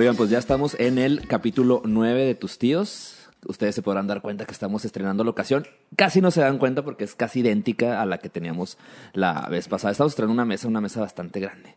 [0.00, 3.09] Oigan, pues ya estamos en el capítulo 9 de Tus Tíos.
[3.50, 5.66] Ustedes se podrán dar cuenta que estamos estrenando locación.
[5.96, 8.78] Casi no se dan cuenta porque es casi idéntica a la que teníamos
[9.12, 9.92] la vez pasada.
[9.92, 11.74] Estamos estrenando una mesa, una mesa bastante grande.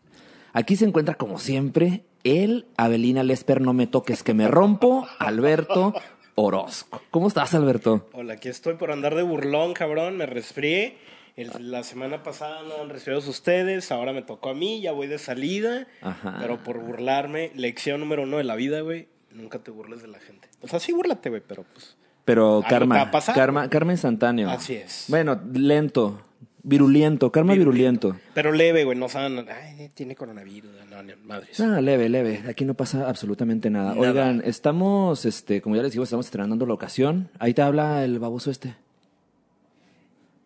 [0.52, 5.92] Aquí se encuentra, como siempre, el Abelina Lesper No Me Toques Que Me Rompo, Alberto
[6.36, 7.02] Orozco.
[7.10, 8.08] ¿Cómo estás, Alberto?
[8.12, 10.16] Hola, aquí estoy por andar de burlón, cabrón.
[10.16, 10.96] Me resfrié.
[11.36, 13.90] El- la semana pasada no han resfriados ustedes.
[13.90, 14.80] Ahora me tocó a mí.
[14.80, 15.88] Ya voy de salida.
[16.02, 16.36] Ajá.
[16.40, 19.08] Pero por burlarme, lección número uno de la vida, güey.
[19.34, 20.48] Nunca te burles de la gente.
[20.62, 21.96] O sea, sí, búrlate, güey, pero pues.
[22.24, 24.48] Pero karma, a pasar, karma, karma instantáneo.
[24.48, 25.06] Así es.
[25.08, 26.22] Bueno, lento,
[26.62, 28.16] virulento, karma virulento.
[28.32, 28.96] Pero leve, güey.
[28.96, 29.46] No saben.
[29.50, 30.70] Ay, tiene coronavirus.
[30.88, 31.58] No, no, madres.
[31.60, 32.44] No, leve, leve.
[32.48, 33.94] Aquí no pasa absolutamente nada.
[33.94, 34.00] Nada.
[34.00, 37.28] Oigan, estamos, este, como ya les digo, estamos estrenando la ocasión.
[37.38, 38.74] Ahí te habla el baboso este.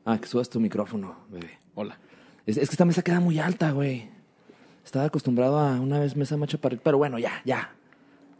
[0.05, 1.58] Ah, que subas tu micrófono, bebé.
[1.75, 1.98] Hola.
[2.47, 4.08] Es, es que esta mesa queda muy alta, güey.
[4.84, 7.75] Estaba acostumbrado a una vez mesa macha para pero bueno, ya, ya.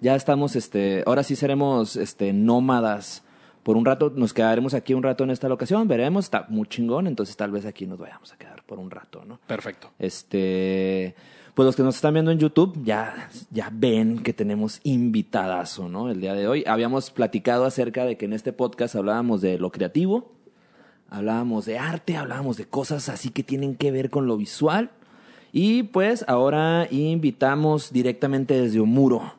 [0.01, 3.25] Ya estamos, este, ahora sí seremos, este, nómadas.
[3.65, 7.07] Por un rato, nos quedaremos aquí un rato en esta locación, veremos, está muy chingón,
[7.07, 9.41] entonces tal vez aquí nos vayamos a quedar por un rato, ¿no?
[9.47, 9.91] Perfecto.
[9.99, 11.15] Este,
[11.55, 16.09] pues los que nos están viendo en YouTube ya, ya ven que tenemos invitadazo, ¿no?
[16.09, 16.65] El día de hoy.
[16.67, 20.33] Habíamos platicado acerca de que en este podcast hablábamos de lo creativo,
[21.11, 24.93] hablábamos de arte, hablábamos de cosas así que tienen que ver con lo visual.
[25.53, 29.38] Y pues ahora invitamos directamente desde Omuro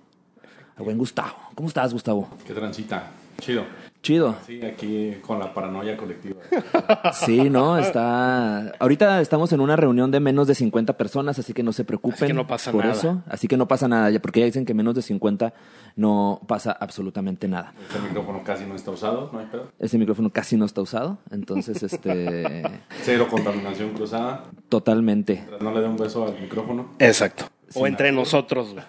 [0.80, 1.36] al buen Gustavo.
[1.56, 2.28] ¿Cómo estás, Gustavo?
[2.48, 3.12] Qué transita.
[3.40, 3.64] Chido.
[4.02, 4.36] Chido.
[4.46, 6.38] Sí, aquí con la paranoia colectiva.
[7.14, 7.78] Sí, ¿no?
[7.78, 8.72] Está.
[8.80, 12.16] Ahorita estamos en una reunión de menos de 50 personas, así que no se preocupen.
[12.16, 12.96] Así que no pasa por nada.
[12.96, 13.22] eso.
[13.28, 15.54] Así que no pasa nada, ya porque ya dicen que menos de 50
[15.98, 17.74] no pasa absolutamente nada.
[17.90, 19.72] Este micrófono casi no está usado, no hay pedo.
[19.80, 22.64] Ese micrófono casi no está usado, entonces, este.
[23.04, 24.46] Cero contaminación cruzada.
[24.70, 25.46] totalmente.
[25.60, 26.92] No le dé un beso al micrófono.
[27.00, 27.46] Exacto.
[27.76, 28.84] O entre nosotros, güey.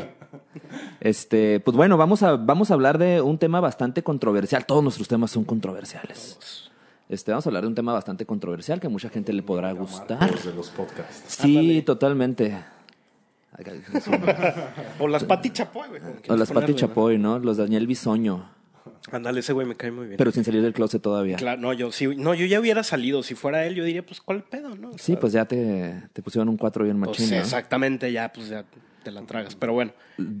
[0.00, 0.04] Uy.
[1.00, 4.66] Este, pues bueno, vamos a, vamos a hablar de un tema bastante controversial.
[4.66, 6.70] Todos nuestros temas son controversiales.
[7.08, 9.72] Este, vamos a hablar de un tema bastante controversial que a mucha gente le podrá
[9.72, 10.30] gustar.
[10.30, 11.36] Los de los podcasts.
[11.40, 12.56] Sí, totalmente.
[15.00, 16.00] O las Pati Chapoy, güey.
[16.28, 16.74] O las Pati.
[16.74, 17.38] Chapoy, ¿no?
[17.38, 18.48] Los Daniel Bisoño.
[19.10, 20.16] Ándale, ese güey me cae muy bien.
[20.18, 21.36] Pero sin salir del closet todavía.
[21.36, 23.22] Claro, no, yo sí, no, yo ya hubiera salido.
[23.22, 24.90] Si fuera él, yo diría, pues, ¿cuál pedo, no?
[24.90, 27.36] O Sí, pues ya te, te pusieron un cuatro bien pues, machín, ¿no?
[27.42, 28.64] exactamente, ya, pues, ya
[29.08, 29.54] te la tragas.
[29.56, 29.92] Pero bueno,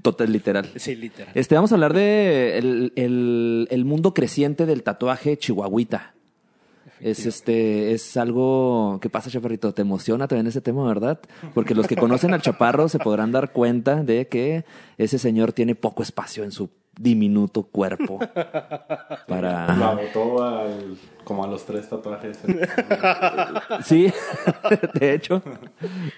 [0.02, 0.68] Total, literal.
[0.76, 1.32] sí, literal.
[1.34, 6.14] Este, vamos a hablar de el, el- el mundo creciente del tatuaje chihuahuita.
[7.00, 9.72] Es este, es algo que pasa, chaparrito.
[9.72, 11.20] Te emociona también ese tema, ¿verdad?
[11.54, 14.64] Porque los que conocen al chaparro se podrán dar cuenta de que
[14.96, 16.68] ese señor tiene poco espacio en su
[16.98, 19.94] diminuto cuerpo La para.
[19.94, 22.38] botó al, como a los tres tatuajes.
[23.84, 24.12] Sí,
[24.94, 25.40] de hecho,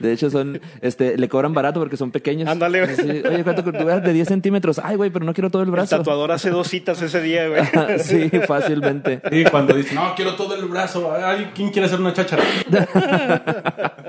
[0.01, 2.49] de hecho son, este, le cobran barato porque son pequeños.
[2.49, 2.97] Ándale, güey.
[2.97, 4.81] Sí, Oye, ¿cuánto tú de 10 centímetros?
[4.83, 5.99] Ay, güey, pero no quiero todo el El brazo.
[5.99, 7.63] tatuador hace dos citas ese día, güey.
[7.99, 9.21] sí, fácilmente.
[9.31, 11.13] Y cuando dice, no, quiero todo el brazo.
[11.15, 12.43] Ay, ¿quién quiere hacer una cháchara?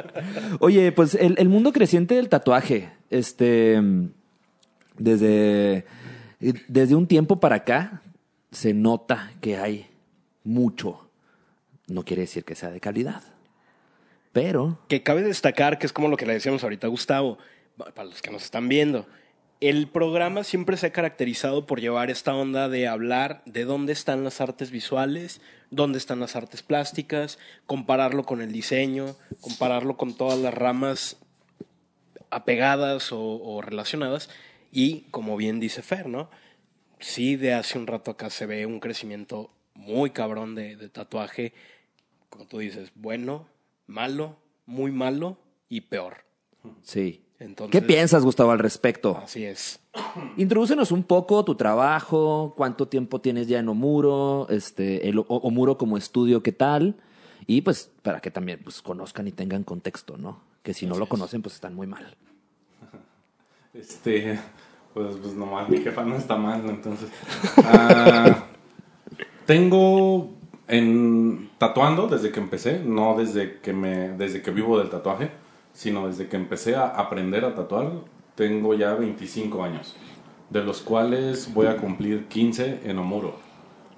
[0.60, 3.82] Oye, pues el, el mundo creciente del tatuaje, este,
[4.98, 5.86] desde,
[6.42, 8.02] desde un tiempo para acá,
[8.52, 9.88] se nota que hay
[10.44, 11.08] mucho.
[11.88, 13.22] No quiere decir que sea de calidad,
[14.34, 17.38] pero Que cabe destacar que es como lo que le decíamos ahorita a Gustavo,
[17.78, 19.06] para los que nos están viendo.
[19.60, 24.24] El programa siempre se ha caracterizado por llevar esta onda de hablar de dónde están
[24.24, 27.38] las artes visuales, dónde están las artes plásticas,
[27.68, 31.18] compararlo con el diseño, compararlo con todas las ramas
[32.32, 34.30] apegadas o, o relacionadas.
[34.72, 36.30] Y como bien dice Fer, ¿no?
[37.00, 41.54] Sí, de hace un rato acá se ve un crecimiento muy cabrón de, de tatuaje,
[42.30, 43.48] como tú dices, bueno,
[43.88, 45.38] malo, muy malo
[45.70, 46.18] y peor.
[46.84, 47.24] sí.
[47.40, 49.18] Entonces, ¿Qué piensas, Gustavo, al respecto?
[49.18, 49.80] Así es.
[50.38, 55.76] Introdúcenos un poco tu trabajo, cuánto tiempo tienes ya en Omuro, este, el O- Omuro
[55.76, 56.98] como estudio, qué tal,
[57.48, 60.40] y pues para que también pues, conozcan y tengan contexto, ¿no?
[60.62, 62.16] Que si no lo conocen, pues están muy mal.
[63.74, 64.40] Este,
[64.94, 67.10] pues, pues nomás mi jefa no está mal, entonces.
[67.64, 68.46] Ah,
[69.46, 70.30] tengo
[70.68, 75.32] en tatuando desde que empecé, no desde que me, desde que vivo del tatuaje,
[75.74, 77.92] sino desde que empecé a aprender a tatuar.
[78.36, 79.96] Tengo ya 25 años,
[80.50, 83.36] de los cuales voy a cumplir 15 en Omuro.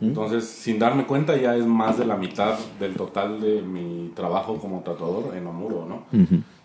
[0.01, 4.57] Entonces, sin darme cuenta, ya es más de la mitad del total de mi trabajo
[4.57, 6.03] como tatuador en Amuro, ¿no?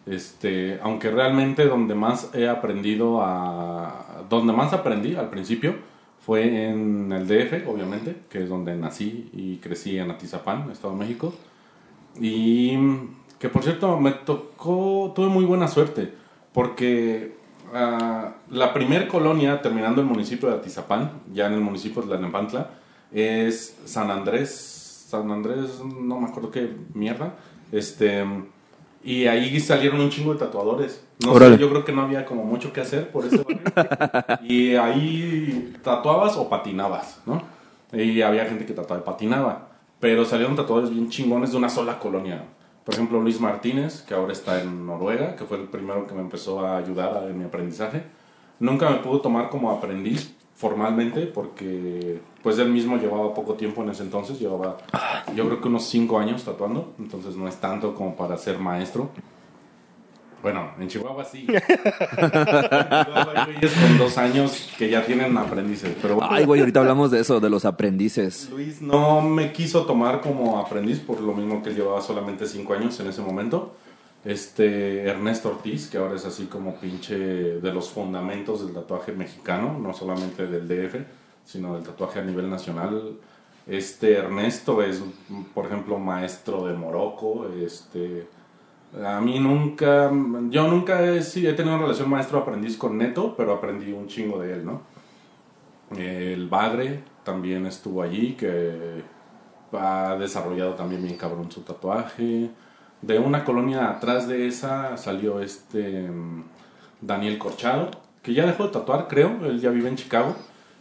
[0.09, 4.25] Este, aunque realmente donde más he aprendido a...
[4.29, 5.75] Donde más aprendí al principio
[6.25, 11.01] fue en el DF, obviamente, que es donde nací y crecí en Atizapán, Estado de
[11.01, 11.35] México.
[12.21, 12.77] Y
[13.39, 16.13] que por cierto me tocó, tuve muy buena suerte,
[16.53, 17.37] porque
[17.73, 22.71] ah, la primer colonia terminando el municipio de Atizapán, ya en el municipio de Tlalnepantla,
[23.13, 27.37] es San Andrés, San Andrés, no me acuerdo qué mierda,
[27.71, 28.25] este,
[29.03, 31.05] y ahí salieron un chingo de tatuadores.
[31.25, 31.55] No Órale.
[31.57, 34.39] sé, yo creo que no había como mucho que hacer por ese barrio.
[34.43, 37.43] y ahí tatuabas o patinabas, ¿no?
[37.93, 39.69] Y había gente que tatuaba y patinaba.
[40.01, 42.45] Pero salieron tatuadores bien chingones de una sola colonia.
[42.85, 46.21] Por ejemplo, Luis Martínez, que ahora está en Noruega, que fue el primero que me
[46.21, 48.03] empezó a ayudar en mi aprendizaje.
[48.61, 53.91] Nunca me pudo tomar como aprendiz formalmente porque pues él mismo llevaba poco tiempo en
[53.91, 54.79] ese entonces, llevaba
[55.35, 59.11] yo creo que unos 5 años tatuando, entonces no es tanto como para ser maestro.
[60.43, 61.47] Bueno, en Chihuahua sí.
[61.49, 66.61] En Chihuahua hay güeyes con dos años que ya tienen aprendices, pero bueno, Ay, güey,
[66.61, 68.49] ahorita hablamos de eso, de los aprendices.
[68.51, 72.75] Luis no me quiso tomar como aprendiz por lo mismo que él llevaba solamente 5
[72.75, 73.77] años en ese momento.
[74.29, 79.79] Este Ernesto Ortiz, que ahora es así como pinche de los fundamentos del tatuaje mexicano,
[79.79, 80.97] no solamente del DF,
[81.47, 83.17] sino del tatuaje a nivel nacional.
[83.67, 85.03] Este Ernesto es,
[85.55, 87.47] por ejemplo, maestro de Morocco.
[87.59, 88.29] Este,
[89.03, 90.13] a mí nunca,
[90.51, 94.53] yo nunca he, he tenido una relación maestro-aprendiz con Neto, pero aprendí un chingo de
[94.53, 94.83] él, ¿no?
[95.97, 99.03] El Bagre también estuvo allí, que
[99.73, 102.51] ha desarrollado también bien cabrón su tatuaje.
[103.03, 106.43] De una colonia atrás de esa salió este mm,
[107.01, 107.91] Daniel Corchado,
[108.23, 110.35] que ya dejó de tatuar, creo, él ya vive en Chicago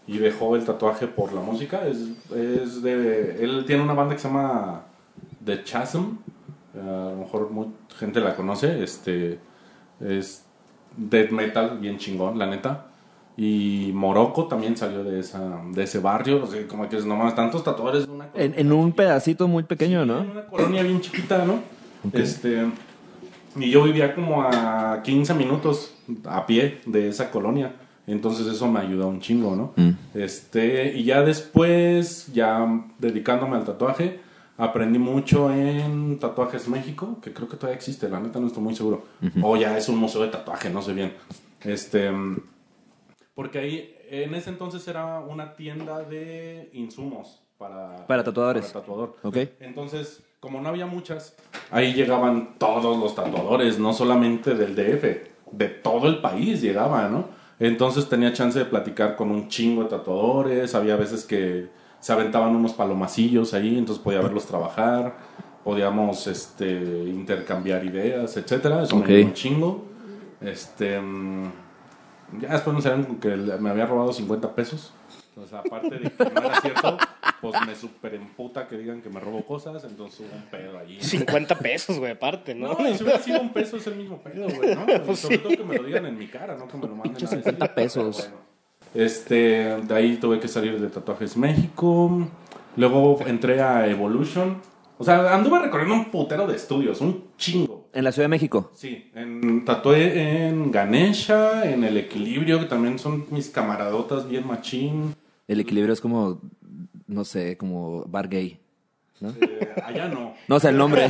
[0.08, 1.86] y dejó el tatuaje por la música.
[1.86, 1.98] Es,
[2.36, 4.81] es de, él tiene una banda que se llama
[5.46, 6.18] The Chasm,
[6.75, 9.40] eh, a lo mejor mucha gente la conoce, este
[10.00, 10.44] es
[10.96, 12.86] death metal bien chingón, la neta.
[13.40, 17.36] Y Morocco también salió de esa de ese barrio, o sea, como que es nomás
[17.36, 20.22] tantos tatuadores en una En, en un pedacito muy pequeño, en ¿no?
[20.22, 21.76] una colonia bien chiquita, ¿no?
[22.14, 22.66] Este,
[23.56, 25.94] y yo vivía como a 15 minutos
[26.26, 27.76] a pie de esa colonia.
[28.06, 29.74] Entonces eso me ayudó un chingo, ¿no?
[30.14, 32.66] Este, y ya después, ya
[33.00, 34.22] dedicándome al tatuaje,
[34.58, 38.76] aprendí mucho en Tatuajes México, que creo que todavía existe, la neta no estoy muy
[38.76, 39.04] seguro.
[39.42, 41.14] O ya es un museo de tatuaje, no sé bien.
[41.64, 42.10] Este,
[43.36, 48.68] porque ahí, en ese entonces era una tienda de insumos para, Para tatuadores.
[48.68, 49.18] para tatuador.
[49.24, 49.38] Ok.
[49.60, 51.36] Entonces, como no había muchas,
[51.72, 55.04] ahí llegaban todos los tatuadores, no solamente del DF,
[55.52, 57.26] de todo el país llegaban, ¿no?
[57.60, 61.68] Entonces tenía chance de platicar con un chingo de tatuadores, había veces que
[62.00, 65.18] se aventaban unos palomacillos ahí, entonces podía verlos trabajar,
[65.66, 69.84] podíamos este, intercambiar ideas, etcétera, eso me dio un chingo.
[70.40, 70.98] Este,
[72.40, 74.94] ya después nos salieron que me había robado 50 pesos.
[75.30, 76.98] Entonces, aparte de que no era cierto,
[77.42, 81.00] pues me super emputa que digan que me robo cosas, entonces hubo un pedo allí.
[81.01, 82.74] 50 pesos, güey, aparte, ¿no?
[82.74, 84.86] No, y si hubiera sido un peso es el mismo pedo, güey, ¿no?
[85.06, 85.44] Pues Sobre sí.
[85.44, 87.30] todo que me lo digan en mi cara, no que me lo manden a decir.
[87.30, 88.18] 50 pesos.
[88.18, 88.48] Bueno.
[88.94, 89.36] Este,
[89.81, 92.28] de ahí tuve que salir de Tatuajes México.
[92.75, 94.62] Luego entré a Evolution.
[94.98, 97.89] O sea, anduve recorriendo un putero de estudios, un chingo.
[97.94, 98.72] En la Ciudad de México.
[98.74, 105.15] Sí, en, tatué en Ganesha, en El Equilibrio, que también son mis camaradotas bien machín.
[105.48, 106.41] El equilibrio es como,
[107.08, 108.60] no sé, como bar gay.
[109.20, 109.30] ¿no?
[109.30, 110.36] Eh, allá no.
[110.48, 111.10] No, o sea, el nombre.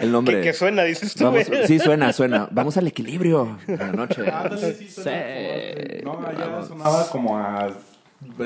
[0.00, 0.38] El nombre.
[0.38, 2.48] ¿Qué, qué suena, dices tú, Vamos, sí, suena, suena.
[2.50, 4.22] Vamos al equilibrio en la noche.
[4.30, 6.02] Ándale, sí, suena Sí.
[6.04, 6.68] No, allá Vamos.
[6.68, 7.68] sonaba como a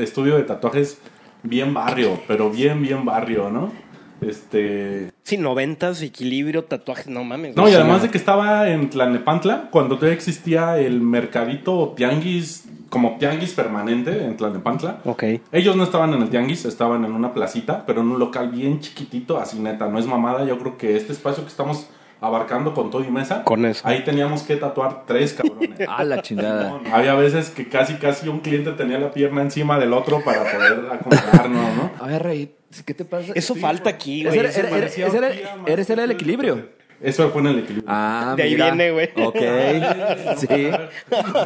[0.00, 0.98] estudio de tatuajes
[1.42, 3.72] bien barrio, pero bien, bien barrio, ¿no?
[4.20, 5.12] Este.
[5.22, 7.54] Sí, noventas, equilibrio, tatuajes, no mames.
[7.54, 13.16] No, y además de que estaba en Tlalnepantla, cuando todavía existía el mercadito tianguis, como
[13.18, 15.00] tianguis permanente en Tlalnepantla.
[15.04, 15.24] Ok.
[15.52, 18.80] Ellos no estaban en el tianguis, estaban en una placita, pero en un local bien
[18.80, 20.44] chiquitito, así neta, no es mamada.
[20.44, 21.88] Yo creo que este espacio que estamos
[22.20, 23.86] abarcando con todo y mesa, Con eso.
[23.86, 25.78] ahí teníamos que tatuar tres cabrones.
[25.88, 26.80] Ah, la chingada.
[26.92, 30.88] Había veces que casi casi un cliente tenía la pierna encima del otro para poder
[30.92, 31.90] acomodarnos, ¿no?
[32.00, 32.54] A ver, Rey,
[32.84, 33.32] ¿qué te pasa?
[33.36, 34.38] Eso falta aquí, Ese güey.
[34.40, 36.68] era- era- ese era- el que- equilibrio.
[37.00, 37.84] Eso fue en el equilibrio.
[37.86, 38.66] Ah, De ahí mira.
[38.66, 39.08] viene, güey.
[39.16, 39.36] Ok.
[40.36, 40.70] Sí.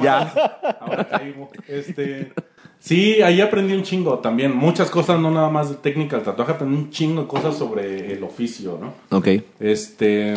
[0.03, 0.33] Ya.
[0.81, 1.51] Ahora caigo.
[1.69, 2.33] Este,
[2.79, 4.57] sí, ahí aprendí un chingo también.
[4.57, 8.13] Muchas cosas, no nada más de técnica del tatuaje, aprendí un chingo de cosas sobre
[8.15, 8.95] el oficio, ¿no?
[9.17, 9.29] Ok.
[9.61, 10.35] Este.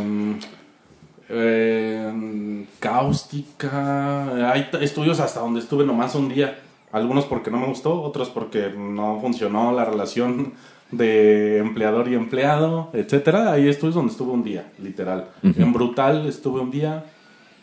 [1.30, 4.52] eh, cáustica.
[4.52, 6.60] Hay estudios hasta donde estuve nomás un día.
[6.92, 10.54] Algunos porque no me gustó, otros porque no funcionó la relación
[10.92, 13.52] de empleador y empleado, etcétera.
[13.52, 15.30] Ahí estuve donde estuve un día, literal.
[15.44, 17.04] En Brutal estuve un día.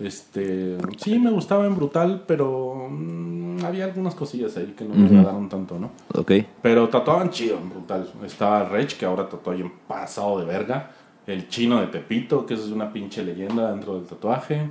[0.01, 5.07] Este, sí me gustaba en Brutal, pero mm, había algunas cosillas ahí que no me
[5.07, 5.93] agradaron tanto, ¿no?
[6.15, 6.33] Ok.
[6.61, 8.11] Pero tatuaban chido en Brutal.
[8.25, 10.91] Estaba Rech, que ahora tatúa bien pasado de verga.
[11.27, 14.69] El chino de Tepito, que es una pinche leyenda dentro del tatuaje.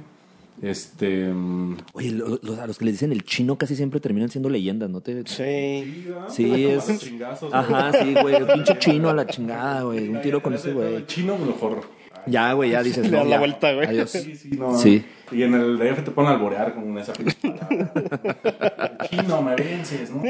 [0.62, 1.28] Este.
[1.34, 4.48] mm, Oye, lo- lo- a los que le dicen el chino casi siempre terminan siendo
[4.50, 5.24] leyendas, ¿no te...?
[5.26, 6.06] Sí.
[6.30, 6.88] Sí, es...
[7.52, 8.36] Ajá, sí, güey.
[8.36, 10.08] el Pinche chino a la chingada, güey.
[10.08, 10.96] Un tiro con ese, güey.
[10.96, 11.82] El chino mejor.
[12.28, 13.06] Ya, güey, ya dices...
[13.10, 13.40] Le no, das la ya.
[13.40, 13.88] vuelta, güey.
[13.88, 14.12] Adiós.
[14.12, 14.78] Sí, sí, no.
[14.78, 15.04] Sí.
[15.32, 18.98] Y en el DF te ponen a alborear con esa pinche palabra.
[19.10, 20.22] Chino, me vences, ¿no?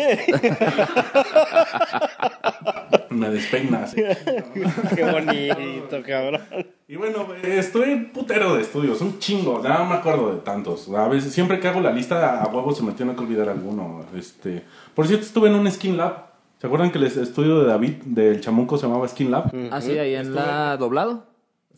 [3.11, 3.93] Me despeinas.
[3.97, 4.17] eh.
[4.95, 6.41] Qué bonito, cabrón.
[6.87, 10.89] Y bueno, estoy putero de estudios, un chingo, ya no me acuerdo de tantos.
[10.89, 14.05] A veces, siempre que hago la lista, a huevo se me tiene que olvidar alguno.
[14.15, 14.63] Este,
[14.93, 16.31] por cierto, estuve en un Skin Lab.
[16.59, 19.51] ¿Se acuerdan que el estudio de David del Chamuco se llamaba Skin Lab?
[19.71, 21.30] Ah, sí, ahí en la doblado.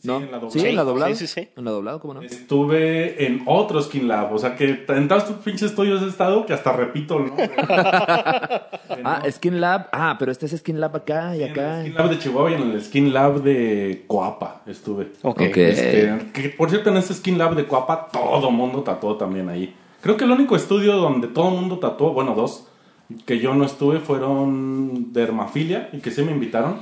[0.04, 0.18] Sí, ¿No?
[0.18, 0.50] en la doblado.
[0.50, 1.14] Sí, en la Sí, doblado.
[1.14, 1.48] sí, sí, sí.
[1.56, 2.20] En la doblado, ¿cómo no?
[2.20, 6.52] Estuve en otro Skin Lab, o sea que en tantos pinches estudios he estado que
[6.52, 7.34] hasta repito, ¿no?
[9.02, 9.88] Ah, Skin Lab.
[9.92, 11.80] Ah, pero este es Skin Lab acá y En el acá.
[11.82, 15.04] Skin Lab de Chihuahua y en el Skin Lab de Coapa estuve.
[15.22, 15.40] Ok.
[15.48, 15.56] Ok.
[15.56, 19.74] Este, que por cierto, en este Skin Lab de Coapa todo mundo tatuó también ahí.
[20.02, 22.66] Creo que el único estudio donde todo mundo tatuó, bueno, dos,
[23.26, 26.76] que yo no estuve fueron Dermafilia y que sí me invitaron.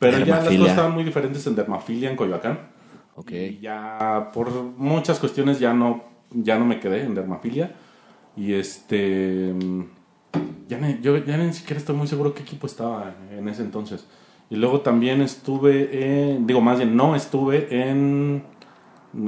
[0.00, 2.58] Pero ya las cosas estaban muy diferentes en Dermafilia en Coyoacán.
[3.14, 3.30] Ok.
[3.32, 6.02] Y ya por muchas cuestiones ya no,
[6.32, 7.74] ya no me quedé en Dermafilia.
[8.36, 9.54] Y este.
[10.68, 14.06] Ya, ni- yo ya ni siquiera estoy muy seguro qué equipo estaba en ese entonces.
[14.48, 16.46] Y luego también estuve en.
[16.46, 18.42] Digo, más bien, no estuve en.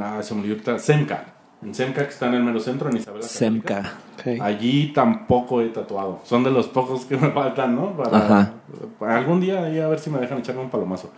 [0.00, 1.34] Ah, se me olvidó Semca.
[1.62, 3.24] En Semca, que está en el mero centro, en Isabela.
[3.26, 3.92] Semca.
[4.40, 6.20] Allí tampoco he tatuado.
[6.24, 7.96] Son de los pocos que me faltan, ¿no?
[7.96, 8.52] Para, Ajá.
[8.98, 11.10] para algún día ahí a ver si me dejan echarme un palomazo.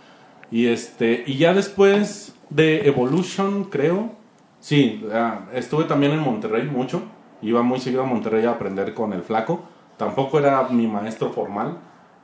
[0.51, 4.11] Y este y ya después de Evolution, creo.
[4.59, 5.05] Sí,
[5.53, 7.03] estuve también en Monterrey mucho.
[7.41, 9.63] Iba muy seguido a Monterrey a aprender con el flaco.
[9.97, 11.77] Tampoco era mi maestro formal,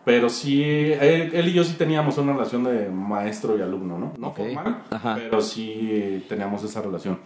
[0.04, 4.14] pero sí, él, él y yo sí teníamos una relación de maestro y alumno, ¿no?
[4.18, 4.38] No Ok.
[4.38, 5.16] formal, Ajá.
[5.16, 7.20] pero sí teníamos esa relación.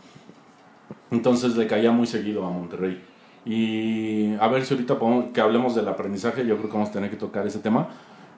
[1.12, 3.01] Entonces le caía muy seguido a Monterrey.
[3.45, 6.93] Y a ver si ahorita podemos- que hablemos del aprendizaje, yo creo que vamos a
[6.93, 7.87] tener que tocar ese tema.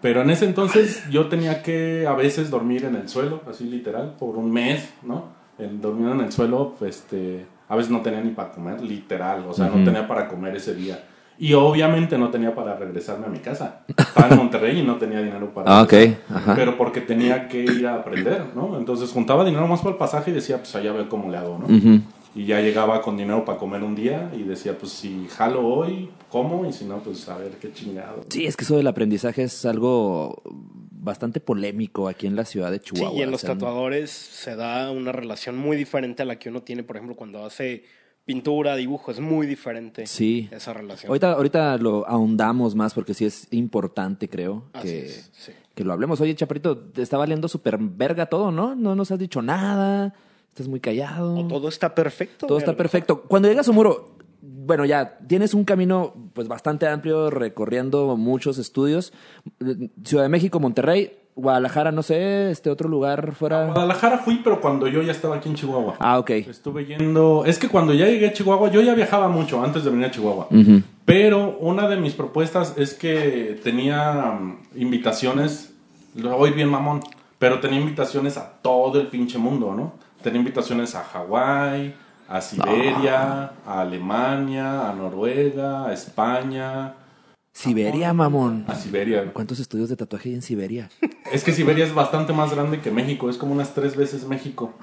[0.02, 4.16] Pero en ese entonces yo tenía que a veces dormir en el suelo, así literal,
[4.20, 5.26] por un mes, ¿no?
[5.58, 9.44] En, dormido en el suelo, pues, este, a veces no tenía ni para comer, literal,
[9.50, 11.04] o sea, no tenía para comer ese día.
[11.40, 13.82] Y obviamente no tenía para regresarme a mi casa.
[13.96, 15.92] Estaba en Monterrey y no tenía dinero para Ah, ok.
[15.92, 16.22] regresar.
[16.36, 16.56] Ajá.
[16.56, 18.78] Pero porque tenía que ir a aprender, ¿no?
[18.78, 21.58] Entonces juntaba dinero más para el pasaje y decía, pues allá veo cómo le hago,
[21.60, 21.66] ¿no?
[21.76, 22.02] Ujú.
[22.38, 26.10] Y ya llegaba con dinero para comer un día y decía, pues si jalo hoy,
[26.30, 28.24] como, y si no, pues a ver qué chingado.
[28.30, 30.44] Sí, es que eso del aprendizaje es algo
[30.92, 33.18] bastante polémico aquí en la ciudad de Sí, Chihuahua.
[33.18, 36.50] y en o los sea, tatuadores se da una relación muy diferente a la que
[36.50, 37.84] uno tiene, por ejemplo, cuando hace
[38.26, 39.10] pintura, dibujo.
[39.10, 40.50] Es muy diferente Sí.
[40.52, 41.10] esa relación.
[41.10, 45.54] Ahorita, ahorita lo ahondamos más porque sí es importante, creo, Así que, es, sí.
[45.74, 46.20] que lo hablemos.
[46.22, 48.76] Oye, Chaparito, te está valiendo súper verga todo, ¿no?
[48.76, 50.14] No nos has dicho nada,
[50.58, 51.36] estás muy callado.
[51.38, 52.48] O todo está perfecto.
[52.48, 53.22] Todo está perfecto.
[53.22, 58.58] Cuando llegas a un muro, bueno, ya tienes un camino pues bastante amplio recorriendo muchos
[58.58, 59.14] estudios.
[60.04, 63.66] Ciudad de México, Monterrey, Guadalajara, no sé, este otro lugar A fuera.
[63.68, 65.96] Guadalajara fui, pero cuando yo ya estaba aquí en Chihuahua.
[66.00, 66.32] Ah, ok.
[66.32, 67.46] Estuve yendo.
[67.46, 70.12] Es que cuando ya llegué a Chihuahua, yo ya viajaba mucho antes de venir a
[70.12, 70.48] Chihuahua.
[71.06, 75.74] Pero una de mis propuestas es que tenía mm, invitaciones.
[76.16, 77.02] Lo voy bien mamón.
[77.38, 80.07] Pero tenía invitaciones a todo el pinche mundo, ¿no?
[80.22, 81.94] Tenía invitaciones a Hawái,
[82.28, 86.94] a Siberia, a Alemania, a Noruega, a España,
[87.58, 88.66] Siberia, mamón.
[88.68, 89.34] a Siberia.
[89.34, 90.90] ¿Cuántos estudios de tatuaje hay en Siberia?
[91.32, 94.74] Es que Siberia es bastante más grande que México, es como unas tres veces México.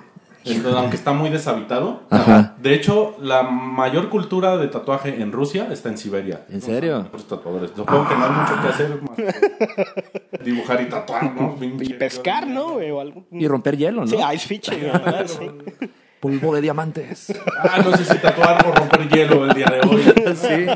[0.45, 2.03] Entonces, aunque está muy deshabitado.
[2.11, 2.55] Ajá.
[2.61, 6.45] De hecho, la mayor cultura de tatuaje en Rusia está en Siberia.
[6.51, 7.09] ¿En serio?
[7.13, 7.71] Los tatuadores.
[7.75, 11.57] Supongo que no hay mucho que hacer más dibujar y tatuar, ¿no?
[11.61, 12.75] Y pescar, ¿no?
[12.75, 13.25] güey, O algo.
[13.31, 14.07] Y romper hielo, ¿no?
[14.07, 14.81] Sí, ice fishing.
[16.25, 17.31] Polvo de diamantes.
[17.59, 20.02] Ah, no sé si tatuar o romper hielo el día de hoy.
[20.35, 20.66] Sí.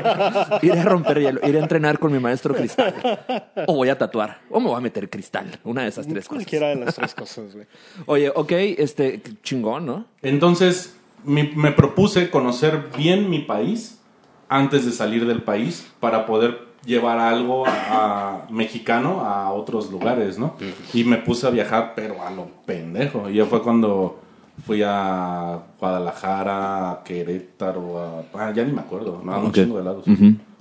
[0.67, 1.39] Iré a romper hielo.
[1.43, 2.93] Iré a entrenar con mi maestro cristal.
[3.65, 4.41] O voy a tatuar.
[4.51, 5.47] O me voy a meter cristal.
[5.63, 6.43] Una de esas tres cosas.
[6.43, 7.65] Cualquiera de las tres cosas, güey.
[8.05, 10.05] Oye, ok, este, chingón, ¿no?
[10.21, 13.99] Entonces, mi- me propuse conocer bien mi país
[14.49, 17.71] antes de salir del país para poder llevar algo a,
[18.45, 20.55] a mexicano a otros lugares, ¿no?
[20.93, 23.29] Y me puse a viajar, pero a lo pendejo.
[23.31, 24.21] Y ya fue cuando
[24.65, 29.77] fui a Guadalajara, a Querétaro, a, ah, ya ni me acuerdo, no, a un chingo
[29.77, 30.05] de lados.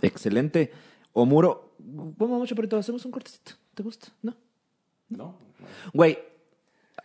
[0.02, 0.72] Excelente.
[1.12, 3.52] Omuro, vamos mucho por hacemos un cortecito.
[3.74, 4.08] ¿Te gusta?
[4.22, 4.34] ¿No?
[5.08, 5.34] ¿No?
[5.92, 6.18] Güey,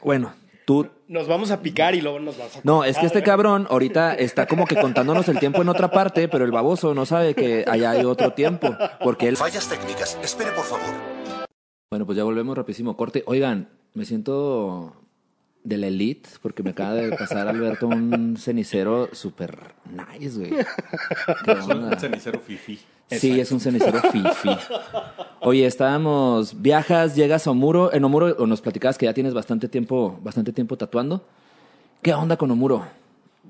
[0.03, 0.33] bueno,
[0.65, 0.88] tú...
[1.07, 2.62] Nos vamos a picar y luego nos vamos a...
[2.63, 6.27] No, es que este cabrón ahorita está como que contándonos el tiempo en otra parte,
[6.27, 9.38] pero el baboso no sabe que allá hay otro tiempo, porque él...
[9.38, 10.17] Fallas técnicas.
[10.23, 10.85] Espere, por favor.
[11.91, 12.97] Bueno, pues ya volvemos rapidísimo.
[12.97, 13.23] Corte.
[13.27, 15.02] Oigan, me siento
[15.63, 19.58] de la elite porque me acaba de pasar Alberto un cenicero súper
[19.89, 20.51] nice, güey.
[21.46, 22.79] ¿Qué Es un cenicero fifi.
[23.10, 24.50] Sí, es un cenicero fifi.
[25.41, 27.93] Oye, estábamos, viajas, llegas a Omuro.
[27.93, 31.25] En Omuro o nos platicabas que ya tienes bastante tiempo, bastante tiempo tatuando.
[32.01, 32.86] ¿Qué onda con Omuro?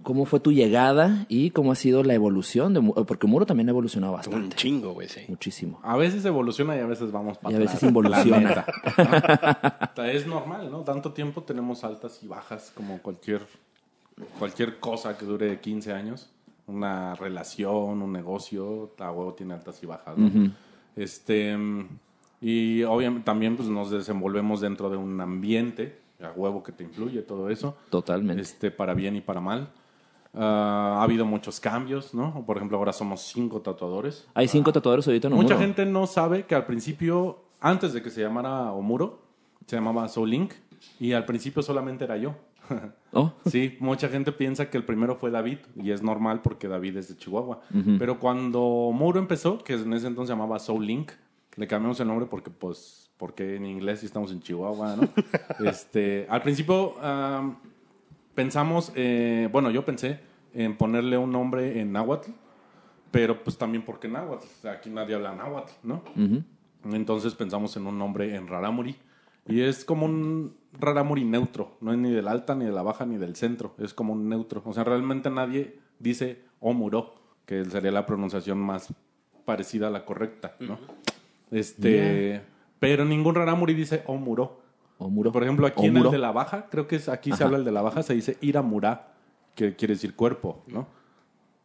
[0.04, 3.06] ¿Cómo fue tu llegada y cómo ha sido la evolución de Omuro?
[3.06, 5.22] Porque Omuro también ha evolucionado Un bastante, chingo, güey, sí.
[5.28, 5.80] muchísimo.
[5.84, 8.40] A veces evoluciona y a veces vamos para Y a veces involuciona.
[8.40, 10.04] la neta, ¿no?
[10.04, 10.80] Es normal, ¿no?
[10.82, 13.42] Tanto tiempo tenemos altas y bajas como cualquier,
[14.38, 16.30] cualquier cosa que dure 15 años.
[16.68, 20.52] Una relación, un negocio, a huevo tiene altas y bajas, ¿no?
[20.96, 21.58] Este,
[22.42, 27.22] y obviamente también pues, nos desenvolvemos dentro de un ambiente, a huevo que te influye
[27.22, 27.76] todo eso.
[27.90, 28.42] Totalmente.
[28.42, 29.70] este, para bien y para mal.
[30.34, 32.44] Ah, ha habido muchos cambios, ¿no?
[32.46, 34.28] Por ejemplo, ahora somos cinco tatuadores.
[34.34, 35.48] Hay cinco tatuadores ahorita en Omuro.
[35.48, 39.22] Mucha gente no sabe que al principio, antes de que se llamara Omuro,
[39.68, 40.54] se llamaba Soul Link
[41.00, 42.36] y al principio solamente era yo.
[43.16, 46.98] Oh, Sí, mucha gente piensa que el primero fue David y es normal porque David
[46.98, 47.62] es de Chihuahua.
[48.00, 51.12] Pero cuando Muro empezó, que en ese entonces se llamaba Soul Link,
[51.56, 55.08] le cambiamos el nombre porque pues porque en inglés y estamos en Chihuahua, ¿no?
[55.70, 56.96] este, al principio
[58.36, 60.20] pensamos, eh, bueno, yo pensé
[60.54, 62.32] en ponerle un nombre en náhuatl,
[63.12, 66.04] pero pues también porque náhuatl, aquí nadie habla náhuatl, ¿no?
[66.92, 68.96] Entonces pensamos en un nombre en rarámuri.
[69.48, 71.78] Y es como un rarámuri neutro.
[71.82, 73.76] No es ni del alta, ni de la baja, ni del centro.
[73.78, 74.62] Es como un neutro.
[74.66, 78.94] O sea, realmente nadie dice omuro, que sería la pronunciación más
[79.46, 80.80] parecida a la correcta, ¿no?
[81.52, 82.42] Este...
[82.80, 84.63] Pero ningún rarámuri dice omuro.
[85.32, 87.66] Por ejemplo, aquí en el de la baja, creo que es, aquí se habla el
[87.66, 89.14] de la baja, se dice iramurá,
[89.56, 90.88] que quiere decir cuerpo, ¿no?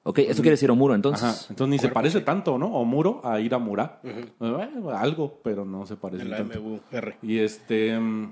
[0.05, 1.23] Ok, eso quiere decir Omuro, entonces.
[1.25, 1.47] Ajá.
[1.51, 2.69] Entonces ni se parece tanto, ¿no?
[2.69, 4.01] Omuro a Iramurá.
[4.39, 6.61] Bueno, algo, pero no se parece En la tanto.
[6.63, 6.81] MUR.
[7.21, 7.99] Y este.
[7.99, 8.31] mm,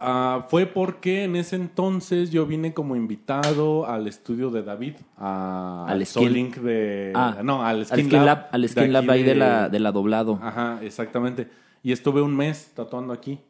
[0.00, 4.94] ah, fue porque en ese entonces yo vine como invitado al estudio de David.
[5.16, 7.12] a- Al al Skin- Link de.
[7.14, 8.26] Ah, no, al al Skin, Skin Lab.
[8.26, 10.38] Lab, al de Skin aquí Lab ahí de de- la, de la doblado.
[10.42, 11.48] Ajá, exactamente.
[11.82, 13.40] Y estuve un mes tatuando aquí.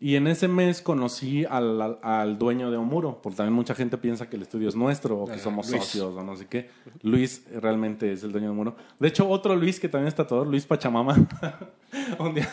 [0.00, 3.96] Y en ese mes conocí al, al- al dueño de Omuro, porque también mucha gente
[3.96, 5.82] piensa que el estudio es nuestro o que somos Luis.
[5.82, 6.68] socios o no sé qué.
[7.02, 8.76] Luis realmente es el dueño de Omuro.
[8.98, 11.16] De hecho, otro Luis que también es tatuador, Luis Pachamama.
[12.18, 12.48] un día,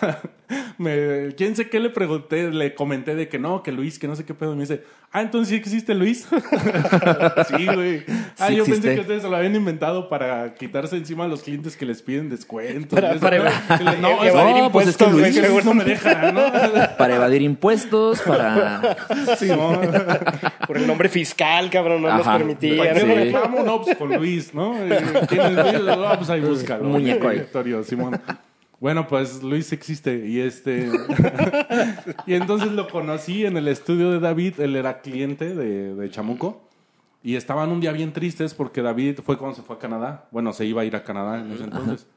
[0.78, 4.16] me, quién sé qué le pregunté, le comenté de que no, que Luis, que no
[4.16, 4.54] sé qué pedo.
[4.54, 6.28] Y me dice, ah, entonces sí existe Luis.
[7.58, 8.04] sí, güey.
[8.40, 8.82] Ah, Sí yo existe.
[8.82, 12.02] pensé que ustedes se lo habían inventado para quitarse encima a los clientes que les
[12.02, 12.98] piden descuentos.
[13.00, 13.40] Para- para
[14.00, 16.42] no, No, pues es que Luis- que no me deja, ¿no?
[16.98, 18.98] Para evadir impuestos, para.
[19.38, 19.80] Sí, no.
[20.68, 22.38] Por el nombre fiscal, cabrón, no nos Ajá.
[22.38, 22.78] permitía.
[22.78, 23.64] ¿Para qué Sí.
[23.66, 24.76] No, pues con Luis, ¿no?
[25.28, 25.90] ¿Quién es Luis?
[25.90, 26.84] Ah, pues ahí búscalo.
[26.84, 27.46] Muñeco ahí.
[27.84, 28.22] Simón.
[28.80, 30.90] Bueno, pues Luis existe y este...
[32.26, 36.64] y entonces lo conocí en el estudio de David, él era cliente de, de Chamuco
[37.24, 40.28] y estaban un día bien tristes porque David fue cuando se fue a Canadá.
[40.32, 42.08] Bueno, se iba a ir a Canadá en ese entonces.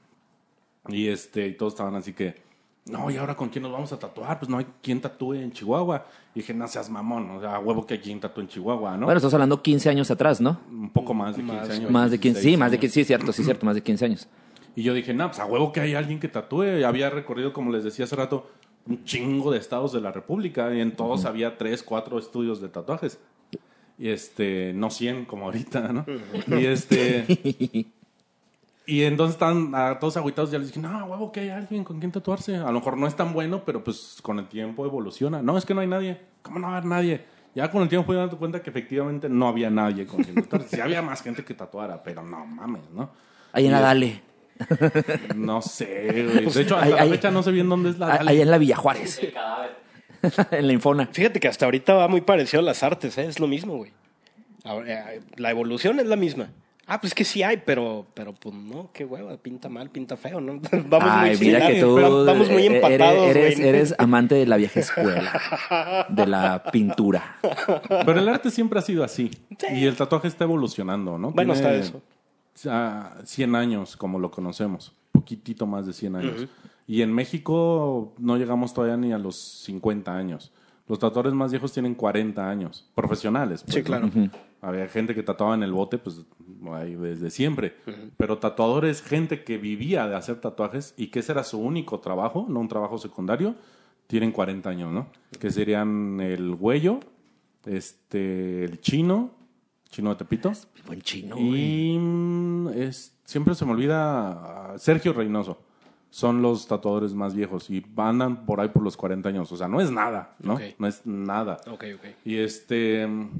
[0.88, 2.36] Y este, y todos estaban así que,
[2.86, 4.38] no, ¿y ahora con quién nos vamos a tatuar?
[4.38, 6.06] Pues no hay quien tatúe en Chihuahua.
[6.34, 8.98] Y dije, no seas mamón, o sea, a huevo que hay quien tatúe en Chihuahua,
[8.98, 9.06] ¿no?
[9.06, 10.60] Bueno, estás hablando 15 años atrás, ¿no?
[10.70, 11.90] un poco más de 15 años.
[11.90, 12.40] Más de 15.
[12.40, 12.80] Sí, 16 más de años.
[12.80, 12.94] 15.
[12.94, 14.28] Sí, cierto, sí, cierto, más de 15 años.
[14.76, 16.84] Y yo dije, no, pues a huevo que hay alguien que tatúe.
[16.84, 18.50] Había recorrido, como les decía hace rato,
[18.86, 20.74] un chingo de estados de la República.
[20.74, 23.18] Y en todos había tres, cuatro estudios de tatuajes.
[23.98, 26.04] Y este, no 100 como ahorita, ¿no?
[26.58, 27.86] Y este.
[28.86, 30.50] Y entonces están a todos agüitados.
[30.50, 32.56] Ya les dije, no, huevo que hay alguien con quien tatuarse.
[32.56, 35.40] A lo mejor no es tan bueno, pero pues con el tiempo evoluciona.
[35.42, 36.20] No, es que no hay nadie.
[36.42, 37.24] ¿Cómo no va a haber nadie?
[37.54, 40.76] Ya con el tiempo fui dando cuenta que efectivamente no había nadie con quien tatuarse.
[40.76, 43.10] Sí había más gente que tatuara, pero no mames, ¿no?
[43.52, 44.20] Ahí en la Dale.
[45.36, 46.44] no sé, güey.
[46.52, 48.30] De hecho, hasta Ahí- la ahí- fecha no sé bien dónde es la Dale.
[48.30, 49.20] Ahí en la Villa Juárez.
[50.50, 51.08] en la Infona.
[51.12, 53.26] Fíjate que hasta ahorita va muy parecido a las artes, ¿eh?
[53.26, 53.92] es lo mismo, güey.
[54.86, 56.50] Eh, La evolución es la misma.
[56.86, 60.40] Ah, pues que sí hay, pero, pero pues no, qué hueva, pinta mal, pinta feo,
[60.40, 60.60] ¿no?
[60.88, 64.46] Vamos Ay, muy mira que similares, tú va- vamos muy eh, empatados, eres, amante de
[64.46, 67.36] la vieja escuela, de la pintura.
[67.88, 69.30] Pero el arte siempre ha sido así.
[69.72, 71.30] Y el tatuaje está evolucionando, ¿no?
[71.30, 72.02] Bueno, Tiene, está eso.
[72.70, 74.92] ah, 100 años, como lo conocemos.
[75.12, 76.46] Poquitito más de 100 años.
[76.86, 80.52] Y en México no llegamos todavía ni a los 50 años.
[80.86, 82.86] Los tatuadores más viejos tienen 40 años.
[82.94, 83.62] Profesionales.
[83.62, 83.86] pues, Sí, ¿no?
[83.86, 84.10] claro.
[84.64, 86.22] Había gente que tatuaba en el bote, pues
[86.72, 87.76] ahí desde siempre.
[88.16, 92.46] Pero tatuadores, gente que vivía de hacer tatuajes y que ese era su único trabajo,
[92.48, 93.56] no un trabajo secundario,
[94.06, 95.08] tienen 40 años, ¿no?
[95.38, 97.00] Que serían el Güello,
[97.66, 99.32] este, el Chino,
[99.90, 100.50] Chino de Tepito.
[100.86, 101.36] Buen chino.
[101.38, 105.58] Y mm, es, siempre se me olvida ah, Sergio Reynoso.
[106.08, 109.52] Son los tatuadores más viejos y andan por ahí por los 40 años.
[109.52, 110.58] O sea, no es nada, ¿no?
[110.78, 111.58] No es nada.
[111.66, 112.06] Ok, ok.
[112.24, 113.30] Y este, mm,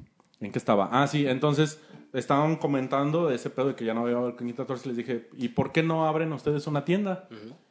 [0.44, 0.88] ¿en qué estaba?
[0.92, 1.80] Ah, sí, entonces
[2.12, 5.28] estaban comentando de ese pedo de que ya no había Alquimia Tatuadores y les dije,
[5.37, 7.28] ¿y por qué no abren ustedes una tienda?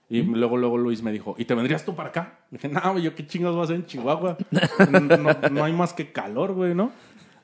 [0.09, 2.39] Y luego, luego Luis me dijo, ¿y te vendrías tú para acá?
[2.51, 4.37] Le dije, no, yo qué chingados voy a hacer en Chihuahua.
[5.51, 6.91] No, hay más que calor, güey, ¿no?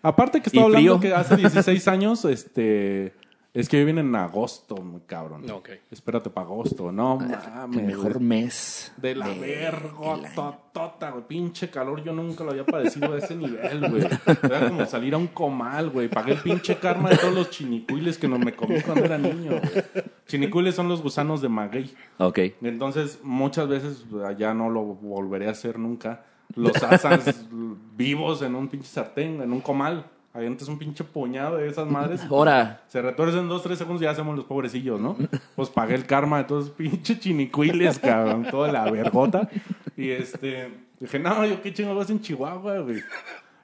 [0.01, 3.13] Aparte que estaba ¿Y hablando que hace 16 años, este...
[3.51, 5.49] Es que viene en agosto, muy cabrón.
[5.49, 5.69] Ok.
[5.89, 6.91] Espérate para agosto.
[6.91, 7.85] No Ah, El mames.
[7.88, 8.93] mejor mes.
[8.97, 11.23] De la del verga, totota, güey.
[11.27, 14.03] Pinche calor, yo nunca lo había padecido a ese nivel, güey.
[14.43, 16.09] Era como salir a un comal, güey.
[16.09, 19.51] Pagué el pinche karma de todos los chinicuiles que no me comí cuando era niño,
[19.59, 20.03] güey.
[20.27, 21.91] Chinicuiles son los gusanos de maguey.
[22.19, 22.39] Ok.
[22.62, 24.05] Entonces, muchas veces
[24.38, 26.23] ya no lo volveré a hacer nunca.
[26.55, 27.47] Los asas
[27.97, 30.05] vivos en un pinche sartén, en un comal.
[30.33, 32.21] Avientas un pinche puñado de esas madres.
[32.29, 35.17] Ahora, Se retuercen dos, tres segundos y ya hacemos los pobrecillos, ¿no?
[35.55, 38.45] Pues pagué el karma de todos esos pinches chinicuiles, cabrón.
[38.49, 39.49] Toda la vergota.
[39.97, 40.71] Y este...
[40.99, 43.01] Dije, no, yo qué chingo vas en Chihuahua, güey.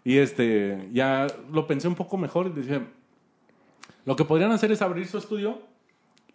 [0.03, 0.89] Y este...
[0.91, 2.81] Ya lo pensé un poco mejor y dije...
[4.05, 5.61] Lo que podrían hacer es abrir su estudio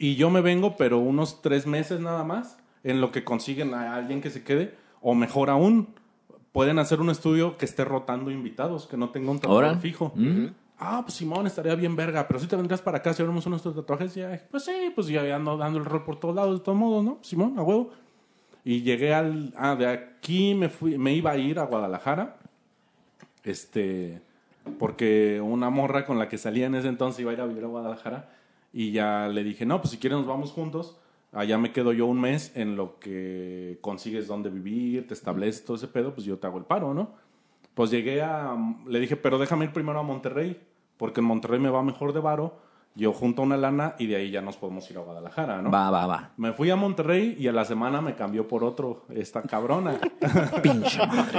[0.02, 3.94] y yo me vengo, pero unos tres meses nada más, en lo que consiguen a
[3.94, 4.74] alguien que se quede.
[5.02, 5.88] O mejor aún,
[6.52, 9.76] pueden hacer un estudio que esté rotando invitados, que no tenga un Ahora.
[9.76, 10.12] fijo.
[10.78, 13.62] Ah, pues Simón, estaría bien verga, pero si te vendrías para acá si abrimos unos
[13.62, 16.78] tatuajes, ya, pues sí, pues ya ando dando el rol por todos lados, de todos
[16.78, 17.18] modos, ¿no?
[17.20, 17.90] Simón, a huevo.
[18.64, 22.38] Y llegué al, ah, de aquí me fui, me iba a ir a Guadalajara,
[23.44, 24.20] este,
[24.78, 27.64] porque una morra con la que salía en ese entonces iba a ir a vivir
[27.64, 28.30] a Guadalajara,
[28.72, 30.96] y ya le dije, no, pues si quieres nos vamos juntos,
[31.32, 35.76] allá me quedo yo un mes en lo que consigues dónde vivir, te estableces todo
[35.76, 37.14] ese pedo, pues yo te hago el paro, ¿no?
[37.74, 38.56] Pues llegué a.
[38.86, 40.60] Le dije, pero déjame ir primero a Monterrey,
[40.96, 42.60] porque en Monterrey me va mejor de varo.
[42.96, 45.70] Yo junto una lana y de ahí ya nos podemos ir a Guadalajara, ¿no?
[45.70, 46.31] va, va, va.
[46.37, 49.96] Me fui a Monterrey y a la semana me cambió por otro, esta cabrona.
[50.62, 51.38] Pinche madre.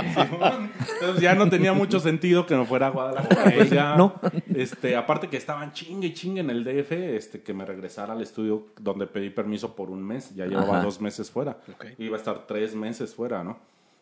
[0.94, 3.52] Entonces ya no tenía mucho sentido que me fuera a Guadalajara.
[3.54, 4.14] Pues ya, No.
[4.56, 8.22] Este, aparte que estaban chingue y chingue en el DF, este, que me regresara al
[8.22, 10.34] estudio donde pedí permiso por un mes.
[10.34, 10.84] Ya llevaba Ajá.
[10.86, 11.58] dos meses fuera.
[11.74, 11.86] Ok.
[11.98, 13.60] Iba a estar tres meses fuera, ¿no?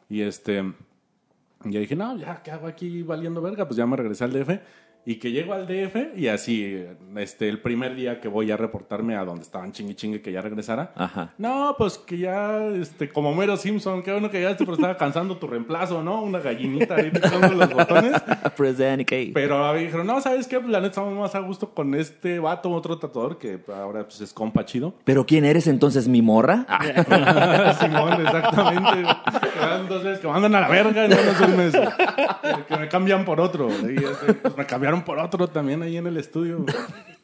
[0.07, 0.63] Y este,
[1.65, 3.65] ya dije, no, ya, ¿qué hago aquí valiendo verga?
[3.67, 4.49] Pues ya me regresé al DF.
[5.09, 6.85] Y que llego al DF y así,
[7.17, 10.39] este, el primer día que voy a reportarme a donde estaban chingue chingue que ya
[10.39, 10.91] regresara.
[10.95, 11.33] Ajá.
[11.39, 15.37] No, pues que ya, este, como Mero Simpson, qué bueno que ya pero estaba cansando
[15.37, 16.21] tu reemplazo, ¿no?
[16.21, 18.21] Una gallinita ahí picando los botones.
[19.33, 20.59] Pero a mí dijeron, no, ¿sabes qué?
[20.59, 24.21] Pues la neta estamos más a gusto con este vato, otro tatuador que ahora pues
[24.21, 24.93] es compa chido.
[25.05, 26.65] ¿Pero quién eres entonces, mi morra?
[26.67, 29.09] Ah, Simón, exactamente.
[29.53, 31.73] Que van dos veces que mandan a la verga en menos de un mes.
[32.67, 33.69] Que me cambian por otro.
[33.69, 36.65] Y este, pues me cambiaron por otro también ahí en el estudio.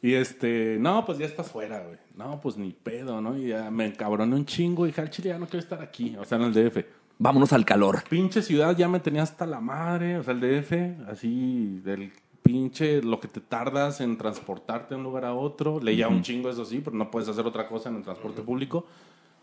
[0.02, 1.96] Y este, no, pues ya estás fuera, güey.
[2.16, 3.36] No, pues ni pedo, ¿no?
[3.36, 4.86] Y ya me encabroné un chingo.
[4.86, 6.16] Y dije, al chile ya no quiero estar aquí.
[6.16, 6.84] O sea, en el DF.
[7.18, 8.04] Vámonos al calor.
[8.08, 10.18] Pinche ciudad ya me tenía hasta la madre.
[10.18, 12.12] O sea, el DF, así, del
[12.42, 15.80] pinche, lo que te tardas en transportarte de un lugar a otro.
[15.80, 18.86] Leía un chingo, eso sí, pero no puedes hacer otra cosa en el transporte público.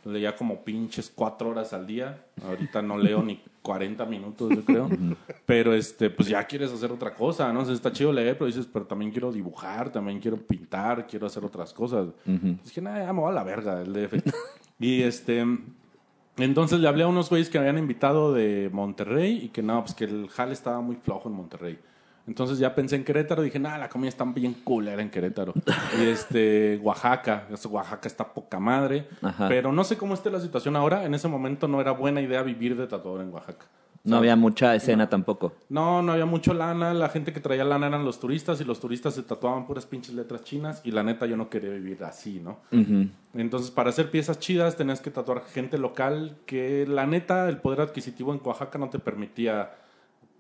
[0.06, 2.26] Leía como pinches cuatro horas al día.
[2.44, 4.90] Ahorita no leo ni 40 minutos, yo creo.
[5.46, 7.62] Pero este, pues ya quieres hacer otra cosa, ¿no?
[7.62, 11.28] O sea, está chido leer, pero dices, pero también quiero dibujar, también quiero pintar, quiero
[11.28, 12.10] hacer otras cosas.
[12.66, 14.14] Es que nada, ya me va a la verga el DF.
[14.80, 15.46] y este.
[16.38, 19.82] Entonces le hablé a unos güeyes que me habían invitado de Monterrey y que no,
[19.84, 21.80] pues que el jale estaba muy flojo en Monterrey.
[22.26, 25.54] Entonces ya pensé en Querétaro, dije, nada, la comida está bien culera en Querétaro.
[26.00, 29.08] y este, Oaxaca, Oaxaca está poca madre.
[29.22, 29.48] Ajá.
[29.48, 31.04] Pero no sé cómo esté la situación ahora.
[31.06, 33.66] En ese momento no era buena idea vivir de tatuador en Oaxaca.
[34.06, 35.54] No había mucha escena tampoco.
[35.70, 36.94] No, no había mucho lana.
[36.94, 40.14] La gente que traía lana eran los turistas y los turistas se tatuaban puras pinches
[40.14, 40.82] letras chinas.
[40.84, 42.60] Y la neta, yo no quería vivir así, ¿no?
[42.72, 43.08] Ujú.
[43.34, 47.80] Entonces, para hacer piezas chidas, tenías que tatuar gente local que la neta, el poder
[47.80, 49.72] adquisitivo en Oaxaca no te permitía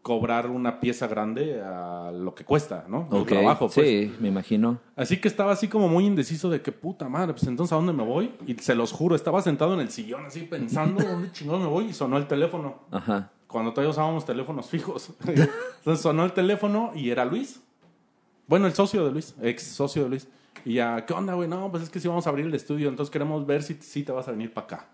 [0.03, 3.07] cobrar una pieza grande a lo que cuesta, ¿no?
[3.11, 3.87] El Ok, trabajo, pues.
[3.87, 4.79] sí, me imagino.
[4.95, 7.93] Así que estaba así como muy indeciso de que puta madre, pues entonces ¿a dónde
[7.93, 8.31] me voy?
[8.45, 11.85] Y se los juro, estaba sentado en el sillón así pensando dónde chingón me voy
[11.85, 12.79] y sonó el teléfono.
[12.91, 13.31] Ajá.
[13.47, 15.13] Cuando todavía usábamos teléfonos fijos.
[15.25, 17.61] entonces sonó el teléfono y era Luis.
[18.47, 20.27] Bueno, el socio de Luis, ex socio de Luis.
[20.65, 21.47] Y ya, ¿qué onda, güey?
[21.47, 24.03] No, pues es que sí vamos a abrir el estudio, entonces queremos ver si, si
[24.03, 24.87] te vas a venir para acá.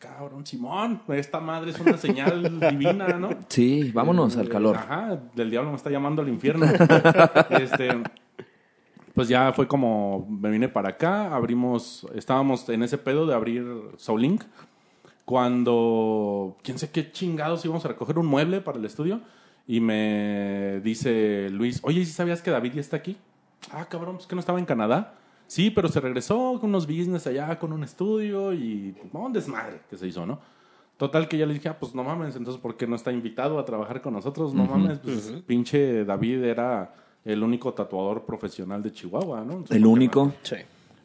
[0.00, 3.28] Cabrón, Simón, esta madre es una señal divina, ¿no?
[3.48, 4.78] Sí, vámonos al calor.
[4.78, 6.64] Ajá, del diablo me está llamando al infierno.
[7.50, 8.02] este,
[9.14, 13.66] pues ya fue como me vine para acá, abrimos, estábamos en ese pedo de abrir
[13.98, 14.44] Soulink.
[15.26, 19.20] Cuando, quién sé qué chingados íbamos a recoger un mueble para el estudio
[19.66, 23.18] y me dice Luis, oye, ¿sí sabías que David ya está aquí?
[23.70, 25.19] Ah, cabrón, pues que no estaba en Canadá.
[25.50, 29.80] Sí, pero se regresó con unos business allá, con un estudio y no, un desmadre
[29.90, 30.38] que se hizo, ¿no?
[30.96, 33.58] Total que ya le dije, ah, pues no mames, entonces ¿por qué no está invitado
[33.58, 34.54] a trabajar con nosotros?
[34.54, 39.54] No mames, pues pinche David era el único tatuador profesional de Chihuahua, ¿no?
[39.54, 40.32] Entonces, El ¿por qué único.
[40.42, 40.56] Sí.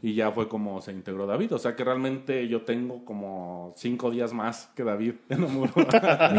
[0.04, 1.56] y ya fue como se integró David.
[1.56, 5.74] O sea que realmente yo tengo como cinco días más que David en Omuro.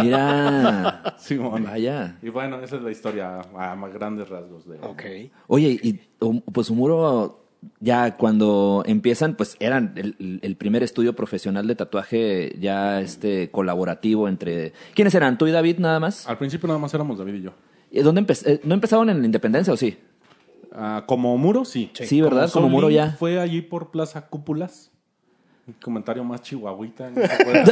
[0.00, 1.16] Mira.
[1.18, 1.64] Simón.
[1.64, 2.18] Vaya.
[2.22, 4.78] Y bueno, esa es la historia a más grandes rasgos de.
[4.78, 5.02] Ok.
[5.48, 7.45] Oye, y um, pues Humuro,
[7.80, 14.28] ya cuando empiezan, pues eran el, el primer estudio profesional de tatuaje ya este colaborativo
[14.28, 14.72] entre...
[14.94, 15.36] ¿Quiénes eran?
[15.38, 16.28] ¿Tú y David nada más?
[16.28, 17.50] Al principio nada más éramos David y yo.
[17.90, 19.98] ¿Y ¿Dónde empe- eh, ¿No empezaron en la Independencia o sí?
[20.72, 21.90] Ah, como muro, sí.
[21.94, 22.50] Sí, ¿verdad?
[22.50, 23.12] Como muro ya.
[23.12, 24.90] Fue allí por Plaza Cúpulas.
[25.66, 27.10] Un comentario más chihuahuita.
[27.10, 27.64] no se puede.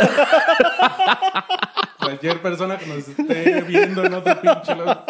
[2.00, 5.04] Cualquier persona que nos esté viendo en otro pinche lado.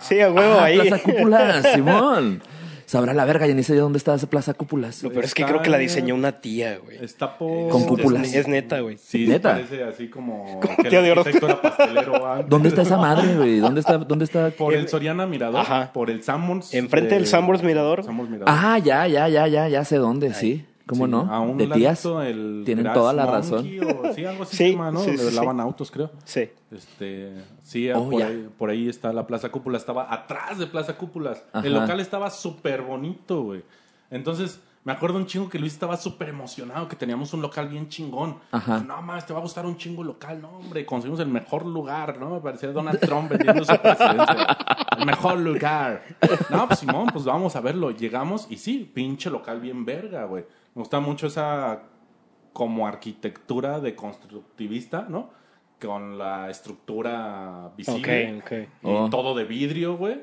[0.00, 0.80] Sí, a huevo, Ah, ahí.
[0.80, 2.42] Plaza Cúpulas, Simón.
[2.86, 5.02] Sabrá la verga, ya ni sé de dónde está esa Plaza Cúpulas.
[5.02, 6.98] Lo peor es que Está- creo que la diseñó una tía, güey.
[7.04, 7.68] Está por.
[7.68, 8.28] Con cúpulas.
[8.28, 8.96] Es, es neta, güey.
[8.96, 9.52] Sí, ¿Neta?
[9.54, 11.24] parece así como Como que tía de oro.
[12.48, 13.58] ¿Dónde está esa madre, güey?
[13.58, 13.98] ¿Dónde está?
[13.98, 14.50] ¿Dónde está?
[14.50, 15.92] Por el Soriana Mirador, Ajá.
[15.92, 16.72] por el Sanborns.
[16.74, 18.04] Enfrente de- del Sanborns Mirador.
[18.04, 18.54] Sanborns Mirador.
[18.56, 20.64] Ah, ya, ya, ya, ya, ya sé dónde, sí.
[20.86, 21.22] ¿Cómo Sí, no?
[21.32, 22.04] A un de tías.
[22.04, 23.58] el Tienen toda la razón.
[23.58, 25.00] o- sí, algo así Sí, se llama, ¿no?
[25.00, 25.34] sí, Donde sí, sí.
[25.34, 26.12] lavan autos, creo.
[26.24, 26.48] Sí.
[26.70, 27.32] Este,
[27.66, 29.76] sí, Oh, por, ahí, por ahí está la Plaza Cúpula.
[29.76, 31.44] Estaba atrás de Plaza Cúpulas.
[31.52, 31.66] Ajá.
[31.66, 33.64] El local estaba súper bonito, güey.
[34.10, 37.88] Entonces, me acuerdo un chingo que Luis estaba súper emocionado, que teníamos un local bien
[37.88, 38.38] chingón.
[38.52, 38.84] Ajá.
[38.86, 40.40] No más, te va a gustar un chingo local.
[40.40, 42.30] No, hombre, conseguimos el mejor lugar, ¿no?
[42.30, 44.56] Me parecía Donald Trump vendiendo su presidencia.
[44.96, 46.04] El mejor lugar.
[46.50, 47.90] No, pues Simón, pues vamos a verlo.
[47.90, 50.44] Llegamos y sí, pinche local bien verga, güey.
[50.76, 51.82] Me gusta mucho esa
[52.52, 55.30] como arquitectura de constructivista, ¿no?
[55.80, 58.38] Con la estructura visible.
[58.38, 58.52] Ok, ok.
[58.52, 59.08] Y Oh.
[59.10, 60.22] todo de vidrio, güey.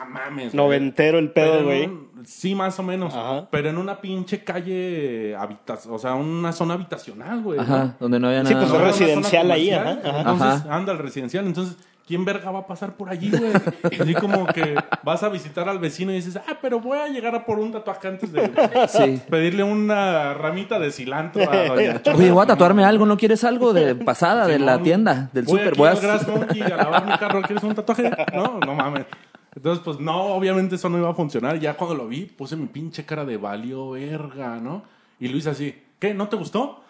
[0.00, 0.54] Ah, mames.
[0.54, 1.90] Noventero el pedo, güey.
[2.24, 3.12] Sí, más o menos.
[3.14, 3.48] Ajá.
[3.50, 7.58] Pero en una pinche calle, habita o sea, una zona habitacional, güey.
[7.58, 7.64] ¿no?
[7.64, 8.66] Ajá, donde no había Sí, nada.
[8.66, 9.90] pues, No, residencial ahí, ajá.
[9.92, 10.74] Entonces, Ajá.
[10.74, 11.46] anda el residencial.
[11.46, 11.76] Entonces,
[12.06, 13.52] ¿quién verga va a pasar por allí, güey?
[14.00, 17.34] Así como que vas a visitar al vecino y dices, ah, pero voy a llegar
[17.34, 18.50] a por un tatuaje antes de
[18.88, 19.22] Sí.
[19.30, 22.00] pedirle una ramita de cilantro a doña.
[22.14, 25.60] Oye, voy a tatuarme algo, ¿no quieres algo de pasada de la tienda, del voy
[25.76, 28.10] Voy a- al Grass Monkey a lavar mi carro, ¿quieres un tatuaje?
[28.34, 29.06] No, no mames.
[29.56, 31.58] Entonces, pues no, obviamente eso no iba a funcionar.
[31.60, 34.82] Ya cuando lo vi, puse mi pinche cara de valió verga, ¿no?
[35.20, 36.12] Y Luis así, ¿qué?
[36.12, 36.83] ¿No te gustó?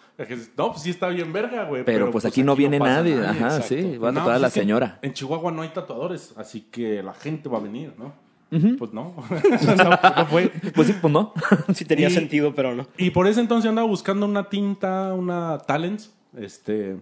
[0.56, 1.84] No, pues sí está bien verga, güey.
[1.84, 3.20] Pero, pues, aquí no viene nadie.
[3.24, 4.98] Ajá, sí, va a tatuar a pues, la señora.
[5.02, 8.12] En Chihuahua no hay tatuadores, así que la gente va a venir, ¿no?
[8.78, 9.16] Pues no.
[9.76, 10.48] no, no fue.
[10.74, 11.32] Pues sí, pues no.
[11.74, 12.86] Sí tenía Y- sentido, pero no.
[12.96, 16.12] Y por ese entonces andaba buscando una tinta, una Talents.
[16.36, 16.96] Este,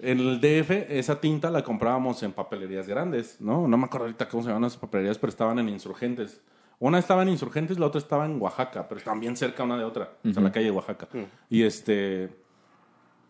[0.00, 3.66] en el DF, esa tinta la comprábamos en papelerías grandes, ¿no?
[3.66, 6.40] No me acuerdo ahorita cómo se llaman esas papelerías, pero estaban en Insurgentes.
[6.80, 10.12] Una estaba en Insurgentes, la otra estaba en Oaxaca, pero también cerca una de otra,
[10.26, 11.08] o sea, la calle de Oaxaca.
[11.50, 12.30] Y este.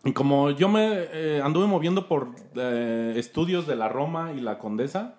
[0.03, 4.57] Y como yo me eh, anduve moviendo por eh, estudios de la Roma y la
[4.57, 5.15] Condesa,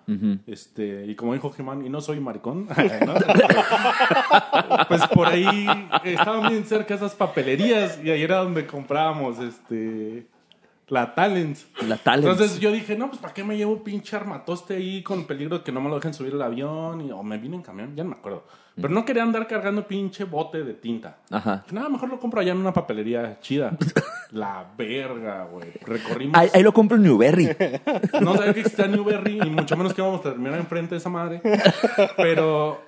[0.47, 2.67] este, y como dijo Germán, y no soy maricón,
[3.07, 3.15] ¿no?
[4.89, 5.67] pues por ahí
[6.03, 10.27] estaban bien cerca esas papelerías y ahí era donde comprábamos este
[10.93, 11.67] la Talents.
[11.89, 12.31] La Talents.
[12.31, 15.59] Entonces yo dije, no, pues ¿para qué me llevo pinche armatoste ahí con el peligro
[15.59, 17.01] de que no me lo dejen subir al avión?
[17.01, 18.45] Y, o me vine en camión, ya no me acuerdo.
[18.77, 21.17] Pero no quería andar cargando pinche bote de tinta.
[21.31, 21.65] Ajá.
[21.71, 23.75] Nada, mejor lo compro allá en una papelería chida.
[24.33, 25.73] La verga, güey.
[25.81, 26.37] Recorrimos.
[26.37, 27.57] Ahí, ahí lo compro en Newberry.
[28.21, 31.09] No sabía que existía Newberry y mucho menos que íbamos a terminar enfrente de esa
[31.09, 31.41] madre.
[32.19, 32.83] Pero,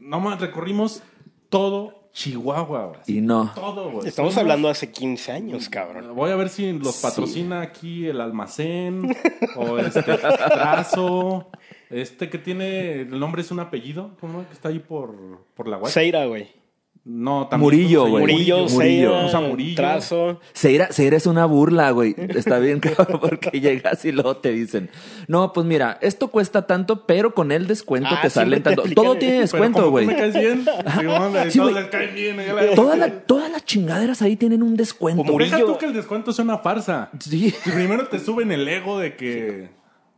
[0.00, 1.04] no más, recorrimos
[1.48, 2.92] todo Chihuahua.
[3.06, 3.50] Y no.
[3.54, 4.06] Todo, güey.
[4.06, 6.14] Estamos hablando hace 15 años, cabrón.
[6.14, 9.16] Voy a ver si los patrocina aquí el almacén
[9.56, 11.48] o este trazo.
[11.88, 14.46] Este que tiene, el nombre es un apellido, ¿cómo?
[14.46, 15.14] Que está ahí por,
[15.54, 15.90] por la web.
[15.90, 16.61] Seira, güey.
[17.04, 17.64] No, también.
[17.64, 18.20] Murillo, güey.
[18.20, 18.80] Murillo, Murillo.
[18.80, 19.74] Seira, Usa Murillo.
[19.74, 20.40] Trazo.
[20.52, 22.14] Seira, Seira es una burla, güey.
[22.16, 24.88] Está bien, cabrón, porque llegas y luego te dicen,
[25.26, 28.84] no, pues mira, esto cuesta tanto, pero con el descuento Ah, te salen te tanto.
[28.94, 30.06] Todo tiene descuento, güey.
[30.06, 30.64] me caes bien.
[31.00, 35.24] Simón, a Sí, la- Todas las, todas las chingaderas ahí tienen un descuento.
[35.24, 35.72] Como Deja Murillo.
[35.72, 37.10] tú que el descuento es una farsa.
[37.18, 37.50] Sí.
[37.50, 39.70] Si primero te suben el ego de que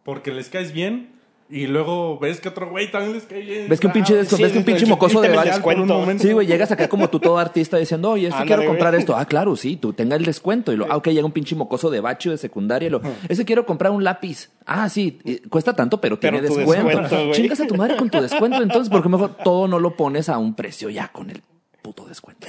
[0.02, 1.13] porque les caes bien
[1.50, 3.68] Y luego ves que otro güey también les cae bien.
[3.68, 6.22] Ves que un pinche, Ah, sí, ves que un pinche mocoso de momento.
[6.22, 9.00] Sí, güey, llegas acá como tú todo artista diciendo, oye, este Ándale, quiero comprar güey.
[9.00, 9.14] esto.
[9.14, 10.72] Ah, claro, sí, tú tenga el descuento.
[10.72, 13.44] Y lo, ah, ok, llega un pinche mocoso de bacho de secundaria y lo, ese
[13.44, 14.48] quiero comprar un lápiz.
[14.64, 16.98] Ah, sí, cuesta tanto, pero tiene Pero descuento.
[16.98, 17.32] descuento.
[17.32, 20.38] Chingas a tu madre con tu descuento, entonces, porque mejor todo no lo pones a
[20.38, 21.42] un precio ya con el
[21.82, 22.46] puto descuento.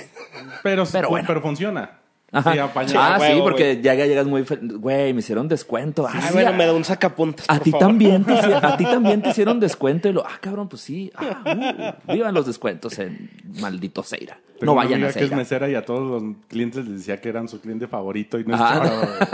[0.63, 1.41] Pero, Pero pero, bueno.
[1.41, 1.99] funciona.
[2.35, 2.53] Ajá.
[2.53, 2.91] Sí, apaña.
[2.95, 3.81] ah, huevo, sí, porque güey.
[3.81, 6.05] ya llegas muy, güey, me hicieron descuento.
[6.07, 8.77] Ah, Ah, sí, bueno, a- me da un sacapuntas, A ti también te hici- a
[8.77, 12.45] ti también te hicieron descuento y lo, ah, cabrón, pues sí, ah, uh, vivan los
[12.45, 14.37] descuentos en maldito Seira.
[14.59, 15.37] Tengo No una vayan amiga a que es Seira.
[15.37, 18.53] mesera y a todos los clientes les decía que eran su cliente favorito y no
[18.55, 18.85] estaba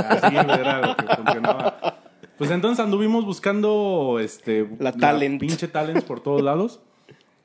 [0.09, 1.97] así era lo que funcionaba.
[2.37, 5.39] Pues entonces anduvimos buscando este La talent.
[5.39, 6.79] pinche talents por todos lados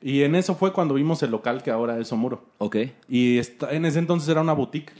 [0.01, 2.43] y en eso fue cuando vimos el local que ahora es Omuro.
[2.57, 2.77] Ok.
[3.09, 3.39] Y
[3.69, 4.91] en ese entonces era una boutique.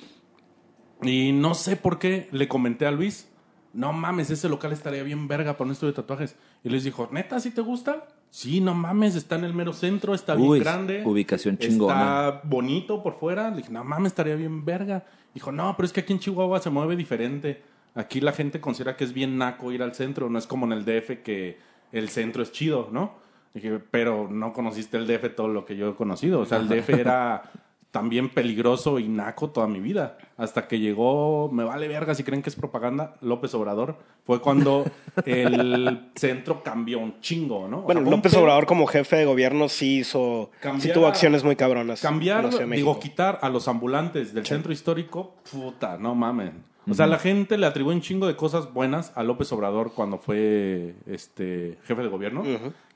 [1.01, 3.29] Y no sé por qué le comenté a Luis,
[3.73, 6.36] no mames, ese local estaría bien verga para un estudio de tatuajes.
[6.63, 8.07] Y Luis dijo, ¿neta sí te gusta?
[8.29, 11.03] Sí, no mames, está en el mero centro, está bien Uy, grande.
[11.05, 11.93] ubicación chingona.
[11.93, 13.49] Está bonito por fuera.
[13.51, 15.05] Le dije, no mames, estaría bien verga.
[15.33, 17.62] Dijo, no, pero es que aquí en Chihuahua se mueve diferente.
[17.93, 20.71] Aquí la gente considera que es bien naco ir al centro, no es como en
[20.71, 21.57] el DF que
[21.91, 23.13] el centro es chido, ¿no?
[23.53, 26.41] Dije, pero no conociste el DF todo lo que yo he conocido.
[26.41, 27.43] O sea, el DF era
[27.91, 30.17] también peligroso y naco toda mi vida.
[30.38, 33.97] Hasta que llegó, me vale verga si creen que es propaganda, López Obrador.
[34.23, 34.86] Fue cuando
[35.26, 37.80] el centro cambió un chingo, ¿no?
[37.80, 38.34] O Bueno, sea, López.
[38.36, 42.02] Obrador como jefe de gobierno sí hizo, sí tuvo acciones muy cabronas.
[42.02, 46.63] Cambiar, digo, quitar a los ambulantes del centro histórico, puta, no mamen.
[46.89, 50.19] O sea, la gente le atribuye un chingo de cosas buenas a López Obrador cuando
[50.19, 52.43] fue este jefe de gobierno.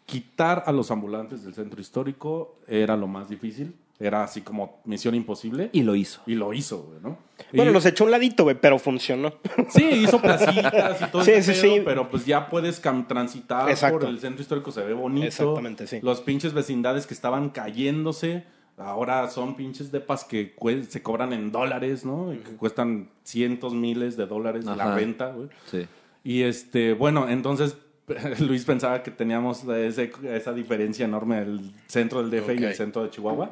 [0.05, 3.75] Quitar a los ambulantes del centro histórico era lo más difícil.
[4.01, 5.69] Era así como misión imposible.
[5.73, 6.21] Y lo hizo.
[6.25, 7.17] Y lo hizo, güey, ¿no?
[7.53, 9.33] Bueno, Y- los echó a un ladito, güey, pero funcionó.
[9.69, 11.81] Sí, hizo placitas y todo Sí, ese sí, pedo, sí.
[11.85, 13.99] pero pues ya puedes transitar Exacto.
[13.99, 15.27] por el centro histórico, se ve bonito.
[15.27, 15.99] Exactamente, sí.
[16.01, 18.43] Los pinches vecindades que estaban cayéndose,
[18.77, 20.55] ahora son pinches depas que
[20.89, 22.33] se cobran en dólares, ¿no?
[22.33, 24.95] Y que cuestan cientos, miles de dólares la Ajá.
[24.95, 25.49] renta, güey.
[25.69, 25.85] Sí.
[26.23, 27.77] Y este, bueno, entonces
[28.39, 33.03] Luis pensaba que teníamos ese- esa diferencia enorme del centro del DF y el centro
[33.03, 33.51] de Chihuahua.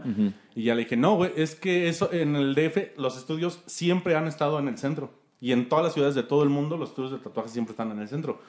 [0.55, 4.15] Y ya le dije, no, güey, es que eso en el DF los estudios siempre
[4.15, 5.11] han estado en el centro.
[5.41, 7.91] Y en todas las ciudades de todo el mundo los estudios de tatuajes siempre están
[7.91, 8.39] en el centro.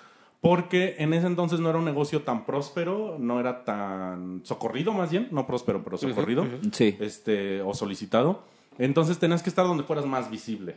[0.40, 5.10] Porque en ese entonces no era un negocio tan próspero, no era tan socorrido más
[5.10, 6.96] bien, no próspero, pero socorrido Sí.
[6.98, 8.42] este, o solicitado.
[8.78, 10.76] Entonces tenías que estar donde fueras más visible.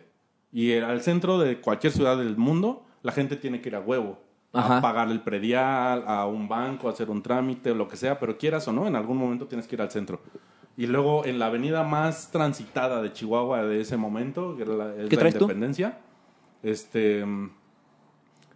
[0.51, 4.19] Y al centro de cualquier ciudad del mundo, la gente tiene que ir a huevo.
[4.55, 4.77] Ajá.
[4.77, 8.19] A pagar el predial, a un banco, a hacer un trámite o lo que sea,
[8.19, 10.21] pero quieras o no, en algún momento tienes que ir al centro.
[10.77, 14.89] Y luego en la avenida más transitada de Chihuahua de ese momento, que era la,
[14.95, 15.45] es ¿Qué la traes tú?
[15.45, 15.97] Independencia,
[16.61, 17.25] este,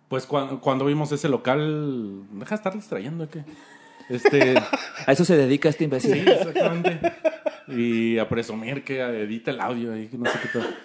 [0.08, 3.44] pues cuando, cuando vimos ese local, deja de estar distrayendo, ¿qué?
[4.10, 4.56] Este,
[5.08, 6.28] A eso se dedica este Sí, imbécil.
[6.28, 7.00] exactamente.
[7.68, 10.78] Y a presumir que edita el audio y que no sé qué tal.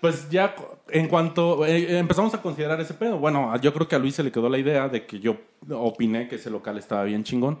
[0.00, 0.54] Pues ya
[0.88, 4.22] en cuanto eh, empezamos a considerar ese pedo, bueno, yo creo que a Luis se
[4.22, 5.36] le quedó la idea de que yo
[5.70, 7.58] opiné que ese local estaba bien chingón.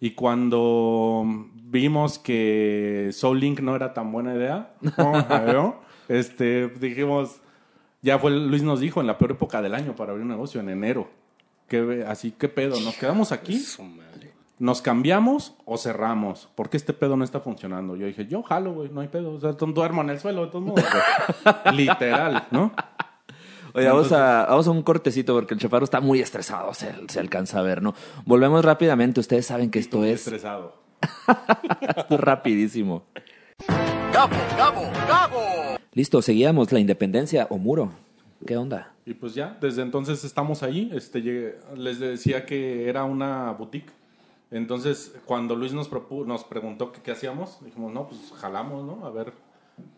[0.00, 1.24] Y cuando
[1.54, 5.76] vimos que Soul Link no era tan buena idea, ¿no?
[6.08, 7.40] este, dijimos,
[8.00, 10.60] ya fue, Luis nos dijo, en la peor época del año para abrir un negocio,
[10.60, 11.08] en enero.
[11.68, 12.80] ¿Qué, así, ¿qué pedo?
[12.80, 13.64] ¿Nos quedamos aquí?
[14.58, 16.48] ¿Nos cambiamos o cerramos?
[16.54, 17.96] Porque este pedo no está funcionando.
[17.96, 19.32] Yo dije, yo jalo, güey, no hay pedo.
[19.34, 20.84] O sea, du- duermo en el suelo, de todos modos.
[21.72, 22.72] Literal, ¿no?
[23.74, 27.18] Oye, vamos a, vamos a un cortecito porque el chefaro está muy estresado, se, se
[27.18, 27.94] alcanza a ver, ¿no?
[28.26, 29.18] Volvemos rápidamente.
[29.18, 30.76] Ustedes saben que esto es, Estresado.
[31.96, 33.04] esto es rapidísimo.
[35.94, 37.92] Listo, seguíamos la independencia o muro.
[38.46, 38.92] ¿Qué onda?
[39.06, 40.90] Y pues ya, desde entonces estamos ahí.
[40.94, 43.90] Este, llegué- les decía que era una boutique.
[44.52, 49.04] Entonces, cuando Luis nos, propu- nos preguntó que qué hacíamos, dijimos, no, pues jalamos, ¿no?
[49.04, 49.32] A ver,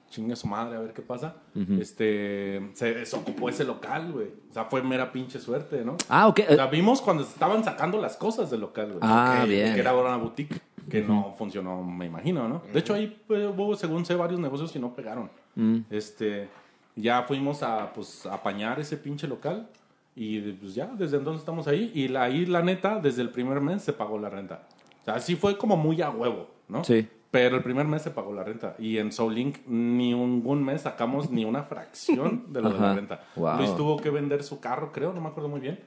[0.08, 1.34] chingue su madre, a ver qué pasa.
[1.80, 4.28] Este, se desocupó ese local, güey.
[4.50, 5.96] O sea, fue mera pinche suerte, ¿no?
[6.08, 6.40] Ah, ok.
[6.50, 8.98] La vimos cuando estaban sacando las cosas del local, güey.
[9.02, 9.74] Ah, Que- bien.
[9.74, 12.62] Que era ahora una boutique que no funcionó, me imagino, ¿no?
[12.72, 15.30] De hecho, ahí pues, hubo, según sé, varios negocios y no pegaron.
[15.56, 15.78] Mm.
[15.90, 16.48] Este,
[16.94, 19.68] ya fuimos a, pues, a apañar ese pinche local
[20.16, 21.90] y pues ya, desde entonces estamos ahí.
[21.94, 24.66] Y la, ahí, la neta, desde el primer mes se pagó la renta.
[25.02, 26.84] O sea, sí fue como muy a huevo, ¿no?
[26.84, 27.08] Sí.
[27.30, 28.76] Pero el primer mes se pagó la renta.
[28.78, 32.94] Y en Soul Link ni ningún mes sacamos ni una fracción de lo de la
[32.94, 33.24] renta.
[33.34, 33.56] Wow.
[33.58, 35.80] Luis tuvo que vender su carro, creo, no me acuerdo muy bien.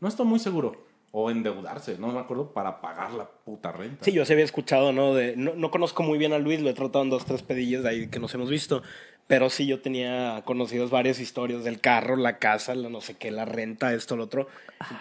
[0.00, 0.76] No estoy muy seguro.
[1.12, 4.04] O endeudarse, no me acuerdo, para pagar la puta renta.
[4.04, 5.12] Sí, yo sí había escuchado, ¿no?
[5.12, 7.82] De, no, no conozco muy bien a Luis, lo he tratado en dos, tres pedillas
[7.82, 8.82] de ahí que nos hemos visto.
[9.30, 13.30] Pero sí, yo tenía conocidos varias historias del carro, la casa, la no sé qué,
[13.30, 14.48] la renta, esto, lo otro.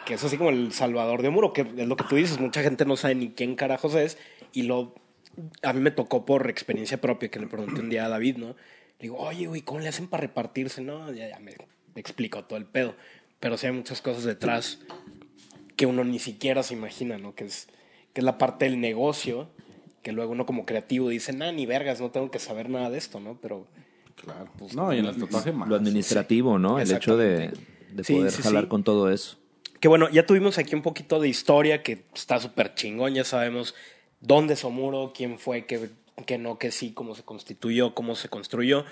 [0.05, 2.39] Que es así como el salvador de muro, que es lo que tú dices.
[2.39, 4.19] Mucha gente no sabe ni quién carajos es.
[4.53, 4.93] Y lo.
[5.63, 8.49] A mí me tocó por experiencia propia que le pregunté un día a David, ¿no?
[8.49, 8.55] Le
[8.99, 10.83] digo, oye, güey, ¿cómo le hacen para repartirse?
[10.83, 11.55] No, ya, ya me,
[11.95, 12.93] explicó todo el pedo.
[13.39, 14.77] Pero sí hay muchas cosas detrás
[15.75, 17.33] que uno ni siquiera se imagina, ¿no?
[17.33, 17.67] Que es,
[18.13, 19.49] que es la parte del negocio,
[20.03, 22.99] que luego uno como creativo dice, nah, ni vergas, no tengo que saber nada de
[22.99, 23.39] esto, ¿no?
[23.41, 23.65] Pero
[24.23, 24.49] Claro.
[24.73, 25.67] no, y en el tatuaje más.
[25.69, 26.79] Lo administrativo, ¿no?
[26.79, 27.51] El hecho de,
[27.91, 28.69] de Sí, poder sí, jalar sí.
[28.69, 29.37] con todo eso.
[29.79, 33.75] Que bueno, ya tuvimos aquí un poquito de historia que está súper chingón, ya sabemos
[34.19, 35.89] dónde es Omuro, quién fue, qué,
[36.25, 38.83] qué no, qué sí, cómo se constituyó, cómo se construyó.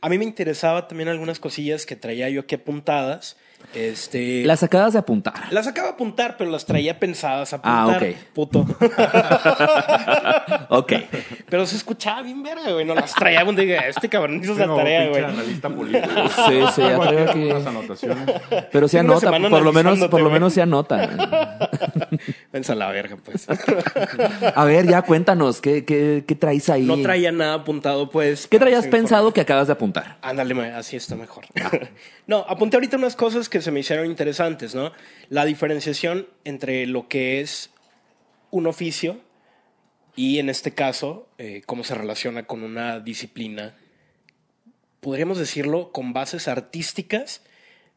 [0.00, 3.36] A mí me interesaba también algunas cosillas que traía yo aquí apuntadas.
[3.74, 5.34] Este, Las acabas de apuntar.
[5.52, 8.02] las acabo de apuntar, pero las traía pensadas a Ah, apuntar.
[8.02, 8.16] ok.
[8.32, 8.66] Puto.
[10.70, 10.92] Ok.
[11.48, 12.84] pero se escuchaba bien verga, güey.
[12.84, 13.80] No las traía un día.
[13.88, 15.22] Este cabrón hizo esa tarea, güey.
[15.22, 16.08] analista político.
[16.48, 18.30] Sí, sí, ya traigo aquí anotaciones.
[18.72, 21.08] Pero se anota, por lo menos, por lo menos se anota.
[22.52, 23.46] Vense a la verga, pues.
[24.54, 26.84] A ver, ya cuéntanos, ¿qué, qué, qué traes ahí?
[26.84, 28.46] No traía nada apuntado, pues.
[28.46, 30.18] ¿Qué traías pensado que acabas de apuntar?
[30.22, 31.44] Ándale, así está mejor.
[32.26, 34.92] no, apunté ahorita unas cosas que se me hicieron interesantes, ¿no?
[35.28, 37.70] La diferenciación entre lo que es
[38.50, 39.20] un oficio
[40.16, 43.76] y, en este caso, eh, cómo se relaciona con una disciplina,
[45.00, 47.42] podríamos decirlo, con bases artísticas,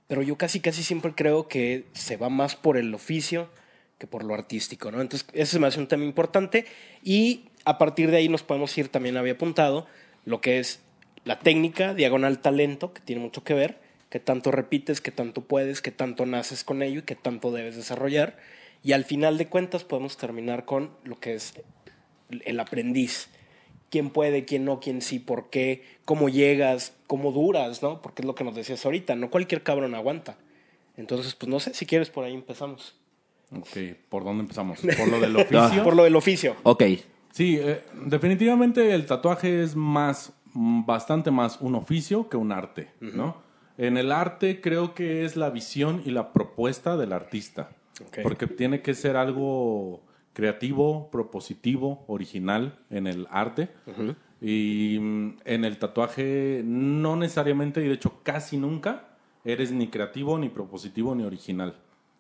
[0.08, 3.49] pero yo casi, casi siempre creo que se va más por el oficio
[3.97, 5.02] que por lo artístico, ¿no?
[5.02, 6.66] Entonces, ese se me hace un tema importante
[7.04, 9.88] y a partir de ahí nos podemos ir, también había apuntado,
[10.26, 10.80] lo que es
[11.24, 13.81] la técnica, diagonal talento, que tiene mucho que ver,
[14.12, 17.78] que tanto repites, que tanto puedes, que tanto naces con ello y que tanto debes
[17.78, 18.38] desarrollar.
[18.84, 21.53] Y al final de cuentas podemos terminar con lo que es
[22.30, 23.30] el aprendiz.
[23.89, 28.01] Quién puede, quién no, quién sí, por qué, cómo llegas, cómo duras, ¿no?
[28.01, 30.38] Porque es lo que nos decías ahorita, no cualquier cabrón aguanta.
[30.97, 32.95] Entonces, pues no sé, si quieres por ahí empezamos.
[33.55, 34.80] Ok, ¿por dónde empezamos?
[34.82, 35.84] ¿Por lo del oficio?
[35.86, 36.57] Por lo del oficio.
[36.64, 36.84] Ok.
[37.32, 42.89] Sí, eh, definitivamente el tatuaje es más, mm, bastante más un oficio que un arte,
[42.99, 43.49] ¿no?
[43.82, 47.72] En el arte creo que es la visión y la propuesta del artista,
[48.22, 50.04] porque tiene que ser algo
[50.34, 53.70] creativo, propositivo, original en el arte.
[54.40, 59.08] Y mm, en el tatuaje no necesariamente, y de hecho casi nunca,
[59.46, 61.74] eres ni creativo, ni propositivo, ni original.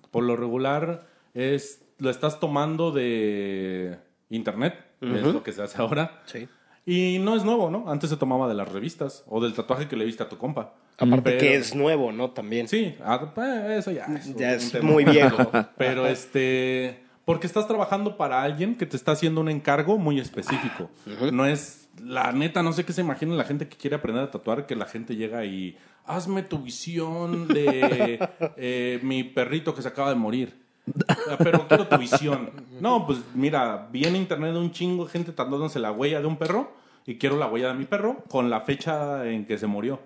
[0.09, 1.05] Por lo regular,
[1.35, 3.99] es, lo estás tomando de
[4.31, 6.23] internet, es lo que se hace ahora.
[6.25, 6.47] Sí.
[6.87, 7.87] Y no es nuevo, ¿no?
[7.87, 10.73] Antes se tomaba de las revistas o del tatuaje que le viste a tu compa.
[10.97, 12.31] Aparte Pero- que es nuevo, ¿no?
[12.31, 12.67] También.
[12.67, 14.91] Sí, ah, pues, eso ya es, Ya es tema.
[14.91, 15.51] muy viejo.
[15.77, 20.89] Pero este, porque estás trabajando para alguien que te está haciendo un encargo muy específico.
[21.31, 24.31] No es, la neta, no sé qué se imagina la gente que quiere aprender a
[24.31, 25.75] tatuar, que la gente llega y
[26.05, 28.19] hazme tu visión de
[28.57, 30.61] eh, mi perrito que se acaba de morir.
[31.07, 32.49] Ah, Pero quiero tu visión.
[32.79, 36.37] No, pues mira, vi en internet un chingo de gente tatuándose la huella de un
[36.37, 36.73] perro
[37.05, 39.99] y quiero la huella de mi perro con la fecha en que se murió.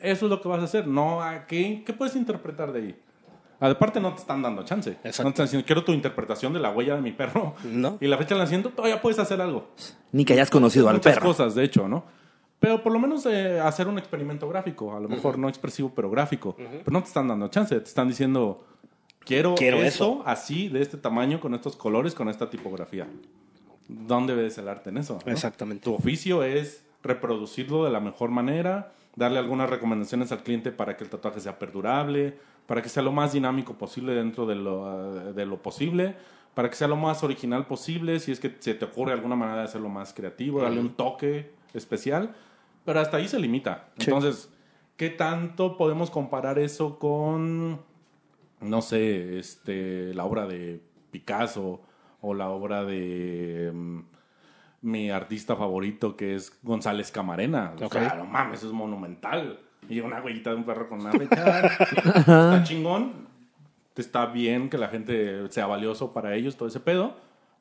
[0.00, 0.86] Eso es lo que vas a hacer.
[0.86, 3.00] No, ¿a ¿qué, ¿qué puedes interpretar de ahí?
[3.60, 4.90] Aparte no te están dando chance.
[5.04, 5.22] Exacto.
[5.24, 7.54] No te están diciendo, quiero tu interpretación de la huella de mi perro.
[7.64, 7.98] No.
[8.00, 9.68] Y la fecha de nacimiento todavía puedes hacer algo.
[10.12, 11.26] Ni que hayas conocido al Muchas perro.
[11.26, 12.04] cosas, de hecho, ¿no?
[12.58, 14.96] Pero por lo menos eh, hacer un experimento gráfico.
[14.96, 16.54] A lo mejor no expresivo, pero gráfico.
[16.56, 17.74] Pero no te están dando chance.
[17.78, 18.64] Te están diciendo,
[19.20, 20.22] quiero, Quiero eso, eso.
[20.26, 23.06] así, de este tamaño, con estos colores, con esta tipografía.
[23.88, 25.18] ¿Dónde ves el arte en eso?
[25.24, 25.32] no?
[25.32, 25.84] Exactamente.
[25.84, 31.04] Tu oficio es reproducirlo de la mejor manera, darle algunas recomendaciones al cliente para que
[31.04, 35.32] el tatuaje sea perdurable, para que sea lo más dinámico posible dentro de lo, eh,
[35.34, 36.16] de lo posible,
[36.54, 39.58] para que sea lo más original posible, si es que se te ocurre alguna manera
[39.58, 42.34] de hacerlo más creativo, darle un toque especial,
[42.86, 43.90] pero hasta ahí se limita.
[43.98, 44.04] Sí.
[44.06, 44.48] Entonces,
[44.96, 47.78] ¿qué tanto podemos comparar eso con,
[48.62, 51.82] no sé, este, la obra de Picasso
[52.22, 54.00] o la obra de mm,
[54.82, 57.74] mi artista favorito que es González Camarena?
[57.80, 57.92] O Ok.
[57.92, 59.60] sea, no mames, es monumental.
[59.88, 61.66] Y una huellita de un perro con una fecha.
[62.20, 63.28] está chingón.
[63.96, 67.16] Está bien que la gente sea valioso para ellos, todo ese pedo.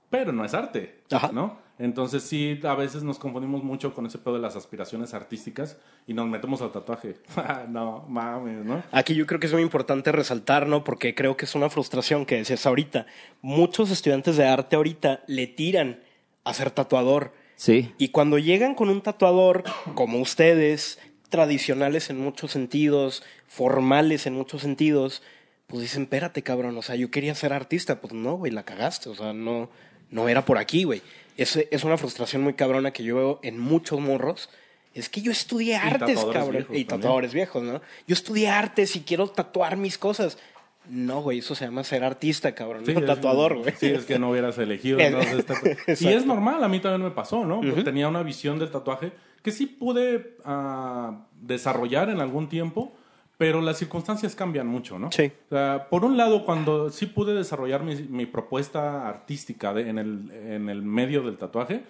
[0.10, 1.32] Pero no es arte, Ajá.
[1.34, 1.58] ¿no?
[1.78, 6.14] Entonces sí, a veces nos confundimos mucho con ese pedo de las aspiraciones artísticas y
[6.14, 7.18] nos metemos al tatuaje.
[7.70, 8.84] no, mames, ¿no?
[8.92, 10.84] Aquí yo creo que es muy importante resaltar, ¿no?
[10.84, 13.06] Porque creo que es una frustración que decías ahorita.
[13.42, 16.00] Muchos estudiantes de arte ahorita le tiran
[16.44, 17.34] a ser tatuador.
[17.56, 17.94] Sí.
[17.98, 19.64] Y cuando llegan con un tatuador
[19.96, 25.22] como ustedes, tradicionales en muchos sentidos, formales en muchos sentidos,
[25.68, 28.02] pues dicen, espérate, cabrón, o sea, yo quería ser artista.
[28.02, 29.70] Pues no, güey, la cagaste, o sea, no,
[30.10, 31.02] no era por aquí, güey.
[31.38, 34.50] Es, es una frustración muy cabrona que yo veo en muchos morros
[34.94, 36.52] Es que yo estudié artes, tatuadores cabrón.
[36.54, 37.82] viejos y tatuadores viejos, ¿no?
[38.08, 40.38] Yo estudié artes y quiero tatuar mis cosas.
[40.90, 42.86] No, güey, eso se llama ser artista, cabrón.
[42.86, 43.74] Sí, no tatuador, güey.
[43.78, 45.00] Sí, es que no hubieras elegido.
[45.00, 47.62] Entonces, y es normal, a mí también me pasó, ¿no?
[47.84, 49.12] Tenía una visión del tatuaje
[49.44, 52.92] que sí pude ah, desarrollar en algún tiempo,
[53.38, 55.12] pero las circunstancias cambian mucho, ¿no?
[55.14, 55.32] Sí.
[55.52, 59.98] O sea, por un lado, cuando sí pude desarrollar mi, mi propuesta artística de- en,
[59.98, 61.84] el, en el medio del tatuaje,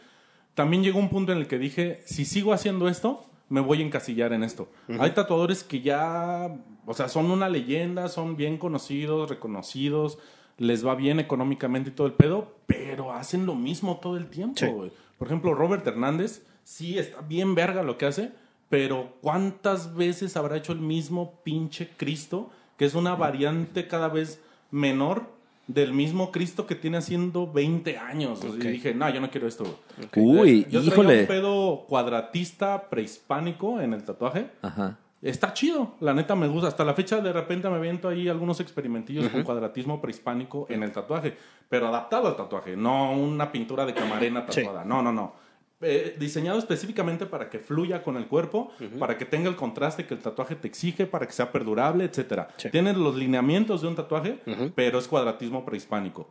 [0.53, 3.85] también llegó un punto en el que dije, si sigo haciendo esto, me voy a
[3.85, 4.69] encasillar en esto.
[4.99, 10.19] Hay tatuadores que ya, o sea, son una leyenda, son bien conocidos, reconocidos,
[10.57, 14.57] les va bien económicamente y todo el pedo, pero hacen lo mismo todo el tiempo.
[14.57, 14.91] Sí.
[15.17, 18.31] Por ejemplo, Robert Hernández, sí está bien verga lo que hace,
[18.69, 24.41] pero ¿cuántas veces habrá hecho el mismo pinche Cristo, que es una variante cada vez
[24.69, 25.38] menor
[25.69, 28.41] del mismo Cristo que tiene haciendo 20 años?
[28.43, 29.79] Y dije, no, yo no quiero esto.
[30.15, 30.39] güey".
[30.63, 31.21] Uy, Yo híjole.
[31.21, 34.49] un pedo cuadratista prehispánico en el tatuaje.
[34.61, 34.97] Ajá.
[35.21, 36.69] Está chido, la neta me gusta.
[36.69, 40.91] Hasta la fecha de repente me aviento ahí algunos experimentillos con cuadratismo prehispánico en el
[40.93, 41.35] tatuaje,
[41.67, 44.61] pero adaptado al tatuaje, no una pintura de camarena Sí.
[44.63, 44.85] tatuada.
[44.85, 45.33] No, no, no.
[45.81, 50.13] Eh, diseñado específicamente para que fluya con el cuerpo, para que tenga el contraste que
[50.13, 52.49] el tatuaje te exige, para que sea perdurable, etcétera.
[52.57, 52.69] Sí.
[52.69, 54.39] Tiene los lineamientos de un tatuaje,
[54.75, 56.29] pero es cuadratismo prehispánico.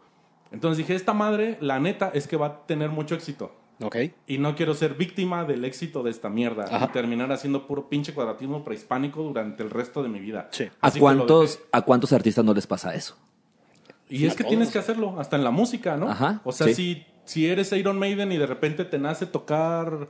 [0.52, 3.54] Entonces dije, esta madre, la neta, es que va a tener mucho éxito.
[3.80, 3.96] Ok.
[4.26, 6.86] Y no quiero ser víctima del éxito de esta mierda Ajá.
[6.86, 10.48] y terminar haciendo puro pinche cuadratismo prehispánico durante el resto de mi vida.
[10.50, 10.68] Sí.
[10.80, 11.60] ¿A cuántos.
[11.72, 13.16] ¿A cuántos artistas no les pasa eso?
[14.10, 14.48] Y es que todos.
[14.50, 16.10] tienes que hacerlo, hasta en la música, ¿no?
[16.10, 16.74] Ajá, O sea, sí.
[16.74, 20.08] si, si eres Iron Maiden y de repente te nace tocar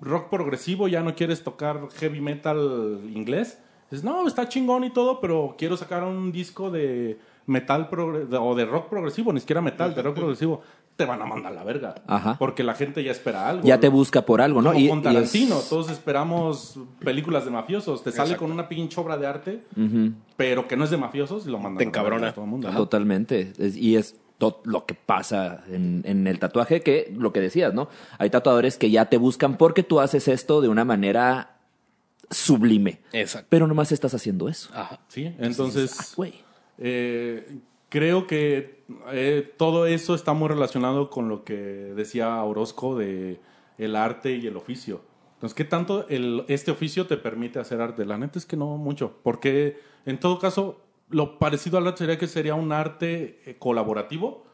[0.00, 3.58] rock progresivo, ya no quieres tocar heavy metal inglés,
[3.90, 7.88] dices, no, está chingón y todo, pero quiero sacar un disco de metal
[8.40, 10.60] o de rock progresivo, ni siquiera metal, de rock progresivo.
[10.96, 11.94] Te van a mandar la verga.
[12.08, 12.36] Ajá.
[12.40, 13.64] Porque la gente ya espera algo.
[13.64, 14.70] Ya te busca por algo, ¿no?
[14.72, 18.02] Como Y- con y Tarantino, es- todos esperamos películas de mafiosos.
[18.02, 18.44] Te sale Exacto.
[18.44, 19.62] con una pinche obra de arte,
[20.36, 22.32] pero que no es de mafiosos y lo mandan Te a encabrona.
[22.32, 22.70] todo el mundo.
[22.72, 22.76] ¿no?
[22.76, 23.52] Totalmente.
[23.58, 27.74] Es- y es to- lo que pasa en, en el tatuaje, que lo que decías,
[27.74, 27.88] ¿no?
[28.18, 31.56] Hay tatuadores que ya te buscan porque tú haces esto de una manera
[32.30, 33.00] sublime.
[33.12, 33.46] Exacto.
[33.50, 34.70] Pero nomás estás haciendo eso.
[34.74, 35.00] Ajá.
[35.08, 36.34] Sí, Ah, entonces güey.
[36.78, 37.58] eh,
[37.88, 43.40] creo que eh, todo eso está muy relacionado con lo que decía Orozco de
[43.78, 45.00] el arte y el oficio.
[45.34, 48.04] Entonces, ¿qué tanto el, este oficio te permite hacer arte?
[48.04, 50.80] La neta es que no mucho, porque en todo caso,
[51.10, 54.46] lo parecido al arte sería que sería un arte eh, colaborativo,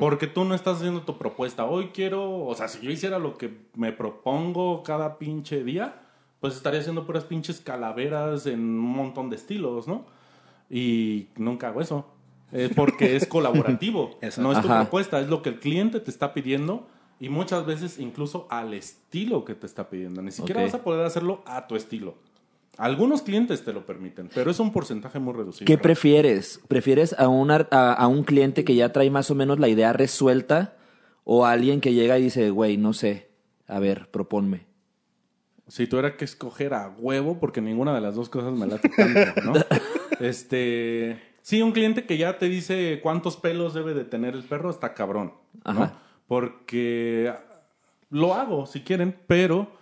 [0.00, 1.64] porque tú no estás haciendo tu propuesta.
[1.64, 6.02] Hoy quiero, o sea, si yo hiciera lo que me propongo cada pinche día,
[6.40, 10.04] pues estaría haciendo puras pinches calaveras en un montón de estilos, ¿no?
[10.68, 12.06] Y nunca hago eso.
[12.50, 14.18] Eh, porque es colaborativo.
[14.20, 14.42] Exacto.
[14.42, 14.80] no es tu Ajá.
[14.80, 16.88] propuesta, es lo que el cliente te está pidiendo
[17.20, 20.22] y muchas veces incluso al estilo que te está pidiendo.
[20.22, 22.14] Ni siquiera vas a poder hacerlo a tu estilo.
[22.78, 25.66] Algunos clientes te lo permiten, pero es un porcentaje muy reducido.
[25.66, 26.60] ¿Qué prefieres?
[26.68, 29.92] ¿Prefieres a un, a, a un cliente que ya trae más o menos la idea
[29.92, 30.76] resuelta
[31.24, 33.30] o a alguien que llega y dice, güey, no sé,
[33.66, 34.66] a ver, proponme?
[35.66, 39.40] Si tuviera que escoger a huevo, porque ninguna de las dos cosas me late tanto,
[39.42, 39.52] ¿no?
[40.20, 41.20] este.
[41.42, 44.94] Sí, un cliente que ya te dice cuántos pelos debe de tener el perro, está
[44.94, 45.70] cabrón, ¿no?
[45.70, 45.98] Ajá.
[46.28, 47.34] Porque
[48.10, 49.72] lo hago si quieren, pero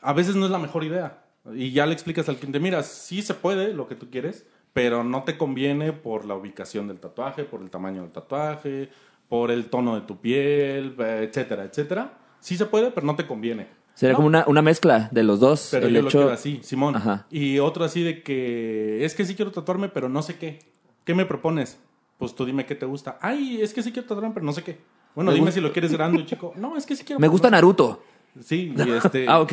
[0.00, 1.22] a veces no es la mejor idea.
[1.54, 5.02] Y ya le explicas al cliente, mira, sí se puede lo que tú quieres, pero
[5.04, 8.90] no te conviene por la ubicación del tatuaje, por el tamaño del tatuaje,
[9.28, 12.18] por el tono de tu piel, etcétera, etcétera.
[12.40, 13.66] Sí se puede, pero no te conviene.
[13.94, 15.68] Sería No, como una, una mezcla de los dos.
[15.70, 16.18] pero el yo hecho...
[16.18, 16.96] lo quiero así, Simón.
[16.96, 17.26] Ajá.
[17.30, 20.60] Y otro así de que es que sí quiero tatuarme, pero no sé qué.
[21.04, 21.78] ¿Qué me propones?
[22.18, 23.18] Pues tú dime qué te gusta.
[23.20, 24.78] Ay, es que sí quiero tatuarme, pero no sé qué.
[25.14, 26.54] Bueno, Me dime gusta- si lo quieres grande, chico.
[26.56, 27.20] No, es que sí quiero.
[27.20, 28.02] Me gusta Naruto.
[28.40, 29.26] Sí, y este.
[29.28, 29.52] Ah, ok.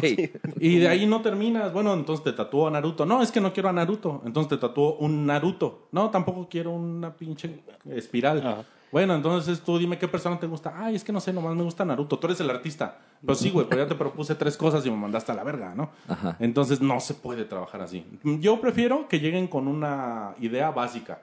[0.59, 1.73] Y de ahí no terminas.
[1.73, 3.05] Bueno, entonces te tatúo a Naruto.
[3.05, 4.21] No, es que no quiero a Naruto.
[4.25, 5.87] Entonces te tatúo un Naruto.
[5.91, 7.59] No, tampoco quiero una pinche
[7.89, 8.39] espiral.
[8.39, 8.65] Ajá.
[8.91, 10.73] Bueno, entonces tú dime qué persona te gusta.
[10.75, 12.17] Ay, es que no sé, nomás me gusta Naruto.
[12.17, 12.97] Tú eres el artista.
[13.23, 15.75] Pues sí, güey, pero ya te propuse tres cosas y me mandaste a la verga,
[15.75, 15.91] ¿no?
[16.07, 16.37] Ajá.
[16.39, 18.05] Entonces no se puede trabajar así.
[18.23, 21.21] Yo prefiero que lleguen con una idea básica.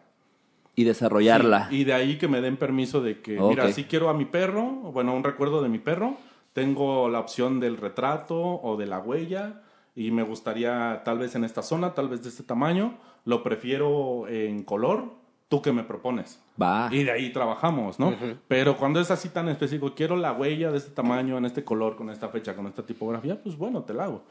[0.76, 1.70] Y desarrollarla.
[1.70, 4.26] Sí, y de ahí que me den permiso de que, mira, si quiero a mi
[4.26, 6.18] perro, bueno, un recuerdo de mi perro,
[6.56, 9.60] tengo la opción del retrato o de la huella
[9.94, 12.96] y me gustaría tal vez en esta zona, tal vez de este tamaño,
[13.26, 15.12] lo prefiero en color,
[15.50, 16.42] tú que me propones.
[16.60, 16.88] Va.
[16.90, 18.14] Y de ahí trabajamos, ¿no?
[18.48, 21.94] Pero cuando es así tan específico, quiero la huella de este tamaño, en este color,
[21.94, 24.22] con esta fecha, con esta tipografía, pues bueno, te la hago.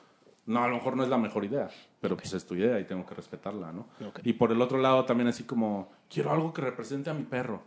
[0.47, 1.69] No, a lo mejor no es la mejor idea,
[2.01, 3.85] pero pues es tu idea y tengo que respetarla, ¿no?
[4.23, 7.61] Y por el otro lado también así como, quiero algo que represente a mi perro.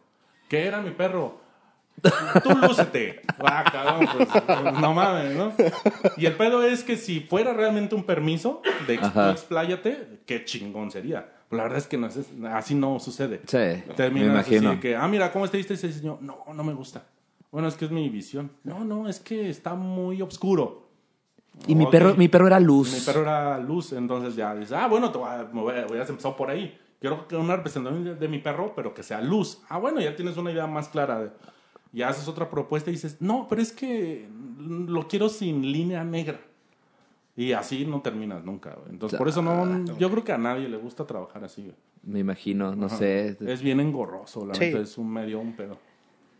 [0.49, 1.47] ¿Qué era mi perro?
[2.43, 3.23] Tú lúcete.
[3.41, 5.53] Ah, cabrón, pues, no mames, ¿no?
[6.17, 9.27] Y el pedo es que si fuera realmente un permiso de ex- Ajá.
[9.27, 11.33] tú expláyate, qué chingón sería.
[11.51, 12.19] La verdad es que no es,
[12.53, 13.41] así no sucede.
[13.47, 14.71] Sí, Terminas me así imagino.
[14.73, 16.19] de que, ah, mira, ¿cómo está este diseño?
[16.21, 17.05] No, no me gusta.
[17.51, 18.51] Bueno, es que es mi visión.
[18.65, 20.87] No, no, es que está muy oscuro.
[21.67, 22.93] Y mi perro, mi perro era luz.
[22.93, 25.87] Mi perro era luz, entonces ya dices, ah, bueno, te voy a, me voy a-
[25.87, 26.79] hubieras empezado por ahí.
[27.01, 29.63] Quiero que una representación de, de mi perro, pero que sea luz.
[29.69, 31.19] Ah, bueno, ya tienes una idea más clara.
[31.21, 31.31] de-
[31.93, 34.29] ya haces otra propuesta y dices, no, pero es que
[34.59, 36.41] lo quiero sin línea negra.
[37.37, 38.75] Y así no terminas nunca.
[38.75, 38.91] güey.
[38.91, 41.63] Entonces, por eso no, yo creo que a nadie le gusta trabajar así.
[41.63, 41.75] güey.
[42.03, 42.97] Me imagino, no Ajá.
[42.97, 43.37] sé.
[43.41, 44.61] Es bien engorroso, la Sí.
[44.61, 45.79] neta, es un medio un pedo.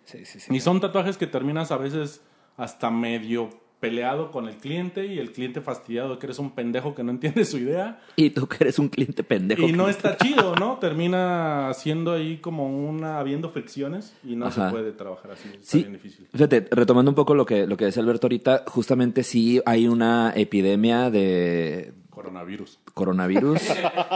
[0.05, 0.55] Sí, sí, sí.
[0.55, 2.23] Y son tatuajes que terminas a veces
[2.57, 6.95] hasta medio peleado con el cliente y el cliente fastidiado de que eres un pendejo
[6.95, 8.01] que no entiende su idea.
[8.17, 9.63] Y tú que eres un cliente pendejo.
[9.63, 10.79] Y no está chido, ¿no?
[10.79, 14.67] Termina siendo ahí como una, habiendo fricciones y no Ajá.
[14.67, 15.49] se puede trabajar así.
[15.49, 16.27] Está Sí, bien difícil.
[16.33, 20.33] fíjate, retomando un poco lo que, lo que decía Alberto ahorita, justamente sí hay una
[20.35, 22.81] epidemia de Coronavirus.
[22.95, 23.61] coronavirus.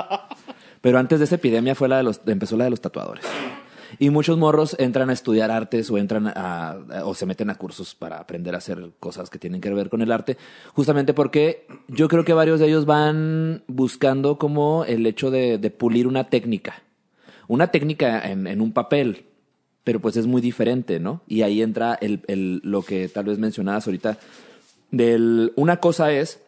[0.80, 3.24] Pero antes de esa epidemia fue la de los, empezó la de los tatuadores.
[4.02, 7.94] Y muchos morros entran a estudiar artes o entran a, o se meten a cursos
[7.94, 10.36] para aprender a hacer cosas que tienen que ver con el arte,
[10.74, 16.08] justamente porque yo creo que varios de ellos van buscando como el hecho de, pulir
[16.08, 16.82] una técnica.
[17.46, 19.26] Una técnica en, en un papel,
[19.84, 21.20] pero pues es muy diferente, ¿no?
[21.28, 24.18] Y ahí entra el, el- lo que tal vez mencionabas ahorita.
[24.90, 26.40] Del, una cosa es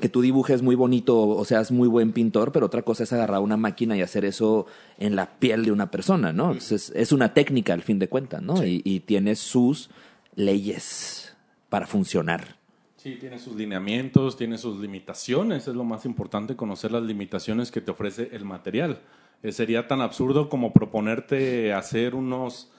[0.00, 3.40] que tú dibujes muy bonito o seas muy buen pintor, pero otra cosa es agarrar
[3.40, 4.66] una máquina y hacer eso
[4.98, 6.52] en la piel de una persona, ¿no?
[6.52, 8.64] Entonces, es una técnica al fin de cuentas, ¿no?
[8.64, 9.90] Y, y tiene sus
[10.34, 11.36] leyes
[11.68, 12.58] para funcionar.
[12.96, 15.68] Sí, tiene sus lineamientos, tiene sus limitaciones.
[15.68, 19.00] Es lo más importante, conocer las limitaciones que te ofrece el material.
[19.42, 22.72] Eh, sería tan absurdo como proponerte hacer unos,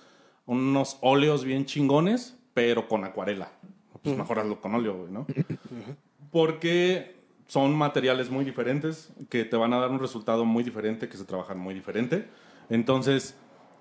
[0.45, 3.51] unos óleos bien chingones, pero con acuarela.
[4.03, 5.26] Pues mejor hazlo con óleo, ¿no?
[6.32, 7.16] Porque
[7.48, 11.26] son materiales muy diferentes que te van a dar un resultado muy diferente, que se
[11.26, 12.28] trabajan muy diferente.
[12.70, 13.36] Entonces,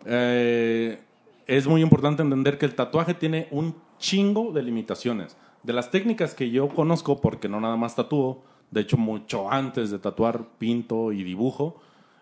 [0.07, 0.99] eh,
[1.47, 5.37] es muy importante entender que el tatuaje tiene un chingo de limitaciones.
[5.63, 9.91] De las técnicas que yo conozco, porque no nada más tatúo, de hecho mucho antes
[9.91, 11.81] de tatuar pinto y dibujo,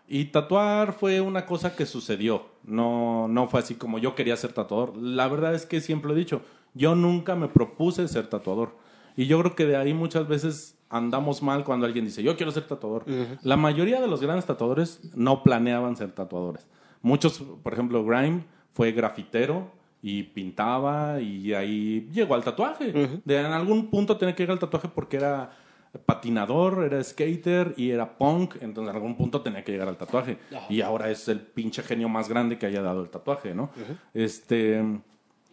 [0.09, 4.53] y tatuar fue una cosa que sucedió, no, no fue así como yo quería ser
[4.53, 4.97] tatuador.
[4.97, 6.43] La verdad es que siempre he dicho,
[6.75, 8.77] yo nunca me propuse ser tatuador.
[9.17, 12.53] Y yo creo que de ahí muchas veces andamos mal cuando alguien dice, yo quiero
[12.53, 13.05] ser tatuador.
[13.43, 16.67] La mayoría de los grandes tatuadores no planeaban ser tatuadores.
[17.03, 19.71] Muchos, por ejemplo, Grime fue grafitero
[20.03, 22.93] y pintaba y ahí llegó al tatuaje.
[23.25, 25.51] De en algún punto tenía que llegar al tatuaje porque era
[26.05, 30.37] patinador, era skater y era punk, entonces en algún punto tenía que llegar al tatuaje.
[30.69, 33.71] Y ahora es el pinche genio más grande que haya dado el tatuaje, ¿no?
[34.13, 34.83] Este,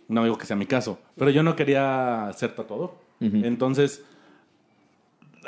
[0.09, 3.01] no digo que sea mi caso, pero yo no quería ser tatuador.
[3.19, 4.03] Entonces,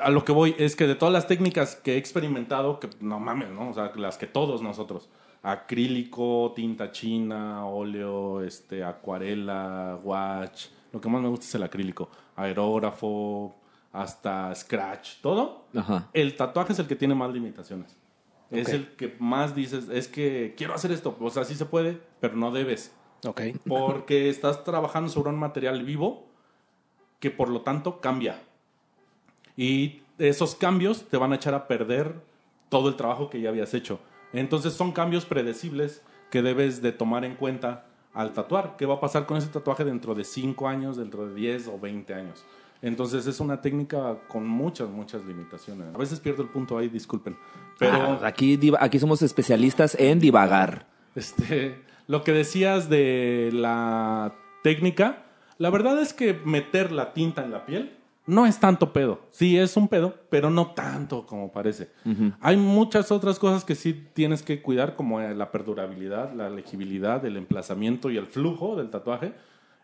[0.01, 3.20] a lo que voy es que de todas las técnicas que he experimentado, que no
[3.20, 3.70] mames, ¿no?
[3.70, 5.09] O sea, las que todos nosotros,
[5.43, 12.09] acrílico, tinta china, óleo, este, acuarela, watch, lo que más me gusta es el acrílico,
[12.36, 13.55] aerógrafo,
[13.91, 15.66] hasta scratch, todo.
[15.76, 16.09] Ajá.
[16.13, 17.95] El tatuaje es el que tiene más limitaciones.
[18.51, 21.99] Es el que más dices, es que quiero hacer esto, o sea, sí se puede,
[22.20, 22.93] pero no debes.
[23.26, 23.41] Ok.
[23.68, 26.25] Porque estás trabajando sobre un material vivo
[27.20, 28.41] que por lo tanto cambia.
[29.57, 32.16] Y esos cambios te van a echar a perder
[32.70, 33.99] todo el trabajo que ya habías hecho.
[34.34, 38.76] Entonces son cambios predecibles que debes de tomar en cuenta al tatuar.
[38.78, 41.80] ¿Qué va a pasar con ese tatuaje dentro de 5 años, dentro de 10 o
[41.80, 42.43] 20 años?
[42.82, 45.88] Entonces es una técnica con muchas, muchas limitaciones.
[45.93, 47.38] A veces pierdo el punto ahí, disculpen.
[47.80, 50.86] Pero Ah, aquí, aquí somos especialistas en divagar.
[51.16, 55.25] este, lo que decías de la técnica,
[55.58, 57.97] la verdad es que meter la tinta en la piel
[58.28, 59.20] no es tanto pedo.
[59.32, 61.89] Sí es un pedo, pero no tanto como parece.
[62.41, 67.24] Hay muchas otras cosas que sí tienes que cuidar, como eh, la perdurabilidad, la legibilidad,
[67.26, 69.34] el emplazamiento y el flujo del tatuaje.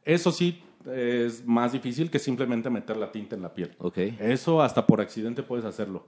[0.06, 3.76] Eso sí es más difícil que simplemente meter la tinta en la piel.
[3.78, 3.98] Ok.
[3.98, 6.08] Eso hasta por accidente puedes hacerlo.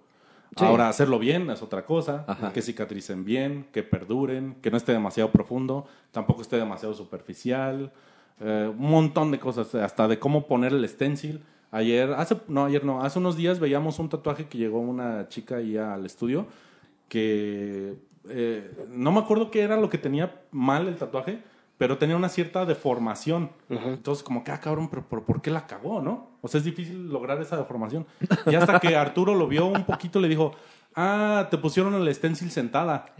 [0.57, 0.65] Sí.
[0.65, 2.25] Ahora, hacerlo bien es otra cosa.
[2.27, 2.51] Ajá.
[2.51, 7.91] Que cicatricen bien, que perduren, que no esté demasiado profundo, tampoco esté demasiado superficial.
[8.39, 11.41] Eh, un montón de cosas, hasta de cómo poner el stencil.
[11.71, 15.57] Ayer, hace, no, ayer no, hace unos días veíamos un tatuaje que llegó una chica
[15.57, 16.47] ahí al estudio
[17.13, 17.95] que
[18.27, 21.43] eh, no me acuerdo qué era lo que tenía mal el tatuaje,
[21.77, 23.51] pero tenía una cierta deformación.
[23.69, 26.31] Entonces, como que, ah, cabrón, pero, pero ¿por qué la cagó, no?
[26.41, 28.07] O sea, es difícil lograr esa deformación.
[28.47, 30.53] Y hasta que Arturo lo vio un poquito, le dijo,
[30.95, 33.13] ah, te pusieron el stencil sentada.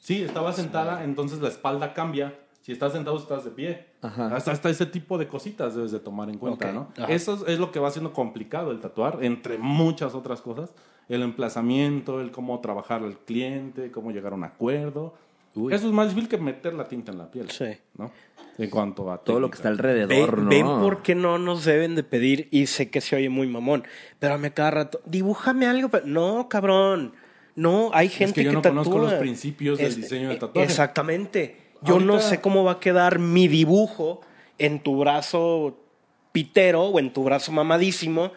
[0.00, 3.86] Sí, estaba sentada, entonces la espalda cambia si estás sentado, estás de pie.
[4.02, 4.34] Ajá.
[4.34, 6.88] Hasta, hasta ese tipo de cositas debes de tomar en cuenta, Ok, ¿no?
[6.96, 7.12] ajá.
[7.12, 10.72] Eso es, es lo que va haciendo complicado el tatuar, entre muchas otras cosas.
[11.08, 15.14] El emplazamiento, el cómo trabajar al cliente, cómo llegar a un acuerdo.
[15.54, 15.74] Uy.
[15.74, 17.50] Eso es más difícil que meter la tinta en la piel.
[17.50, 17.66] Sí.
[17.98, 18.10] ¿no?
[18.56, 20.50] En cuanto a Todo lo que está alrededor, Ven, ¿no?
[20.76, 23.84] ven por qué no nos deben de pedir, y sé que se oye muy mamón,
[24.18, 25.88] pero a mí cada rato, dibújame algo.
[25.88, 27.12] pero- No, cabrón.
[27.56, 29.10] No, hay gente yo que no conozco tatúa.
[29.10, 30.66] los principios del diseño del tatuaje.
[30.68, 31.56] Exactamente.
[31.82, 34.20] Yo no sé cómo va a quedar mi dibujo
[34.58, 35.78] en tu brazo
[36.32, 38.32] pitero o en tu brazo mamadísimo,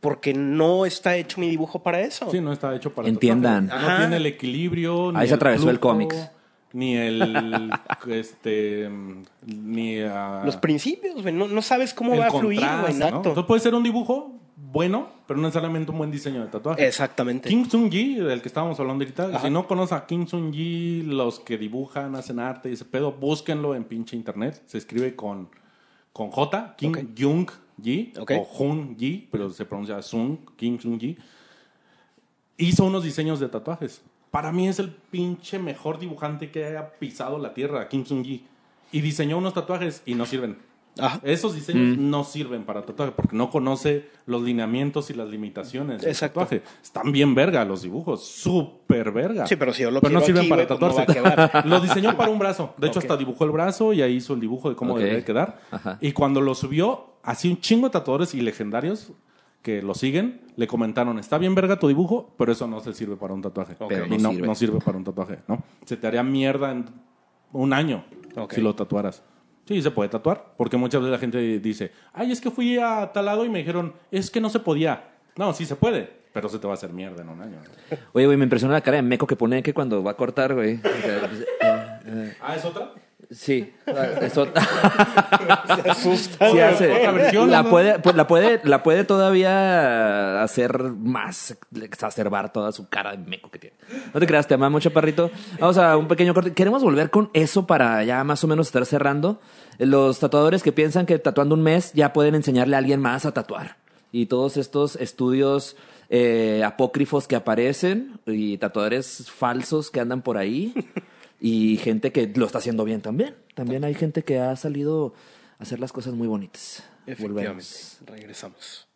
[0.00, 2.30] porque no está hecho mi dibujo para eso.
[2.30, 3.66] Sí, no está hecho para Entiendan.
[3.66, 3.98] No Ajá.
[3.98, 5.10] tiene el equilibrio.
[5.10, 6.30] Ahí ni se atravesó el flujo, cómics.
[6.72, 7.72] Ni el.
[8.08, 8.90] este.
[9.46, 10.00] Ni.
[10.00, 11.34] ah, Los principios, güey.
[11.34, 13.08] No, no sabes cómo el va a fluir, güey, ¿no?
[13.08, 16.86] Entonces puede ser un dibujo bueno, pero no necesariamente un buen diseño de tatuaje.
[16.86, 17.48] Exactamente.
[17.48, 19.40] Kim Sung-ji, del que estábamos hablando ahorita, Ajá.
[19.40, 23.74] si no conocen a Kim Sung-ji, los que dibujan, hacen arte y ese pedo, búsquenlo
[23.74, 24.60] en pinche internet.
[24.66, 25.48] Se escribe con,
[26.12, 26.98] con J, Kim Ok.
[27.16, 31.16] Jung-ji, o Hun-ji, pero se pronuncia Sung, Kim Sung-ji.
[32.56, 34.02] Hizo unos diseños de tatuajes.
[34.30, 38.44] Para mí es el pinche mejor dibujante que haya pisado la tierra, Kim Sung-ji.
[38.90, 40.58] Y diseñó unos tatuajes y no sirven.
[40.98, 41.20] Ajá.
[41.22, 42.10] Esos diseños Mm.
[42.10, 46.40] no sirven para tatuaje porque no conoce los lineamientos y las limitaciones del Exacto.
[46.40, 46.62] tatuaje.
[46.82, 49.46] Están bien verga los dibujos, súper verga.
[49.46, 51.20] Sí, pero si yo lo Pero no sirven aquí, para pues no tatuarse.
[51.22, 51.66] va a quedar.
[51.66, 52.74] lo diseñó para un brazo.
[52.78, 54.98] De hecho, hasta dibujó el brazo y ahí hizo el dibujo de cómo Ok.
[55.00, 55.60] debería quedar.
[55.70, 55.98] Ajá.
[56.00, 59.12] Y cuando lo subió, así un chingo de tatuadores y legendarios
[59.62, 63.16] que lo siguen, le comentaron, está bien verga tu dibujo, pero eso no se sirve
[63.16, 63.74] para un tatuaje.
[63.88, 64.46] Pero Y no no, sirve.
[64.46, 65.62] no sirve para un tatuaje, ¿no?
[65.84, 66.86] Se te haría mierda en
[67.52, 68.04] un año
[68.50, 69.22] si lo tatuaras.
[69.68, 73.10] Sí, se puede tatuar, porque muchas veces la gente dice, ay, es que fui a
[73.12, 75.10] tal lado y me dijeron, es que no se podía.
[75.36, 77.58] No, sí se puede, pero se te va a hacer mierda en un año.
[78.14, 80.54] Oye, güey, me impresiona la cara de meco que pone que cuando va a cortar,
[80.54, 80.78] güey.
[80.78, 81.20] Pues, eh,
[82.06, 82.92] eh, Ah, ¿es otra?
[83.30, 83.74] Sí,
[84.22, 84.46] eso
[85.82, 86.50] Se asusta.
[86.50, 86.90] sí hace.
[86.92, 87.68] otra versión, La ¿no?
[87.68, 93.50] puede, pues, la puede, la puede todavía hacer más, exacerbar toda su cara de meco
[93.50, 93.76] que tiene.
[94.14, 95.30] No te creas, te amamos, chaparrito.
[95.60, 96.54] Vamos a un pequeño corte.
[96.54, 99.40] Queremos volver con eso para ya más o menos estar cerrando.
[99.78, 103.32] Los tatuadores que piensan que tatuando un mes ya pueden enseñarle a alguien más a
[103.32, 103.76] tatuar.
[104.10, 105.76] Y todos estos estudios
[106.08, 110.74] eh, apócrifos que aparecen y tatuadores falsos que andan por ahí.
[111.40, 113.36] Y gente que lo está haciendo bien también.
[113.54, 115.14] También hay gente que ha salido
[115.60, 116.82] a hacer las cosas muy bonitas.
[117.06, 117.44] Efectivamente.
[117.48, 117.98] Volvemos.
[118.06, 118.88] Regresamos.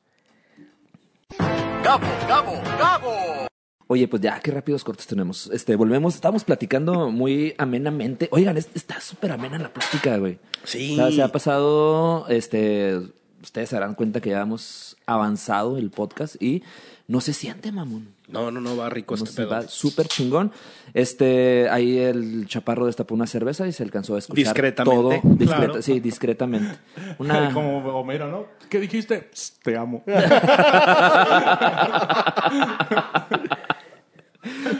[3.89, 5.51] Oye, pues ya, qué rápidos cortes tenemos.
[5.53, 8.29] Este, volvemos, estamos platicando muy amenamente.
[8.31, 10.39] Oigan, es- está súper amena la plática, güey.
[10.65, 10.93] Sí.
[10.93, 12.99] O sea, se ha pasado, este,
[13.43, 16.63] ustedes se darán cuenta que ya hemos avanzado el podcast y
[17.09, 18.09] no se siente, mamón.
[18.29, 19.51] No, no, no, va rico No este pedo.
[19.51, 20.53] va súper chingón.
[20.95, 24.97] Este, ahí el chaparro destapó una cerveza y se alcanzó a escuchar Discretamente.
[24.97, 25.11] todo.
[25.37, 25.83] Discreta- Claro.
[25.83, 26.79] Sí, discretamente.
[27.19, 28.47] Una, Como Homero, ¿no?
[28.71, 29.29] ¿Qué dijiste?
[29.35, 30.03] Psst, te amo.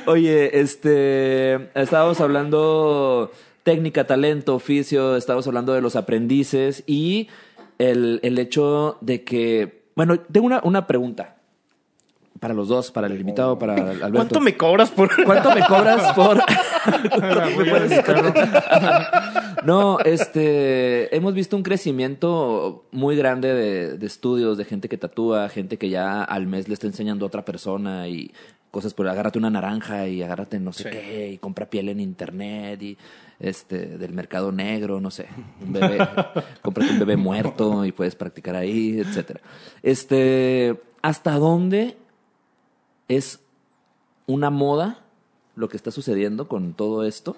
[0.07, 3.33] Oye, este, estábamos hablando
[3.63, 7.29] técnica, talento, oficio, estábamos hablando de los aprendices y
[7.79, 11.37] el, el hecho de que, bueno, tengo una, una pregunta
[12.43, 14.11] para los dos, para el invitado, para Alberto.
[14.13, 15.09] ¿Cuánto me cobras por.?
[15.25, 16.43] ¿Cuánto me cobras por...?
[17.09, 18.05] ¿Cuánto me puedes-
[19.65, 25.49] no, este, hemos visto un crecimiento muy grande de, de estudios, de gente que tatúa,
[25.51, 28.33] gente que ya al mes le está enseñando a otra persona y
[28.73, 30.89] cosas por agárrate una naranja y agárrate no sé Sí.
[30.91, 32.99] qué y compra piel en internet y
[33.39, 35.27] este del mercado negro, no sé,
[35.65, 35.99] un bebé,
[36.61, 39.41] cómprate un bebé muerto y puedes practicar ahí, etcétera.
[39.85, 41.97] Este, ¿hasta dónde
[43.17, 43.41] es
[44.27, 45.05] una moda
[45.57, 47.37] lo que está sucediendo con todo esto?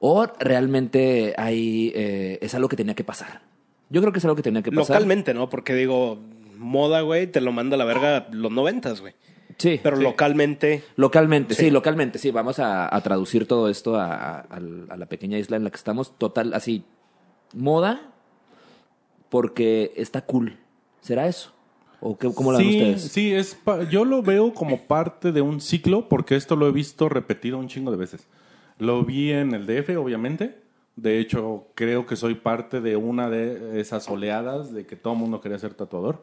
[0.00, 3.42] ¿O realmente hay, eh, es algo que tenía que pasar?
[3.90, 4.96] Yo creo que es algo que tenía que pasar.
[4.96, 5.48] Localmente, ¿no?
[5.48, 6.18] Porque digo,
[6.58, 9.14] moda, güey, te lo manda a la verga los noventas, güey.
[9.56, 9.78] Sí.
[9.82, 10.82] Pero localmente.
[10.96, 11.62] Localmente, sí.
[11.66, 11.70] Sí.
[11.70, 12.30] localmente, sí.
[12.32, 15.70] Vamos a, a traducir todo esto a, a- al- a la pequeña isla en la
[15.70, 16.18] que estamos.
[16.18, 16.84] Total, así,
[17.54, 18.10] moda
[19.28, 20.58] porque está cool.
[21.00, 21.52] ¿Será eso?
[22.06, 23.02] ¿O qué, cómo lo ven sí, ustedes?
[23.12, 26.72] Sí, es pa- yo lo veo como parte de un ciclo porque esto lo he
[26.72, 28.26] visto repetido un chingo de veces.
[28.78, 30.62] Lo vi en el DF, obviamente.
[30.96, 35.18] De hecho, creo que soy parte de una de esas oleadas de que todo el
[35.18, 36.22] mundo quería ser tatuador.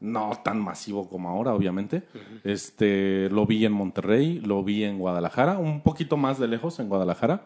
[0.00, 2.02] No tan masivo como ahora, obviamente.
[2.42, 6.88] Este, lo vi en Monterrey, lo vi en Guadalajara, un poquito más de lejos en
[6.88, 7.42] Guadalajara.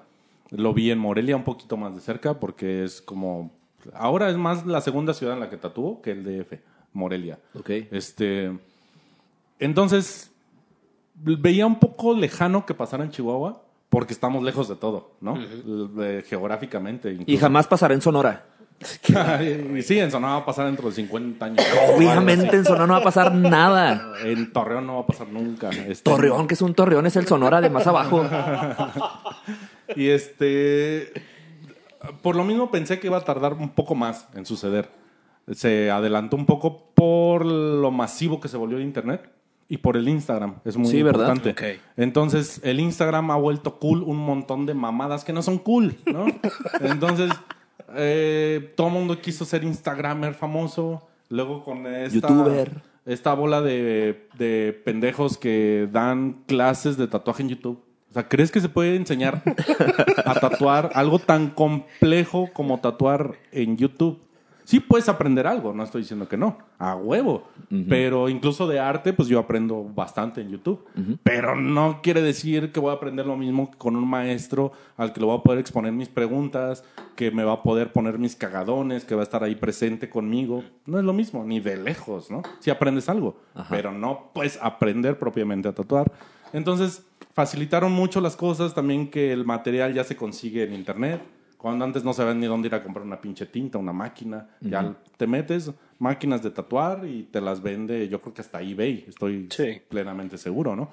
[0.50, 3.50] Lo vi en Morelia, un poquito más de cerca, porque es como.
[3.94, 6.52] Ahora es más la segunda ciudad en la que tatúo que el DF,
[6.92, 7.38] Morelia.
[7.54, 7.70] Ok.
[7.90, 8.52] Este.
[9.58, 10.30] Entonces,
[11.14, 15.36] veía un poco lejano que pasara en Chihuahua, porque estamos lejos de todo, ¿no?
[16.26, 17.16] Geográficamente.
[17.26, 18.46] Y jamás pasará en Sonora.
[19.76, 21.64] y sí, en Sonora va a pasar dentro de 50 años.
[21.96, 24.14] Obviamente en Sonora no va a pasar nada.
[24.24, 25.70] En Torreón no va a pasar nunca.
[25.70, 28.24] Este, Torreón, que es un Torreón, es el Sonora de más abajo.
[29.94, 31.12] Y este.
[32.22, 34.88] Por lo mismo pensé que iba a tardar un poco más en suceder.
[35.50, 39.28] Se adelantó un poco por lo masivo que se volvió el Internet
[39.68, 40.56] y por el Instagram.
[40.64, 41.34] Es muy Sí, ¿verdad?
[41.34, 41.80] importante.
[41.96, 46.26] Entonces, el Instagram ha vuelto cool un montón de mamadas que no son cool, ¿no?
[46.80, 47.30] Entonces,
[47.94, 51.06] eh, todo el mundo quiso ser Instagramer famoso.
[51.28, 52.70] Luego con esta, Youtuber.
[53.06, 57.82] esta bola de, de pendejos que dan clases de tatuaje en YouTube.
[58.10, 59.42] O sea, ¿crees que se puede enseñar
[60.26, 64.20] a tatuar algo tan complejo como tatuar en YouTube?
[64.64, 67.48] Sí puedes aprender algo, no estoy diciendo que no, a huevo.
[67.88, 70.84] Pero incluso de arte, pues yo aprendo bastante en YouTube.
[71.22, 75.12] Pero no quiere decir que voy a aprender lo mismo que con un maestro al
[75.12, 76.84] que le voy a poder exponer mis preguntas,
[77.16, 80.62] que me va a poder poner mis cagadones, que va a estar ahí presente conmigo.
[80.86, 82.42] No es lo mismo, ni de lejos, ¿no?
[82.60, 83.36] Sí aprendes algo,
[83.68, 86.12] pero no puedes aprender propiamente a tatuar.
[86.52, 91.22] Entonces, facilitaron mucho las cosas, también que el material ya se consigue en internet.
[91.62, 94.96] Cuando antes no sabían ni dónde ir a comprar una pinche tinta, una máquina, ya
[95.16, 99.46] te metes máquinas de tatuar y te las vende, yo creo que hasta eBay, estoy
[99.48, 99.80] Sí.
[99.88, 100.90] plenamente seguro, ¿no?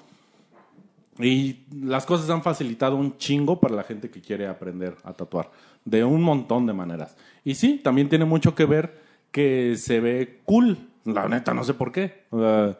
[1.18, 5.50] Y las cosas han facilitado un chingo para la gente que quiere aprender a tatuar,
[5.84, 7.16] de un montón de maneras.
[7.44, 9.00] Y sí, también tiene mucho que ver
[9.32, 12.22] que se ve cool, la neta, no sé por qué.
[12.30, 12.78] Sea,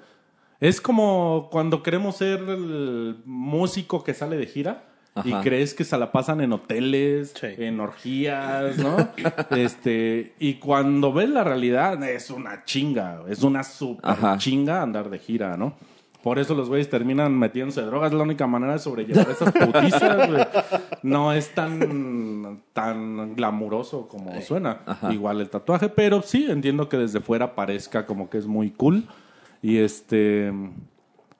[0.60, 4.84] es como cuando queremos ser el músico que sale de gira
[5.24, 7.46] y crees que se la pasan en hoteles, Sí.
[7.58, 8.96] en orgías, ¿no?
[9.56, 14.38] este, y cuando ves la realidad es una chinga, es una super Ajá.
[14.38, 15.74] chinga andar de gira, ¿no?
[16.22, 20.28] Por eso los güeyes terminan metiéndose drogas, es la única manera de sobrellevar esas putizas,
[20.30, 20.44] güey.
[21.02, 24.80] No es tan, tan glamuroso como suena.
[24.84, 25.12] Ajá.
[25.14, 29.04] Igual el tatuaje, pero sí, entiendo que desde fuera parezca como que es muy cool.
[29.62, 30.52] Y este,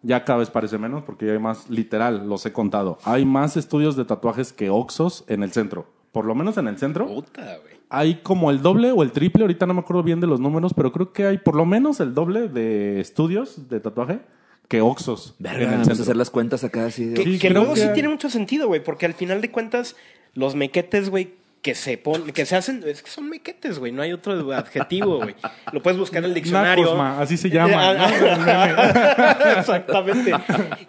[0.03, 2.98] ya cada vez parece menos porque ya hay más, literal, los he contado.
[3.05, 5.86] Hay más estudios de tatuajes que Oxos en el centro.
[6.12, 7.07] Por lo menos en el centro.
[7.07, 7.80] Puta, güey.
[7.88, 10.72] Hay como el doble o el triple, ahorita no me acuerdo bien de los números,
[10.74, 14.20] pero creo que hay por lo menos el doble de estudios de tatuaje
[14.68, 16.03] que Oxos Verga, en el vamos a centro.
[16.05, 17.05] hacer las cuentas acá así.
[17.07, 19.51] de- Que, Sí, que creo luego sí tiene mucho sentido, güey, porque al final de
[19.51, 19.96] cuentas,
[20.34, 24.00] los mequetes, güey, que se ponen, que se hacen, es que son mequetes, güey, no
[24.00, 25.34] hay otro adjetivo, güey.
[25.72, 26.84] Lo puedes buscar en el diccionario.
[26.84, 27.92] Nacosma, así se llama.
[27.94, 28.04] ¿no?
[29.58, 30.32] Exactamente.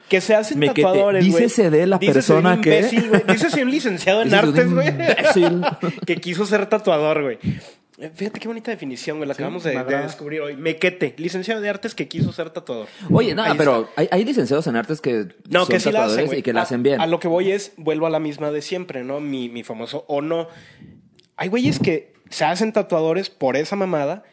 [0.08, 0.84] Que se hacen Mequete.
[0.84, 1.44] tatuadores, güey.
[1.44, 3.24] Dícese de la Dícese persona un que- imbécil, güey.
[3.28, 4.94] Dícese un licenciado en Dícese artes, güey.
[6.06, 7.40] que quiso ser tatuador, güey.
[8.16, 10.56] Fíjate qué bonita definición, güey, la acabamos de, de descubrir hoy.
[10.56, 12.88] Mequete, licenciado de artes que quiso ser tatuador.
[13.12, 16.06] Oye, no, Ahí pero hay, hay licenciados en artes que No, son que sí la
[16.06, 16.40] hacen, güey.
[16.40, 17.00] y que la A- hacen bien.
[17.00, 19.20] A, lo que voy es, vuelvo a la misma de siempre, ¿no?
[19.20, 20.48] Mi, mi famoso o no.
[21.38, 24.24] Hay güeyes que se hacen tatuadores por esa mamada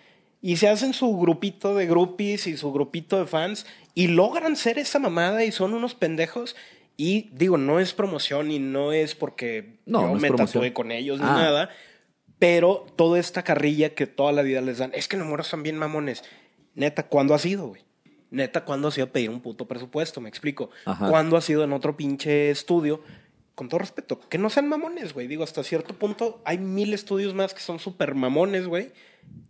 [0.41, 4.79] y se hacen su grupito de groupies y su grupito de fans y logran ser
[4.79, 6.55] esa mamada y son unos pendejos.
[6.97, 10.91] Y digo, no es promoción y no es porque No, yo no me tatué con
[10.91, 11.35] ellos ni Ah.
[11.35, 11.71] nada.
[12.39, 15.62] Pero toda esta carrilla que toda la vida les dan, es que los moros son
[15.62, 16.22] bien mamones.
[16.74, 17.82] Neta, ¿cuándo ha sido, güey?
[18.30, 20.20] Neta, ¿cuándo ha sido pedir un puto presupuesto?
[20.20, 20.70] Me explico.
[20.84, 21.09] Ajá.
[21.09, 23.03] ¿Cuándo ha sido en otro pinche estudio?
[23.55, 25.26] Con todo respeto, que no sean mamones, güey.
[25.26, 28.93] Digo, hasta cierto punto hay mil estudios más que son súper mamones, güey.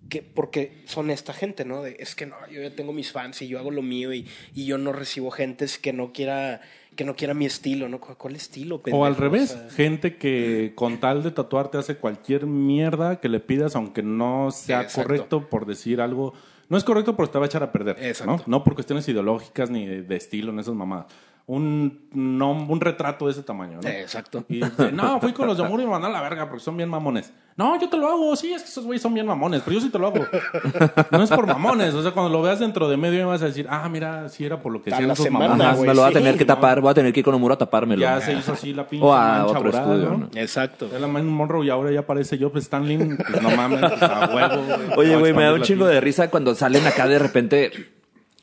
[0.09, 1.82] Que, porque son esta gente, ¿no?
[1.82, 4.26] De, es que no, yo ya tengo mis fans y yo hago lo mío y,
[4.55, 6.62] y yo no recibo gentes que no quiera
[6.99, 8.01] que no quiera mi estilo, ¿no?
[8.01, 8.82] ¿Cuál, estilo?
[8.90, 13.28] O al revés, sea, gente que con tal de tatuar te hace cualquier mierda que
[13.28, 15.03] le pidas, aunque no sea Exacto.
[15.07, 16.34] correcto por decir algo.
[16.68, 17.99] No es correcto porque te va a echar a perder.
[18.01, 18.42] Exacto.
[18.49, 18.59] ¿no?
[18.59, 21.07] no por cuestiones ideológicas ni de, de estilo en esas mamadas.
[21.49, 23.88] Un, no, un retrato de ese tamaño, ¿no?
[23.88, 24.44] Exacto.
[24.51, 26.62] Y dice, no, fui con los de Amor y me mandaron a la verga porque
[26.62, 27.32] son bien mamones.
[27.57, 29.80] No, yo te lo hago, sí, es que esos güeyes son bien mamones, pero yo
[29.80, 30.26] sí te lo hago.
[31.11, 33.46] No es por mamones, o sea, cuando lo veas dentro de medio me vas a
[33.46, 35.80] decir, ah, mira, sí era por lo que hicieron la esos semana, mamones.
[35.80, 36.55] Me lo va a sí, tener que ¿no?
[36.55, 38.03] tapar, voy a tener que ir con Omuro a tapármelo.
[38.03, 40.18] Ya se hizo así la pinche O a mancha otro estudio, ¿no?
[40.18, 40.28] ¿no?
[40.34, 40.90] Exacto.
[40.94, 42.99] Era Man Monroe y ahora ya aparece Job Stanley.
[42.99, 44.64] Pues no mames, pues, a huevo.
[44.66, 44.99] güey.
[44.99, 47.72] Oye, güey, me da un chingo la de risa cuando salen acá de repente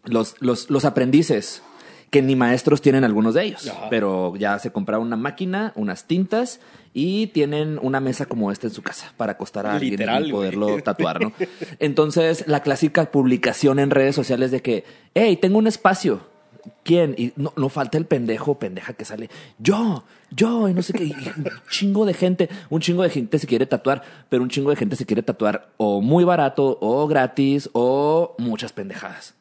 [0.06, 1.64] los, los, los aprendices,
[2.16, 3.88] que ni maestros tienen algunos de ellos, Ajá.
[3.89, 6.61] pero ya se compraron una máquina, unas tintas
[6.93, 10.32] y tienen una mesa como esta en su casa para acostar a alguien Literal, y
[10.32, 10.82] poderlo güey.
[10.82, 11.34] tatuar, ¿no?
[11.80, 16.22] Entonces, la clásica publicación en redes sociales de que, hey, tengo un espacio.
[16.84, 17.16] ¿Quién?
[17.18, 19.30] Y no, no falta el pendejo o pendeja que sale.
[19.59, 21.03] Yo, yo, y no sé qué.
[21.03, 22.47] y un chingo de gente.
[22.70, 25.68] Un chingo de gente se quiere tatuar, pero un chingo de gente se quiere tatuar
[25.76, 29.36] o muy barato, o gratis, o muchas pendejadas.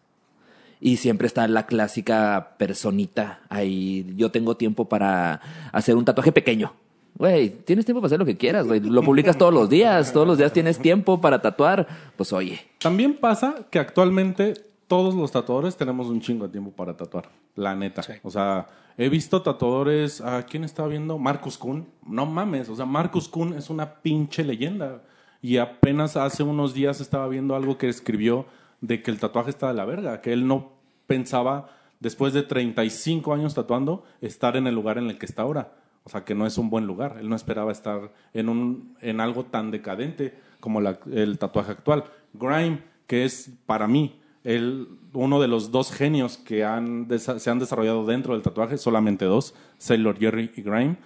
[0.81, 4.13] Y siempre está la clásica personita ahí.
[4.17, 5.41] Yo tengo tiempo para
[5.73, 6.75] hacer un tatuaje pequeño.
[7.17, 8.81] Güey, tienes tiempo para hacer lo que quieras, güey.
[8.81, 10.13] Lo publicas todos los días.
[10.13, 11.87] Todos los días tienes tiempo para tatuar.
[12.17, 12.61] Pues oye.
[12.81, 14.55] También pasa que actualmente
[14.89, 17.31] todos los tatuadores tenemos un chingo de tiempo para tatuar.
[17.55, 18.03] La neta.
[18.03, 18.15] Sí.
[18.25, 18.67] O sea,
[18.99, 20.21] he visto tatuadores.
[20.21, 21.17] ¿A quién estaba viendo?
[21.19, 21.87] Marcus Kuhn.
[22.05, 22.69] No mames.
[22.69, 25.03] O sea, Marcus Kuhn es una pinche leyenda.
[25.41, 28.47] Y apenas hace unos días estaba viendo algo que escribió
[28.81, 30.21] de que el tatuaje está de la verga.
[30.21, 30.73] Que él no
[31.07, 31.69] pensaba,
[32.01, 35.73] después de 35 años tatuando, estar en el lugar en el que está ahora.
[36.05, 37.17] O sea, que no es un buen lugar.
[37.19, 42.05] Él no esperaba estar en, un, en algo tan decadente como la- el tatuaje actual.
[42.35, 47.59] Grime, que es para mí el, uno de los dos genios que han se han
[47.59, 50.97] desarrollado dentro del tatuaje, solamente dos, Sailor Jerry y Grime.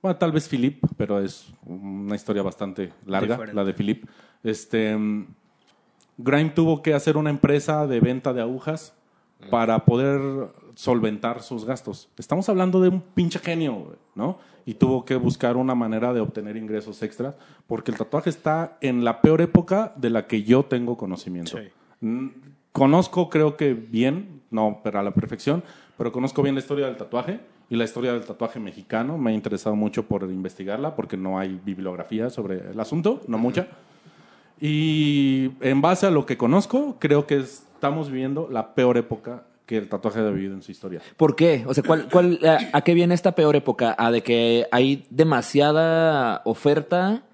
[0.00, 3.54] Bueno, tal vez Philip, pero es una historia bastante larga, Diferente.
[3.54, 4.04] la de Philip.
[4.42, 4.96] Este,
[6.18, 8.94] Grime tuvo que hacer una empresa de venta de agujas
[9.50, 10.20] para poder
[10.74, 12.08] solventar sus gastos.
[12.16, 14.38] Estamos hablando de un pinche genio, ¿no?
[14.64, 17.34] Y tuvo que buscar una manera de obtener ingresos extras
[17.66, 21.58] porque el tatuaje está en la peor época de la que yo tengo conocimiento.
[21.58, 21.68] Sí.
[22.00, 22.28] Mm,
[22.72, 25.62] Conozco, creo que bien, no, pero a la perfección,
[25.98, 29.18] pero conozco bien la historia del tatuaje y la historia del tatuaje mexicano.
[29.18, 33.68] Me ha interesado mucho por investigarla porque no hay bibliografía sobre el asunto, no mucha.
[34.64, 39.76] Y en base a lo que conozco, creo que estamos viviendo la peor época que
[39.76, 41.00] el tatuaje ha vivido en su historia.
[41.16, 41.64] ¿Por qué?
[41.66, 43.96] O sea, ¿cuál, cuál, a, a qué viene esta peor época?
[43.98, 47.24] ¿A de que hay demasiada oferta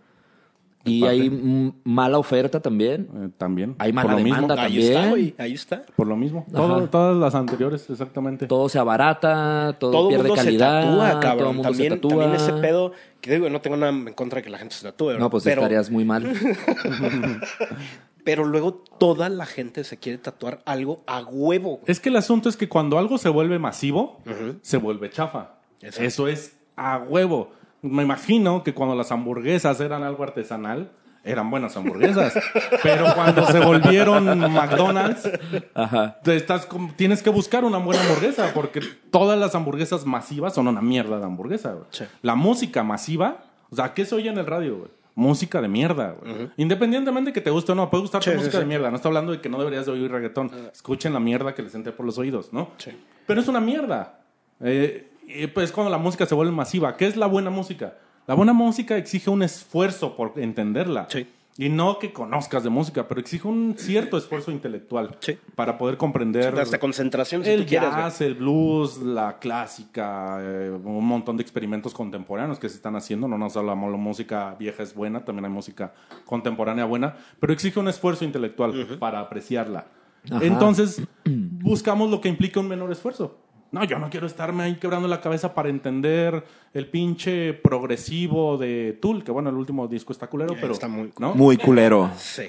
[0.91, 1.15] y parte.
[1.15, 3.09] hay mala oferta también?
[3.15, 3.75] Eh, también.
[3.79, 4.63] Hay mala por lo demanda mismo.
[4.63, 4.93] Ahí también.
[4.97, 5.35] está, güey.
[5.39, 5.83] Ahí está.
[5.97, 6.47] Por lo mismo.
[6.53, 8.47] Todo- todas las anteriores, exactamente.
[8.47, 11.49] Todo se abarata, todo, Todo pierde mundo calidad, se tatúa, todo cabrón.
[11.49, 12.11] el mundo también, se tatúa.
[12.11, 14.83] también ese pedo, que digo, no tengo nada en contra de que la gente se
[14.85, 15.21] tatúe, ¿verdad?
[15.21, 16.33] No, pues pero, estarías muy mal.
[18.25, 21.77] pero luego toda la gente se quiere tatuar algo a huevo.
[21.79, 21.83] güey.
[21.87, 24.21] Es que el asunto es que cuando algo se vuelve masivo,
[24.63, 25.55] se vuelve chafa.
[25.81, 26.03] Exacto.
[26.05, 27.53] Eso es a huevo.
[27.83, 30.91] Me imagino que cuando las hamburguesas eran algo artesanal,
[31.25, 32.35] eran buenas hamburguesas.
[32.83, 35.31] Pero cuando se volvieron McDonald's,
[35.75, 36.19] Ajá.
[36.23, 40.69] te estás com- tienes que buscar una buena hamburguesa porque todas las hamburguesas masivas son
[40.69, 41.77] una mierda de hamburguesa.
[41.91, 42.05] Sí.
[42.23, 44.89] La música masiva, o sea, ¿qué se oye en el radio?
[45.15, 46.15] Música de mierda.
[46.21, 46.51] güey.
[46.57, 48.59] Independientemente que te guste o no, puede gustarte Sí, música sí.
[48.59, 48.89] de mierda.
[48.91, 50.51] No está hablando de que no deberías de oír reggaetón.
[50.73, 52.71] Escuchen la mierda que les entre por los oídos, ¿no?
[52.79, 52.93] Sí.
[53.27, 54.21] Pero es una mierda.
[54.61, 56.97] Eh, y pues cuando la música se vuelve masiva.
[56.97, 57.95] ¿Qué es la buena música?
[58.27, 61.07] La buena música exige un esfuerzo por entenderla.
[61.11, 61.27] Sí.
[61.61, 65.37] Y no que conozcas de música, pero exige un cierto esfuerzo intelectual Sí.
[65.57, 67.91] para poder comprender Hasta concentración, si el tú quieres.
[67.91, 68.01] güey.
[68.03, 73.27] jazz, el blues, la clásica, eh, un montón de experimentos contemporáneos que se están haciendo.
[73.27, 75.93] No nos hablamos la música vieja es buena, también hay música
[76.27, 79.87] contemporánea buena, pero exige un esfuerzo intelectual para apreciarla.
[80.31, 80.45] Ajá.
[80.45, 83.37] Entonces, buscamos lo que implica un menor esfuerzo.
[83.71, 86.43] No, yo no quiero estarme ahí quebrando la cabeza para entender
[86.73, 91.13] el pinche progresivo de Tool, que bueno, el último disco está culero, pero está muy-
[91.19, 91.35] ¿no?
[91.35, 92.11] Muy culero.
[92.17, 92.45] Sí.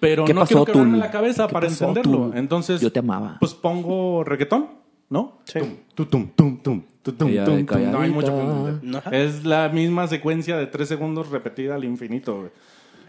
[0.00, 1.00] Pero ¿Qué no pasó, quiero quebrarme Tool?
[1.00, 2.18] la cabeza ¿Qué para pasó, entenderlo.
[2.28, 2.36] Tool?
[2.36, 3.36] Entonces, Yo te amaba.
[3.40, 4.68] Pues pongo reggaetón,
[5.10, 5.38] ¿no?
[5.44, 5.58] Sí.
[5.94, 7.90] Tum, tum, tum, tum, tum, tum, Ella tum, tum.
[7.92, 8.96] No hay mucho que entender.
[8.96, 9.10] Ajá.
[9.16, 12.36] Es la misma secuencia de tres segundos repetida al infinito.
[12.38, 12.50] güey.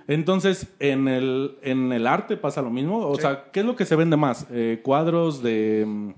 [0.08, 3.00] Entonces, en el, en el arte pasa lo mismo.
[3.08, 4.48] O sea, ¿qué es lo que se vende más?
[4.52, 6.14] Eh, cuadros de...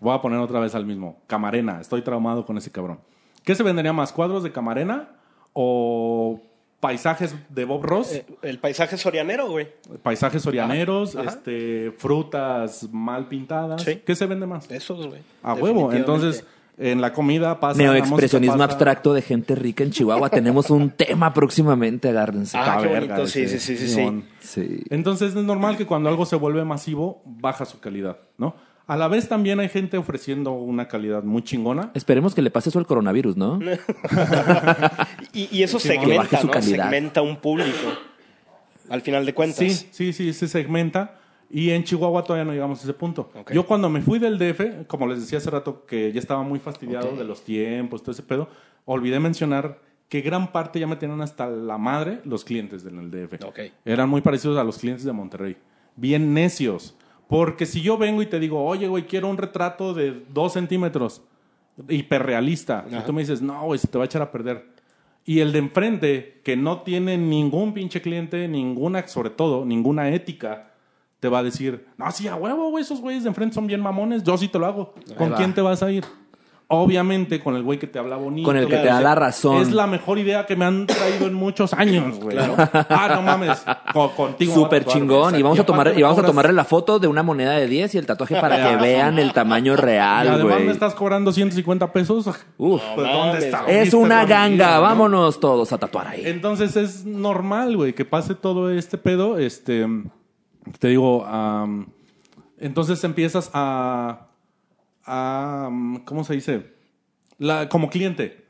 [0.00, 1.20] Voy a poner otra vez al mismo.
[1.26, 1.80] Camarena.
[1.80, 3.00] Estoy traumado con ese cabrón.
[3.44, 4.12] ¿Qué se vendería más?
[4.12, 5.10] ¿Cuadros de Camarena
[5.52, 6.40] o
[6.80, 8.12] paisajes de Bob Ross?
[8.12, 9.68] Eh, el paisaje sorianero, güey.
[10.02, 11.28] paisajes sorianeros, Ajá.
[11.28, 13.82] este, frutas mal pintadas.
[13.82, 14.02] Sí.
[14.04, 14.70] ¿Qué se vende más?
[14.70, 15.20] Esos, güey.
[15.42, 15.92] A huevo.
[15.92, 16.44] Entonces,
[16.78, 17.78] en la comida pasa.
[17.78, 18.64] Neoexpresionismo pasa.
[18.64, 20.30] abstracto de gente rica en Chihuahua.
[20.30, 22.56] Tenemos un tema próximamente, agárrense.
[22.58, 23.26] Ah, qué verga bonito.
[23.26, 24.22] Sí, sí, sí, sí.
[24.40, 24.82] Sí.
[24.88, 28.54] Entonces es normal que cuando algo se vuelve masivo, baja su calidad, ¿no?
[28.90, 31.92] A la vez también hay gente ofreciendo una calidad muy chingona.
[31.94, 33.60] Esperemos que le pase eso al coronavirus, ¿no?
[35.32, 36.60] Y, y eso segmenta.
[36.60, 37.86] Segmenta un público.
[38.88, 39.58] Al final de cuentas.
[39.58, 41.20] Sí, sí, sí, se segmenta.
[41.48, 43.30] Y en Chihuahua todavía no llegamos a ese punto.
[43.52, 46.58] Yo cuando me fui del DF, como les decía hace rato que ya estaba muy
[46.58, 48.48] fastidiado de los tiempos, todo ese pedo,
[48.86, 49.78] olvidé mencionar
[50.08, 53.44] que gran parte ya me tenían hasta la madre los clientes del DF.
[53.44, 53.60] Ok.
[53.84, 55.56] Eran muy parecidos a los clientes de Monterrey.
[55.94, 56.96] Bien necios.
[57.30, 61.22] Porque si yo vengo y te digo, oye, güey, quiero un retrato de dos centímetros,
[61.88, 64.66] hiperrealista, y tú me dices, no, güey, se te va a echar a perder.
[65.24, 70.72] Y el de enfrente, que no tiene ningún pinche cliente, ninguna, sobre todo, ninguna ética,
[71.20, 73.80] te va a decir, no, sí, a huevo, güey, esos güeyes de enfrente son bien
[73.80, 74.94] mamones, yo sí te lo hago.
[75.16, 75.36] ¿Con va.
[75.36, 76.04] quién te vas a ir?
[76.72, 78.46] Obviamente con el güey que te habla bonito.
[78.46, 79.60] Con el que te da la razón.
[79.60, 82.38] Es la mejor idea que me han traído en muchos años, güey.
[82.38, 83.62] Ah, no mames.
[83.92, 84.54] Co- contigo.
[84.54, 85.30] Súper chingón.
[85.30, 85.40] güey.
[85.40, 87.94] Y vamos a tomar, y vamos a tomarle la foto de una moneda de 10
[87.96, 90.66] y el tatuaje para que vean el tamaño real, además güey.
[90.66, 92.26] me estás cobrando 150 pesos.
[92.56, 92.80] Uf.
[92.94, 93.64] Pues, ¿dónde está?
[93.66, 94.82] Es ¿Viste una ganga, no?
[94.82, 96.22] vámonos todos a tatuar ahí.
[96.24, 99.38] Entonces es normal, güey, que pase todo este pedo.
[99.38, 99.86] Este,
[100.78, 101.26] te digo,
[102.58, 104.28] entonces empiezas a,
[105.10, 106.66] a, am, ¿cómo se dice?
[107.38, 108.44] La, como cliente,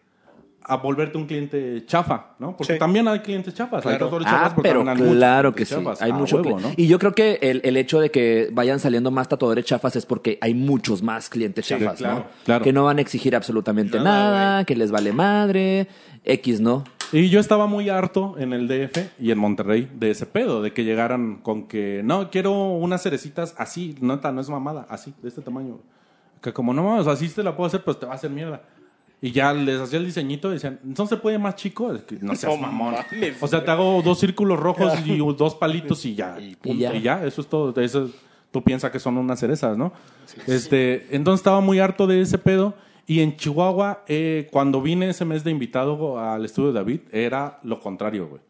[0.62, 2.56] a volverte un cliente chafa, ¿no?
[2.56, 2.78] Porque Sí.
[2.78, 3.78] también hay clientes chafas.
[3.86, 4.06] Hay Claro.
[4.06, 5.74] tatuadores chafas Ah, porque pero hay claro que sí.
[5.74, 6.02] chafas.
[6.02, 6.72] Hay A mucho huevo, cli- ¿no?
[6.76, 10.04] Y yo creo que el, el hecho de que vayan saliendo más tatuadores chafas es
[10.06, 12.26] porque hay muchos más clientes Sí, chafas, claro, ¿no?
[12.44, 12.64] claro.
[12.64, 15.88] Que no van a exigir absolutamente Nada, nada, que les vale madre,
[16.24, 16.84] X, ¿no?
[17.12, 20.72] Y yo estaba muy harto en el DF y en Monterrey de ese pedo, de
[20.72, 25.28] que llegaran con que, no, quiero unas cerecitas así, nota, no es mamada, así, de
[25.28, 25.80] este tamaño.
[26.40, 28.62] Que como no mames, así te la puedo hacer, pues te va a hacer mierda.
[29.22, 31.92] Y ya les hacía el diseñito y decían, ¿no se puede más chico?
[31.92, 32.94] Es que no seas mamón.
[33.40, 36.40] O sea, te hago dos círculos rojos y dos palitos y ya.
[36.40, 36.78] Y, punto.
[36.78, 36.94] ya.
[36.94, 37.78] y ya, eso es todo.
[37.80, 38.10] Eso,
[38.50, 39.92] tú piensas que son unas cerezas, ¿no?
[40.46, 42.74] este, Entonces estaba muy harto de ese pedo.
[43.06, 47.58] Y en Chihuahua, eh, cuando vine ese mes de invitado al estudio de David, era
[47.64, 48.40] lo contrario, güey.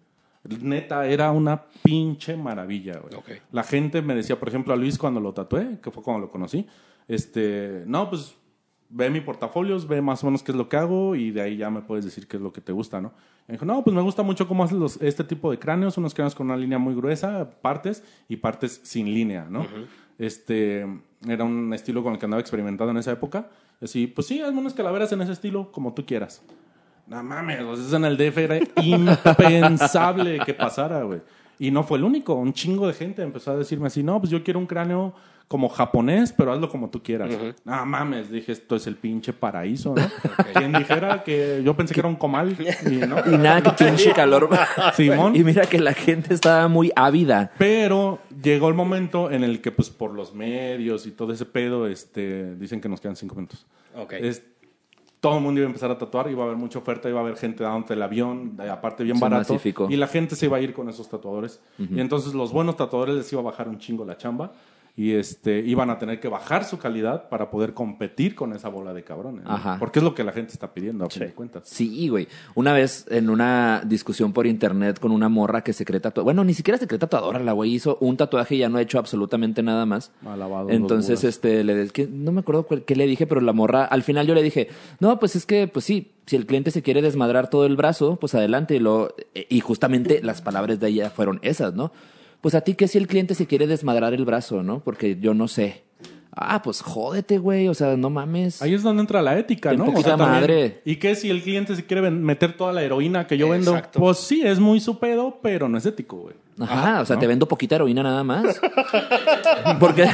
[0.63, 3.41] Neta, era una pinche maravilla, güey.
[3.53, 6.31] La gente me decía, por ejemplo, a Luis cuando lo tatué, que fue cuando lo
[6.31, 6.67] conocí,
[7.15, 8.37] este, no, pues
[8.89, 11.57] ve mi portafolios, ve más o menos qué es lo que hago y de ahí
[11.57, 13.13] ya me puedes decir qué es lo que te gusta, ¿no?
[13.47, 15.97] Y me dijo, no, pues me gusta mucho cómo haces los- este tipo de cráneos,
[15.99, 19.67] unos cráneos con una línea muy gruesa, partes y partes sin línea, ¿no?
[20.19, 20.87] Este,
[21.27, 23.49] era un estilo con el que andaba experimentando en esa época.
[23.81, 26.43] Así, pues sí, hazme unas calaveras en ese estilo, como tú quieras.
[27.07, 31.21] No mames, pues eso en el DF era impensable que pasara, güey.
[31.59, 34.31] Y no fue el único, un chingo de gente empezó a decirme así, no, pues
[34.31, 35.15] yo quiero un cráneo
[35.51, 37.29] como japonés, pero hazlo como tú quieras.
[37.65, 40.03] No mames, dije, esto es el pinche paraíso, ¿no?
[40.55, 42.57] Quien dijera que yo pensé que era un comal
[42.89, 43.17] y no.
[43.27, 44.49] Y nada, que pinche calor.
[44.95, 45.35] Simón.
[45.35, 47.51] Y mira que la gente estaba muy ávida.
[47.59, 51.89] Pero llegó el momento en el que, pues, por los medios y todo ese pedo,
[51.89, 53.67] este, dicen que nos quedan cinco minutos.
[53.97, 54.13] Ok.
[54.13, 54.45] Es-
[55.19, 57.23] todo el mundo iba a empezar a tatuar, iba a haber mucha oferta, iba a
[57.23, 59.53] haber gente dándote el avión, aparte bien Se barato.
[59.53, 59.89] masificó.
[59.91, 61.61] Y la gente se iba a ir con esos tatuadores.
[61.77, 64.53] Y entonces los buenos tatuadores les iba a bajar un chingo la chamba.
[65.01, 68.93] Y este, iban a tener que bajar su calidad para poder competir con esa bola
[68.93, 69.45] de cabrones.
[69.45, 69.51] ¿no?
[69.53, 69.77] Ajá.
[69.79, 71.63] Porque es lo que la gente está pidiendo, a fin de cuentas.
[71.65, 72.29] Sí, güey.
[72.55, 76.25] Una vez en una discusión por internet con una morra que se cree tatuadora.
[76.25, 77.39] Bueno, ni siquiera se cree tatuadora.
[77.39, 80.13] La güey hizo un tatuaje y ya no ha hecho absolutamente nada más.
[80.69, 84.03] Entonces, este, le, que no me acuerdo cuál- qué le dije, pero la morra, al
[84.03, 87.01] final yo le dije, no, pues es que, pues sí, si el cliente se quiere
[87.01, 88.77] desmadrar todo el brazo, pues adelante.
[88.77, 91.91] Y, lo, y justamente las palabras de ella fueron esas, ¿no?
[92.41, 94.81] Pues a ti, ¿qué si el cliente se quiere desmadrar el brazo, no?
[94.81, 95.83] Porque yo no sé.
[96.33, 97.69] Ah, pues jódete, güey.
[97.69, 98.63] O sea, no mames.
[98.63, 99.85] Ahí es donde entra la ética, ¿no?
[99.87, 100.81] poquita madre.
[100.85, 103.73] ¿Y qué si el cliente se quiere meter toda la heroína que yo vendo?
[103.73, 103.99] Exacto.
[103.99, 106.35] Pues sí, es muy su pedo, pero no es ético, güey.
[106.61, 108.61] Ajá, o sea, te vendo poquita heroína nada más.
[109.81, 110.07] Porque,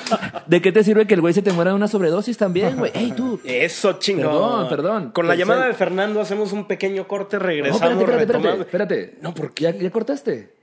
[0.46, 2.92] ¿de qué te sirve que el güey se te muera de una sobredosis también, güey?
[2.94, 3.40] ¡Ey, tú!
[3.42, 4.26] Eso, chingón.
[4.26, 5.10] Perdón, perdón.
[5.12, 8.60] Con la Pensé- llamada de Fernando hacemos un pequeño corte, No, regresamos, espérate, espérate, espérate,
[8.62, 9.18] espérate.
[9.22, 10.53] No, ¿por ¿Ya, ¿Ya cortaste?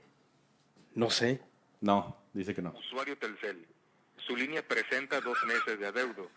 [0.94, 1.40] No sé.
[1.80, 2.74] No, dice que no.
[2.78, 3.66] Usuario Telcel.
[4.26, 6.28] Su línea presenta dos meses de adeudo.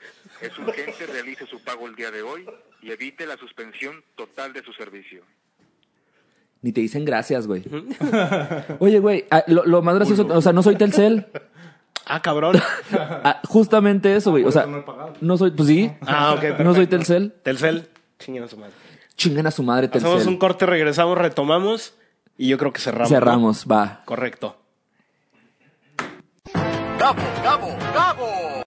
[0.41, 2.45] Es urgente realice su pago el día de hoy
[2.82, 5.24] y evite la suspensión total de su servicio.
[6.62, 7.64] Ni te dicen gracias, güey.
[8.80, 11.28] Oye, güey, ah, lo, lo más gracioso, o sea, no soy Telcel.
[12.08, 12.56] Ah, cabrón.
[12.93, 14.43] Ah, justamente eso, güey.
[14.43, 14.68] O sea,
[15.22, 15.91] no soy, pues sí.
[16.01, 16.86] Ah, ok, No soy.
[16.86, 17.34] Telcel.
[17.41, 17.89] Telcel,
[18.20, 18.74] chinguen a su madre.
[19.16, 20.38] Chingan a su madre, Hacemos un Telcel.
[20.38, 21.95] corte, regresamos, retomamos
[22.38, 23.09] y yo creo que cerramos.
[23.09, 24.01] Cerramos, va.
[24.05, 24.57] Correcto.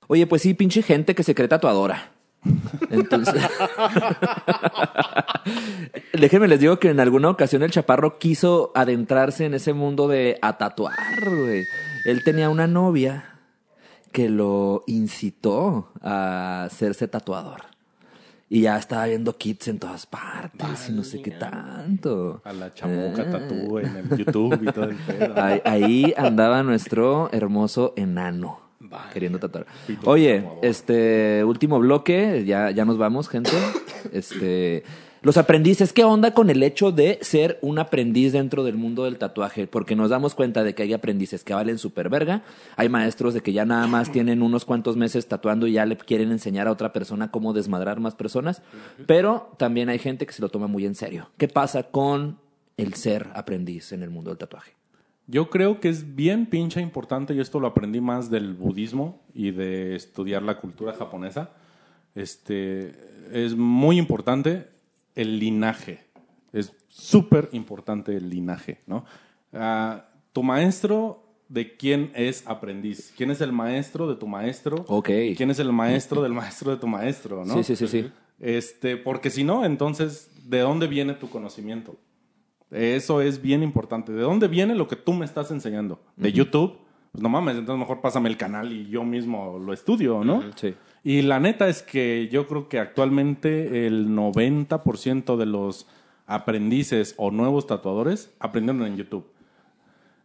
[0.07, 2.13] Oye, pues sí, pinche gente que se cree tatuadora.
[2.91, 3.35] Entonces,
[6.13, 10.39] déjenme les digo que en alguna ocasión el chaparro quiso adentrarse en ese mundo de
[10.41, 11.65] a tatuar, güey.
[12.05, 13.41] Él tenía una novia
[14.13, 17.68] que lo incitó a hacerse tatuador.
[18.51, 22.41] Y ya estaba viendo kits en todas partes y no sé qué tanto.
[22.45, 23.31] A la chamuca Ah.
[23.31, 25.35] tatú en el YouTube y todo el pedo.
[25.37, 28.61] Ahí, ahí andaba nuestro hermoso enano.
[28.81, 29.11] Vaya.
[29.13, 29.67] Queriendo tatuar.
[30.05, 33.51] Oye, este último bloque, ya, ya nos vamos, gente.
[34.13, 34.85] Este,
[35.29, 39.19] los aprendices, ¿qué onda con el hecho de ser un aprendiz dentro del mundo del
[39.19, 39.67] tatuaje?
[39.67, 42.45] Porque nos damos cuenta de que hay aprendices que valen súper verga.
[42.77, 45.99] Hay maestros de que ya nada más tienen unos cuantos meses tatuando y ya le
[45.99, 48.63] quieren enseñar a otra persona cómo desmadrar más personas.
[49.07, 51.29] Pero también hay gente que se lo toma muy en serio.
[51.37, 52.39] ¿Qué pasa con
[52.79, 54.77] el ser aprendiz en el mundo del tatuaje?
[55.27, 59.51] Yo creo que es bien pinche importante, y esto lo aprendí más del budismo y
[59.51, 61.51] de estudiar la cultura japonesa.
[62.15, 62.95] este,
[63.31, 64.78] es muy importante
[65.19, 66.07] el linaje.
[66.53, 69.05] Es súper importante el linaje, ¿no?
[69.53, 73.13] Ah, tu maestro, ¿de quién es aprendiz?
[73.17, 74.85] ¿Quién es el maestro de tu maestro?
[74.87, 75.11] Ok.
[75.37, 77.55] ¿Quién es el maestro del maestro de tu maestro, no?
[77.55, 78.11] Sí, sí, sí, sí.
[78.39, 81.97] Este, porque si no, entonces, ¿de dónde viene tu conocimiento?
[82.71, 84.13] Eso es bien importante.
[84.13, 86.01] ¿De dónde viene lo que tú me estás enseñando?
[86.17, 86.79] ¿De YouTube?
[87.11, 90.43] Pues no mames, entonces mejor pásame el canal y yo mismo lo estudio, ¿no?
[90.55, 90.75] Sí.
[91.05, 95.87] Y la neta es que yo creo que actualmente el 90% de los
[96.27, 99.27] aprendices o nuevos tatuadores aprendieron en YouTube.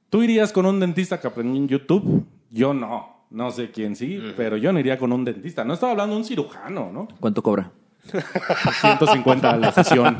[0.09, 2.25] ¿Tú irías con un dentista que aprendió en YouTube?
[2.51, 3.13] Yo no.
[3.29, 5.65] No sé quién sí, pero yo no iría con un dentista.
[5.65, 7.07] No estaba hablando de un cirujano, ¿no?
[7.19, 7.71] ¿Cuánto cobra?
[8.03, 10.17] 150 a la sesión.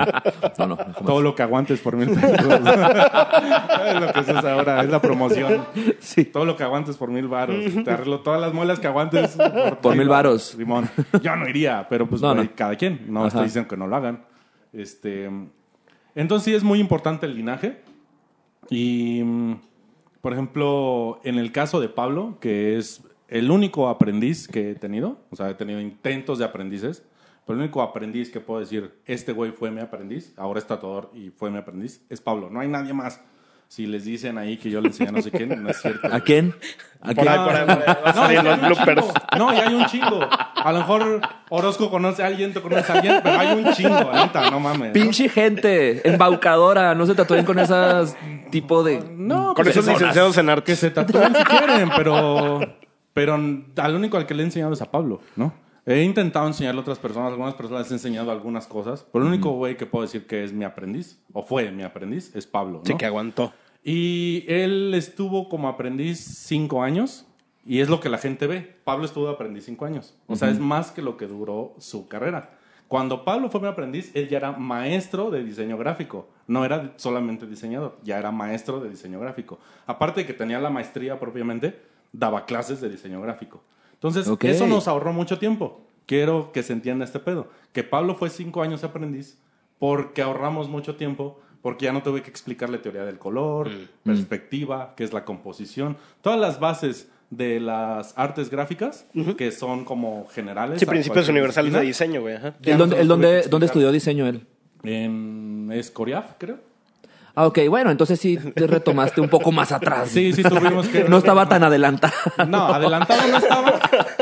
[0.58, 2.32] No, no, Todo lo que aguantes por mil pesos.
[2.40, 5.66] es lo que usa ahora, es la promoción.
[6.00, 6.26] Sí.
[6.26, 7.58] Todo lo que aguantes por mil varos.
[7.84, 10.56] Te arreglo todas las muelas que aguantes por, Por mil varos.
[10.58, 10.90] Simón.
[11.22, 13.06] Yo no iría, pero pues No, cada quien.
[13.08, 13.28] No Ajá.
[13.28, 14.24] estoy diciendo que no lo hagan.
[14.72, 15.30] Este,
[16.16, 17.82] entonces sí es muy importante el linaje.
[18.70, 19.22] Y,
[20.22, 25.18] por ejemplo, en el caso de Pablo, que es el único aprendiz que he tenido,
[25.32, 27.04] o sea, he tenido intentos de aprendices,
[27.46, 31.12] pero el único aprendiz que puedo decir, este güey fue mi aprendiz, ahora es tatuador
[31.14, 32.50] y fue mi aprendiz, es Pablo.
[32.50, 33.20] No hay nadie más.
[33.70, 36.08] Si les dicen ahí que yo le enseñé a no sé quién, no es cierto.
[36.12, 36.54] ¿A quién?
[37.02, 37.28] ¿A Por quién?
[37.28, 37.84] ahí, por ahí, por ahí.
[37.88, 39.02] Va a No, salir los hay un bloopers.
[39.02, 39.14] chingo.
[39.38, 40.20] No, ya hay un chingo.
[40.64, 44.12] A lo mejor Orozco conoce a alguien, tú conoces a alguien, pero hay un chingo,
[44.14, 44.90] neta, no mames.
[44.90, 44.94] ¿no?
[44.94, 48.16] Pinche gente, embaucadora, no se tatúen con esas
[48.52, 49.04] tipo de...
[49.18, 50.80] No, Con pues esos licenciados en Que artes.
[50.80, 52.60] se tatúen si quieren, pero,
[53.14, 55.52] pero al único al que le he enseñado es a Pablo, ¿no?
[55.86, 59.30] He intentado enseñarle a otras personas, algunas personas les he enseñado algunas cosas, pero el
[59.32, 62.80] único güey que puedo decir que es mi aprendiz, o fue mi aprendiz, es Pablo,
[62.80, 62.86] ¿no?
[62.86, 63.54] Sí, que aguantó.
[63.84, 67.26] Y él estuvo como aprendiz cinco años
[67.66, 68.78] y es lo que la gente ve.
[68.84, 70.18] Pablo estuvo de aprendiz cinco años.
[70.28, 72.58] O sea, es más que lo que duró su carrera.
[72.88, 76.30] Cuando Pablo fue mi aprendiz, él ya era maestro de diseño gráfico.
[76.48, 79.60] No era solamente diseñador, ya era maestro de diseño gráfico.
[79.86, 81.82] Aparte de que tenía la maestría propiamente,
[82.12, 83.64] daba clases de diseño gráfico.
[84.04, 85.82] Entonces, eso nos ahorró mucho tiempo.
[86.06, 87.48] Quiero que se entienda este pedo.
[87.72, 89.38] Que Pablo fue cinco años aprendiz
[89.80, 93.70] porque ahorramos mucho tiempo, porque ya no tuve que explicarle teoría del color,
[94.04, 99.08] perspectiva, qué es la composición, todas las bases de las artes gráficas,
[99.38, 100.80] que son como generales.
[100.80, 102.36] Sí, principios universales de diseño, güey.
[102.36, 104.46] ¿El no dónde, el que estudió diseño él?
[104.84, 106.60] En Escoriaf, creo.
[107.36, 110.10] Ah, ok, bueno, entonces sí te retomaste un poco más atrás.
[110.10, 111.06] Sí, sí tuvimos que...
[111.06, 112.14] No estaba tan adelantado.
[112.48, 113.80] No, adelantado no estaba,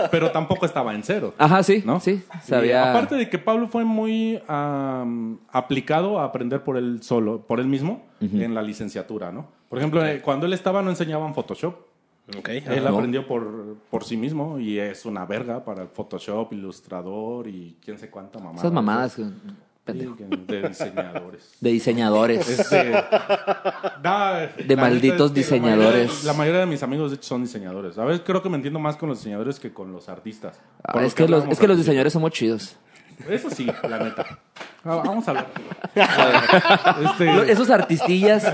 [0.10, 1.34] pero tampoco estaba en cero.
[1.38, 2.00] Ajá, sí, ¿no?
[2.00, 2.24] sí.
[2.34, 2.92] Y Sabía...
[2.92, 4.42] aparte de que Pablo fue muy
[5.52, 9.48] aplicado a aprender por él solo, por él mismo, en la licenciatura, ¿no?
[9.68, 11.76] Por ejemplo, eh, cuando él estaba no enseñaban Photoshop.
[12.38, 12.50] Ok.
[12.50, 12.96] Él no.
[12.96, 17.98] aprendió por, por sí mismo y es una verga para el Photoshop, ilustrador y quién
[17.98, 18.60] sé cuánta mamada.
[18.60, 19.18] Esas mamadas
[19.84, 20.16] pendejo.
[20.20, 21.52] de diseñadores.
[21.60, 22.50] de diseñadores.
[22.50, 22.94] Este,
[24.02, 26.24] neta malditos es que la mayoría- diseñadores.
[26.24, 27.98] La mayoría, de mis amigos, de hecho, son diseñadores.
[27.98, 30.60] A veces creo que me entiendo más con los diseñadores que con los artistas.
[30.84, 32.76] Ah, es, que los, es que los diseñadores somos chidos.
[33.30, 34.26] Eso sí, la neta.
[34.84, 35.48] Ah, Vamos a hablar.
[37.12, 38.52] Este, Esos artistillas,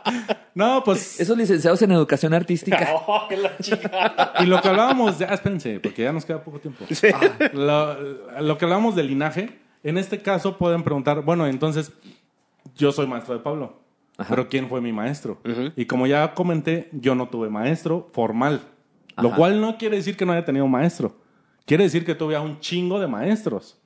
[0.54, 1.20] no, pues.
[1.20, 2.88] esos licenciados en educación artística.
[3.06, 4.32] Oh, que la chica.
[4.40, 6.84] Y lo que hablábamos, ya espérense, porque ya nos queda poco tiempo.
[6.90, 7.08] Sí.
[7.52, 7.94] Lo,
[8.40, 9.58] lo que hablábamos de linaje,
[9.88, 11.92] en este caso pueden preguntar, bueno, entonces
[12.76, 13.80] yo soy maestro de Pablo,
[14.18, 14.30] Ajá.
[14.30, 15.40] pero ¿quién fue mi maestro?
[15.76, 18.62] Y como ya comenté, yo no tuve maestro formal,
[19.16, 21.16] lo cual no quiere decir que no haya tenido maestro.
[21.64, 23.78] Quiere decir que tuve a un chingo de maestros.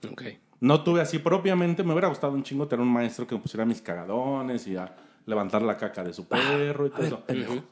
[0.60, 3.64] No tuve así propiamente, me hubiera gustado un chingo tener un maestro que me pusiera
[3.64, 4.94] mis cagadones y a
[5.26, 7.22] levantar la caca de su perro y todo eso.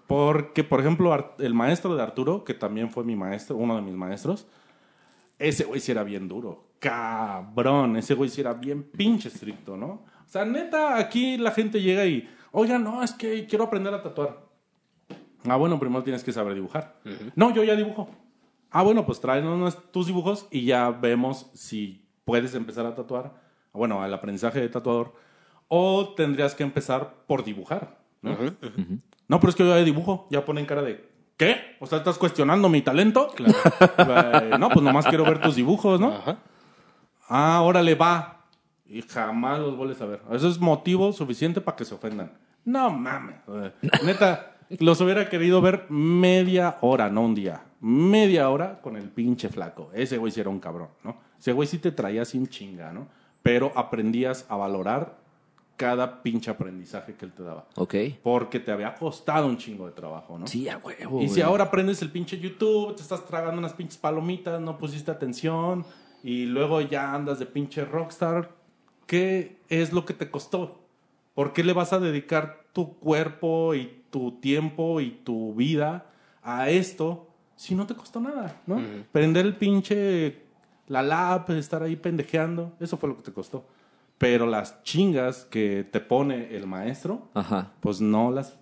[0.06, 3.94] Porque, por ejemplo, el maestro de Arturo, que también fue mi maestro, uno de mis
[3.94, 4.46] maestros,
[5.38, 6.72] ese güey sí era bien duro.
[6.78, 9.86] Cabrón, ese güey sí era bien pinche estricto, ¿no?
[9.86, 14.02] O sea, neta, aquí la gente llega y, oiga, no, es que quiero aprender a
[14.02, 14.46] tatuar.
[15.44, 17.00] Ah, bueno, primero tienes que saber dibujar.
[17.34, 18.10] No, yo ya dibujo.
[18.70, 23.40] Ah, bueno, pues tráenos tus dibujos y ya vemos si puedes empezar a tatuar.
[23.72, 25.14] Bueno, al aprendizaje de tatuador.
[25.68, 27.98] O tendrías que empezar por dibujar.
[28.20, 28.36] ¿no?
[29.28, 30.26] No, pero es que yo ya dibujo.
[30.30, 31.08] Ya ponen cara de,
[31.38, 31.76] ¿qué?
[31.80, 33.32] O sea, ¿estás cuestionando mi talento?
[33.98, 36.12] Eh, no, pues nomás quiero ver tus dibujos, ¿no?
[36.12, 36.38] Ajá.
[37.28, 38.46] Ah, órale, va.
[38.86, 40.22] Y jamás los vuelves a ver.
[40.32, 42.32] Eso es motivo suficiente para que se ofendan.
[42.64, 43.36] No mames.
[43.48, 43.72] Eh,
[44.04, 47.62] Neta, los hubiera querido ver media hora, no un día.
[47.80, 49.90] Media hora con el pinche flaco.
[49.94, 51.18] Ese güey sí era un cabrón, ¿no?
[51.38, 53.08] Ese güey sí te traía sin chinga, ¿no?
[53.42, 55.17] Pero aprendías a valorar
[55.78, 57.68] cada pinche aprendizaje que él te daba.
[57.76, 57.94] Ok.
[58.22, 60.46] Porque te había costado un chingo de trabajo, ¿no?
[60.46, 61.22] Sí, a huevo.
[61.22, 65.12] Y si ahora aprendes el pinche YouTube, te estás tragando unas pinches palomitas, no pusiste
[65.12, 65.86] atención
[66.24, 68.50] y luego ya andas de pinche rockstar,
[69.06, 70.80] ¿qué es lo que te costó?
[71.34, 76.06] ¿Por qué le vas a dedicar tu cuerpo y tu tiempo y tu vida
[76.42, 78.80] a esto si no te costó nada, ¿no?
[79.12, 80.42] Prender el pinche,
[80.88, 83.64] la lap, estar ahí pendejeando, eso fue lo que te costó.
[84.18, 87.72] Pero las chingas que te pone el maestro, Ajá.
[87.80, 88.58] pues no las...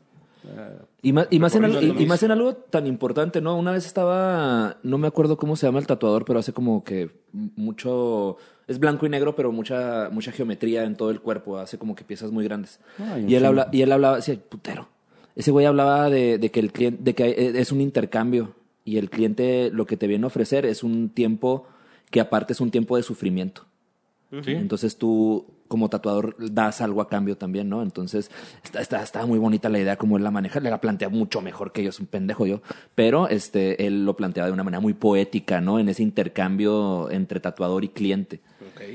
[0.47, 2.27] eh, Y más, y, más en, algo, y, lo y más mismo.
[2.27, 3.57] en algo tan importante, ¿no?
[3.57, 7.11] Una vez estaba, no me acuerdo cómo se llama el tatuador, pero hace como que
[7.33, 11.95] mucho, es blanco y negro, pero mucha, mucha geometría en todo el cuerpo, hace como
[11.95, 12.81] que piezas muy grandes.
[12.99, 14.89] Ay, y, él habla, y él hablaba, decía, putero.
[15.37, 18.55] Ese güey hablaba de, de que el cliente, de que eh, es un intercambio
[18.85, 21.67] y el cliente lo que te viene a ofrecer es un tiempo
[22.11, 23.65] que aparte es un tiempo de sufrimiento.
[24.43, 24.53] ¿Sí?
[24.53, 27.83] Entonces tú, como tatuador, das algo a cambio también, ¿no?
[27.83, 28.31] Entonces,
[28.65, 30.61] está, está, está muy bonita la idea como él la maneja.
[30.61, 32.61] Le la plantea mucho mejor que yo, es un pendejo yo.
[32.95, 35.79] Pero este, él lo planteaba de una manera muy poética, ¿no?
[35.79, 38.41] En ese intercambio entre tatuador y cliente.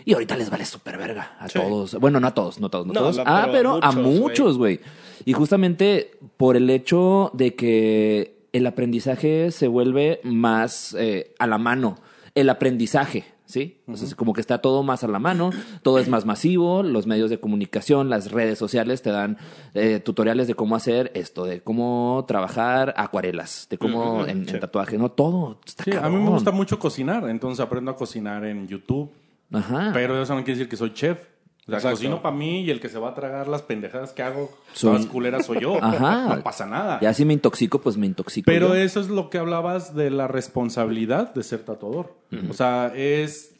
[0.05, 1.57] Y ahorita les vale súper verga a Sí.
[1.59, 1.95] todos.
[1.95, 3.19] Bueno, no a todos, no todos, no, No, todos.
[3.25, 4.19] ah, pero pero, a muchos, güey.
[4.19, 4.79] muchos, güey.
[5.25, 11.57] Y justamente por el hecho de que el aprendizaje se vuelve más eh, a la
[11.57, 11.97] mano.
[12.35, 13.77] El aprendizaje, ¿sí?
[13.81, 15.51] Entonces, como que está todo más a la mano,
[15.83, 19.37] todo es más masivo, los medios de comunicación, las redes sociales te dan
[19.73, 24.97] eh, tutoriales de cómo hacer esto, de cómo trabajar acuarelas, de cómo en, en tatuaje,
[24.97, 25.11] ¿no?
[25.11, 25.59] Todo.
[25.65, 29.11] Está Sí, a mí me gusta mucho cocinar, entonces aprendo a cocinar en YouTube.
[29.51, 29.91] Ajá.
[29.93, 31.30] Pero eso no quiere decir que soy chef.
[31.67, 34.23] O sea, cocino para mí y el que se va a tragar las pendejadas que
[34.23, 35.77] hago, todas culeras soy yo.
[35.83, 36.35] Ajá.
[36.35, 36.99] No pasa nada.
[37.01, 38.45] Ya si me intoxico, pues me intoxico.
[38.45, 38.75] Pero yo.
[38.75, 42.15] eso es lo que hablabas de la responsabilidad de ser tatuador.
[42.49, 43.55] O sea, es...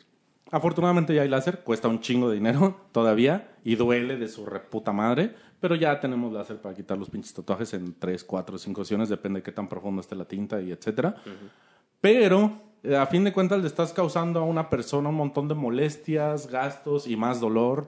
[0.53, 4.91] Afortunadamente ya hay láser, cuesta un chingo de dinero todavía y duele de su reputa
[4.91, 9.07] madre, pero ya tenemos láser para quitar los pinches tatuajes en 3, 4, 5 sesiones,
[9.07, 11.15] depende de qué tan profundo esté la tinta y etcétera.
[12.01, 16.47] Pero a fin de cuentas le estás causando a una persona un montón de molestias,
[16.47, 17.87] gastos y más dolor.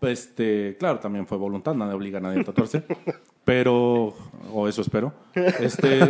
[0.00, 2.84] Pues, Este, claro, también fue voluntad, nadie obliga a nadie a tatuarse.
[3.44, 4.14] pero,
[4.52, 5.12] o eso espero.
[5.34, 6.00] Este,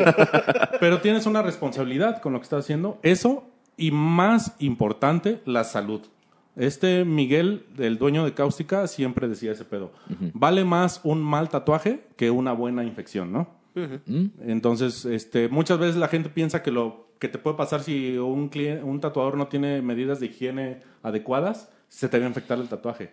[0.81, 2.99] pero tienes una responsabilidad con lo que estás haciendo.
[3.03, 3.45] Eso
[3.77, 6.03] y más importante, la salud.
[6.57, 9.93] Este Miguel, el dueño de Cáustica, siempre decía ese pedo.
[10.35, 13.49] Vale más un mal tatuaje que una buena infección, ¿no?
[14.45, 18.51] Entonces, este, muchas veces la gente piensa que lo que te puede pasar si un,
[18.51, 22.69] clien- un tatuador no tiene medidas de higiene adecuadas, se te va a infectar el
[22.69, 23.13] tatuaje.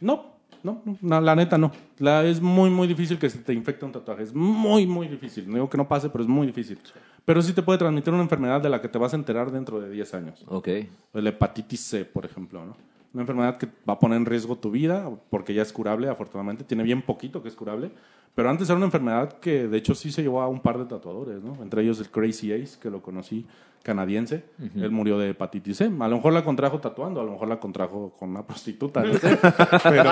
[0.00, 1.70] No, no, no, la neta no.
[1.98, 4.22] La, es muy, muy difícil que se te infecte un tatuaje.
[4.24, 5.46] Es muy, muy difícil.
[5.46, 6.78] No digo que no pase, pero es muy difícil.
[7.24, 9.80] Pero sí te puede transmitir una enfermedad de la que te vas a enterar dentro
[9.80, 10.44] de 10 años.
[10.48, 10.68] Ok.
[11.12, 12.74] La hepatitis C, por ejemplo, ¿no?
[13.12, 16.64] Una enfermedad que va a poner en riesgo tu vida, porque ya es curable, afortunadamente.
[16.64, 17.90] Tiene bien poquito que es curable.
[18.34, 20.84] Pero antes era una enfermedad que, de hecho, sí se llevó a un par de
[20.84, 21.60] tatuadores, ¿no?
[21.62, 23.46] Entre ellos el Crazy Ace, que lo conocí,
[23.82, 24.44] canadiense.
[24.76, 25.84] Él murió de hepatitis C.
[25.86, 29.12] A lo mejor la contrajo tatuando, a lo mejor la contrajo con una prostituta, no
[29.18, 29.38] sé.
[29.82, 30.10] Pero,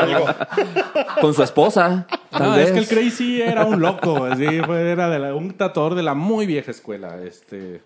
[1.21, 2.07] Con su esposa.
[2.31, 2.67] Tal no, vez.
[2.67, 6.15] es que el Crazy era un loco, así, era de la- un tatuador de la
[6.15, 7.23] muy vieja escuela.
[7.23, 7.81] Este,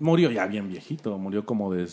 [0.00, 1.86] murió ya bien viejito, murió como de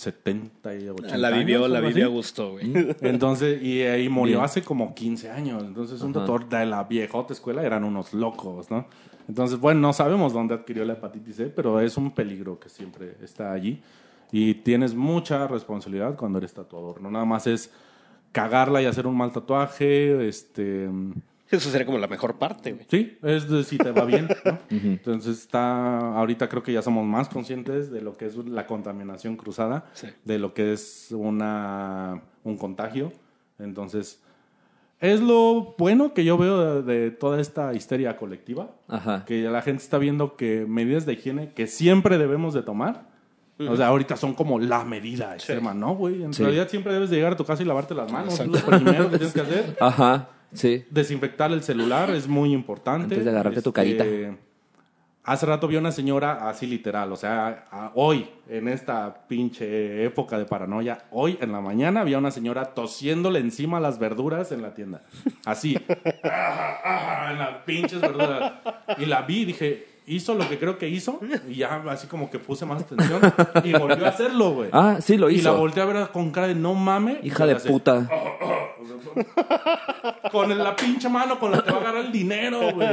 [0.00, 2.72] o- 70 y 80 La vivió, años, la vivió a gusto, güey.
[3.02, 4.44] Entonces, y ahí murió Bien.
[4.44, 5.62] hace como 15 años.
[5.62, 8.86] Entonces, un tatuador de la viejota escuela eran unos locos, ¿no?
[9.28, 13.16] Entonces, bueno, no sabemos dónde adquirió la hepatitis C, pero es un peligro que siempre
[13.22, 13.80] está allí.
[14.32, 17.00] Y tienes mucha responsabilidad cuando eres tatuador.
[17.00, 17.70] No nada más es
[18.32, 20.88] cagarla y hacer un mal tatuaje, este...
[21.50, 22.86] Eso sería como la mejor parte, güey.
[22.88, 24.58] Sí, es de si te va bien, ¿no?
[24.70, 29.36] Entonces está, ahorita creo que ya somos más conscientes de lo que es la contaminación
[29.36, 30.06] cruzada, Sí.
[30.24, 33.12] de lo que es una, un contagio.
[33.58, 34.22] Entonces,
[35.00, 39.24] es lo bueno que yo veo de, de toda esta histeria colectiva, Ajá.
[39.24, 43.08] que la gente está viendo que medidas de higiene que siempre debemos de tomar,
[43.58, 46.22] o sea, ahorita son como la medida extrema, ¿no, güey?
[46.22, 46.42] En Sí.
[46.42, 49.10] realidad siempre debes de llegar a tu casa y lavarte las manos, es lo primero
[49.10, 49.76] que tienes que hacer.
[49.80, 50.28] Ajá.
[50.52, 50.84] Sí.
[50.90, 53.04] Desinfectar el celular es muy importante.
[53.14, 54.36] Antes de agarrarte tu Este, carita.
[55.22, 60.38] Hace rato vi una señora así literal, o sea, a- hoy, en esta pinche época
[60.38, 64.74] de paranoia, hoy en la mañana había una señora tosiéndole encima las verduras en la
[64.74, 65.02] tienda.
[65.44, 65.76] Así.
[67.30, 68.54] En las pinches verduras.
[68.98, 71.20] Y la vi y dije, hizo lo que creo que hizo.
[71.48, 73.20] Y ya así como que puse más atención.
[73.64, 74.70] Y volvió a hacerlo, güey.
[74.72, 75.56] Ah, sí, lo Y la hizo.
[75.56, 77.20] volteé a ver con cara de no mame.
[77.22, 78.08] Hija Y de puta.
[80.32, 82.88] con la pinche mano con la que va a agarrar el dinero, güey.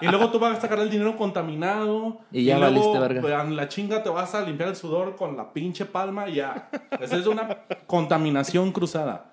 [0.00, 2.20] Y luego tú vas a sacar el dinero contaminado.
[2.30, 3.42] Y ya luego, valiste verga.
[3.42, 6.68] en la chinga te vas a limpiar el sudor con la pinche palma y ya.
[7.00, 7.48] Esa es una
[7.86, 9.30] contaminación cruzada.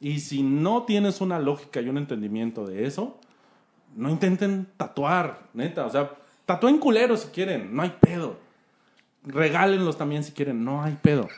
[0.00, 3.18] Y si no tienes una lógica y un entendimiento de eso,
[3.94, 5.86] no intenten tatuar, neta.
[5.86, 6.10] O sea,
[6.46, 8.36] tatúen culeros si quieren, no hay pedo.
[9.24, 11.28] Regálenlos también si quieren, no hay pedo.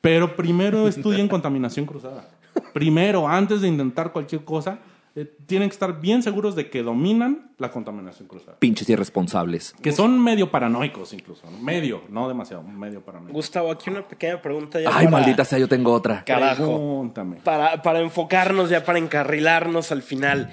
[0.00, 2.28] Pero primero estudien contaminación cruzada.
[2.72, 4.78] Primero, antes de intentar cualquier cosa,
[5.14, 8.56] eh, tienen que estar bien seguros de que dominan la contaminación cruzada.
[8.58, 9.74] Pinches irresponsables.
[9.82, 11.48] Que son medio paranoicos incluso.
[11.50, 11.58] ¿no?
[11.58, 13.34] Medio, no demasiado, medio paranoicos.
[13.34, 16.24] Gustavo, aquí una pequeña pregunta ya Ay, para- maldita sea, yo tengo otra.
[16.24, 16.64] Carajo.
[16.64, 17.36] Pregúntame.
[17.36, 20.52] Para, para enfocarnos ya, para encarrilarnos al final.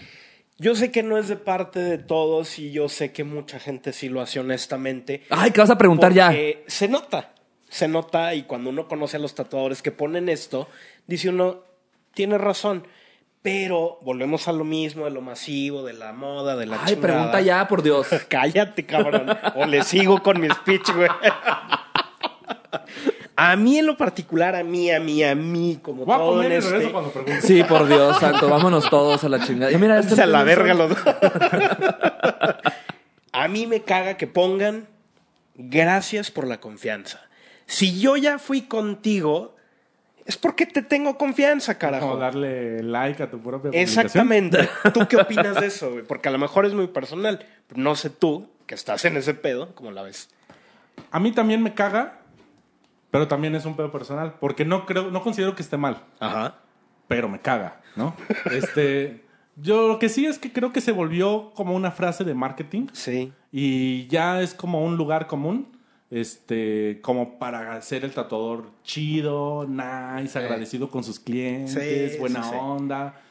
[0.60, 3.94] Yo sé que no es de parte de todos y yo sé que mucha gente
[3.94, 5.24] sí lo hace honestamente.
[5.30, 6.34] Ay, ¿qué vas a preguntar ya?
[6.66, 7.32] Se nota,
[7.70, 10.68] se nota y cuando uno conoce a los tatuadores que ponen esto,
[11.06, 11.62] dice uno,
[12.14, 12.88] tiene razón.
[13.44, 17.02] Pero volvemos a lo mismo, de lo masivo, de la moda, de la Ay, chingada.
[17.14, 18.08] pregunta ya, por Dios.
[18.28, 19.28] Cállate, cabrón.
[19.56, 21.10] O le sigo con mi speech, güey.
[23.40, 26.32] A mí en lo particular, a mí, a mí, a mí, como Voy a todo
[26.32, 26.92] poner en el regreso este...
[26.92, 27.42] cuando.
[27.42, 29.72] Sí, por Dios, santo, vámonos todos a la chingada.
[29.72, 31.00] Y mira, este a la verga los dos.
[33.34, 34.88] A mí me caga que pongan
[35.54, 37.22] gracias por la confianza.
[37.68, 39.56] Si yo ya fui contigo,
[40.26, 42.18] es porque te tengo confianza, Como carajo.
[42.18, 44.06] darle like a tu propia publicación.
[44.06, 44.68] Exactamente.
[44.96, 46.04] ¿Tú qué opinas de eso, güey?
[46.04, 47.46] Porque a lo mejor es muy personal.
[47.76, 50.30] No sé tú, que estás en ese pedo, ¿cómo la ves?
[51.12, 52.22] A mí también me caga,
[53.12, 54.36] pero también es un pedo personal.
[54.40, 56.04] Porque no creo, no considero que esté mal.
[56.20, 56.56] Ajá.
[57.08, 58.14] pero me caga, ¿no?
[58.52, 59.24] Este,
[59.56, 62.88] yo lo que sí es que creo que se volvió como una frase de marketing
[62.94, 63.32] Sí.
[63.52, 65.68] y ya es como un lugar común,
[66.12, 72.56] este, como para ser el tatuador chido, nice, agradecido con sus clientes, Sí, buena sí,
[72.60, 73.22] onda.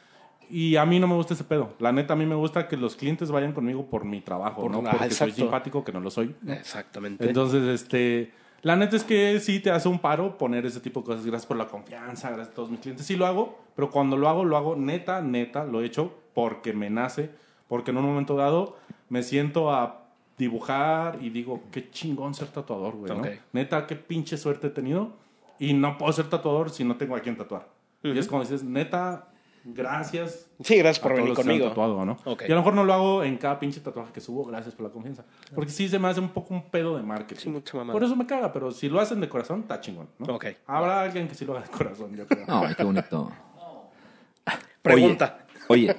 [0.49, 1.73] Y a mí no me gusta ese pedo.
[1.79, 4.71] La neta, a mí me gusta que los clientes vayan conmigo por mi trabajo, Por-
[4.71, 6.35] no ah, porque soy simpático, que no lo soy.
[6.47, 7.25] Exactamente.
[7.27, 11.05] Entonces, este, la neta es que sí te hace un paro poner ese tipo de
[11.05, 11.25] cosas.
[11.25, 13.05] Gracias por la confianza, gracias a todos mis clientes.
[13.05, 16.73] Sí lo hago, pero cuando lo hago, lo hago neta, neta, lo he hecho porque
[16.73, 17.29] me nace,
[17.67, 18.77] porque en un momento dado
[19.09, 20.03] me siento a
[20.37, 23.23] dibujar y digo, qué chingón ser tatuador, güey, ¿no?
[23.53, 25.13] Neta, qué pinche suerte he tenido
[25.59, 27.67] y no puedo ser tatuador si no tengo a quien tatuar.
[28.03, 29.29] Y es como dices, neta,
[29.73, 31.69] gracias sí, gracias por a todos venir los que se han conmigo.
[31.69, 32.17] tatuado, ¿no?
[32.25, 32.43] Ok.
[32.47, 34.85] Y a lo mejor no lo hago en cada pinche tatuaje que subo, gracias por
[34.85, 35.23] la confianza.
[35.53, 37.41] Porque sí se me hace un poco un pedo de marketing.
[37.41, 37.93] Sí, mucha mamada.
[37.93, 40.35] Por eso me caga, pero si lo hacen de corazón, está chingón, ¿no?
[40.35, 40.45] Ok.
[40.67, 42.45] Habrá alguien que sí lo haga de corazón, yo creo.
[42.47, 43.31] Ay, qué bonito.
[44.81, 45.39] Pregunta.
[45.67, 45.95] Oye, oye,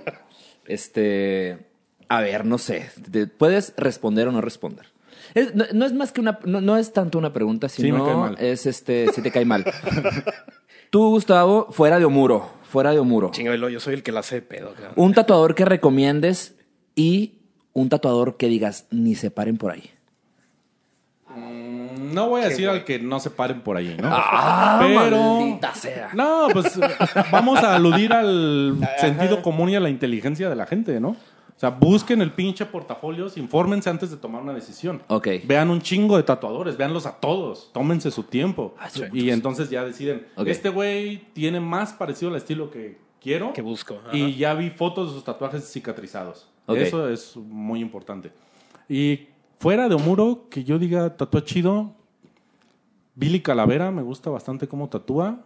[0.64, 1.66] este.
[2.08, 2.90] A ver, no sé.
[3.10, 4.86] te- ¿Puedes responder o no responder?
[5.34, 6.38] Es- no, no es más que una.
[6.44, 8.36] No, no es tanto una pregunta, Sí, me sino cae mal.
[8.38, 9.12] es este.
[9.12, 9.64] Si te cae mal.
[10.90, 12.48] Tú, Gustavo, fuera de Omuro.
[12.68, 13.30] Fuera de Omuro.
[13.30, 14.74] Chingado, yo soy el que la hace de pedo.
[14.74, 14.92] cabrón.
[14.96, 16.56] Un tatuador que recomiendes
[16.94, 17.38] y
[17.72, 19.90] un tatuador que digas ni se paren por ahí.
[21.98, 24.08] No voy a decir al que no se paren por ahí, ¿no?
[24.10, 25.36] Ah, pero.
[25.40, 26.10] maldita sea.
[26.14, 26.78] No, pues
[27.30, 31.16] vamos a aludir al sentido común y a la inteligencia de la gente, ¿no?
[31.58, 35.02] O sea, busquen el pinche portafolios, infórmense antes de tomar una decisión.
[35.08, 35.26] Ok.
[35.44, 38.76] Vean un chingo de tatuadores, véanlos a todos, tómense su tiempo.
[38.78, 43.52] Ah, sí, y entonces ya deciden, este güey tiene más parecido al estilo que quiero.
[43.54, 44.16] Que busco, ajá.
[44.16, 46.46] Y ya vi fotos de sus tatuajes cicatrizados.
[46.66, 46.76] Ok.
[46.76, 48.30] Eso es muy importante.
[48.88, 49.26] Y
[49.58, 51.92] fuera de Omuro, que yo diga tatúa chido,
[53.16, 55.40] Billy Calavera, me gusta bastante cómo tatúa.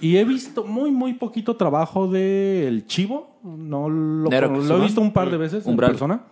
[0.00, 3.38] Y he visto muy, muy poquito trabajo de El Chivo.
[3.42, 6.22] No lo, he visto un par de veces en persona.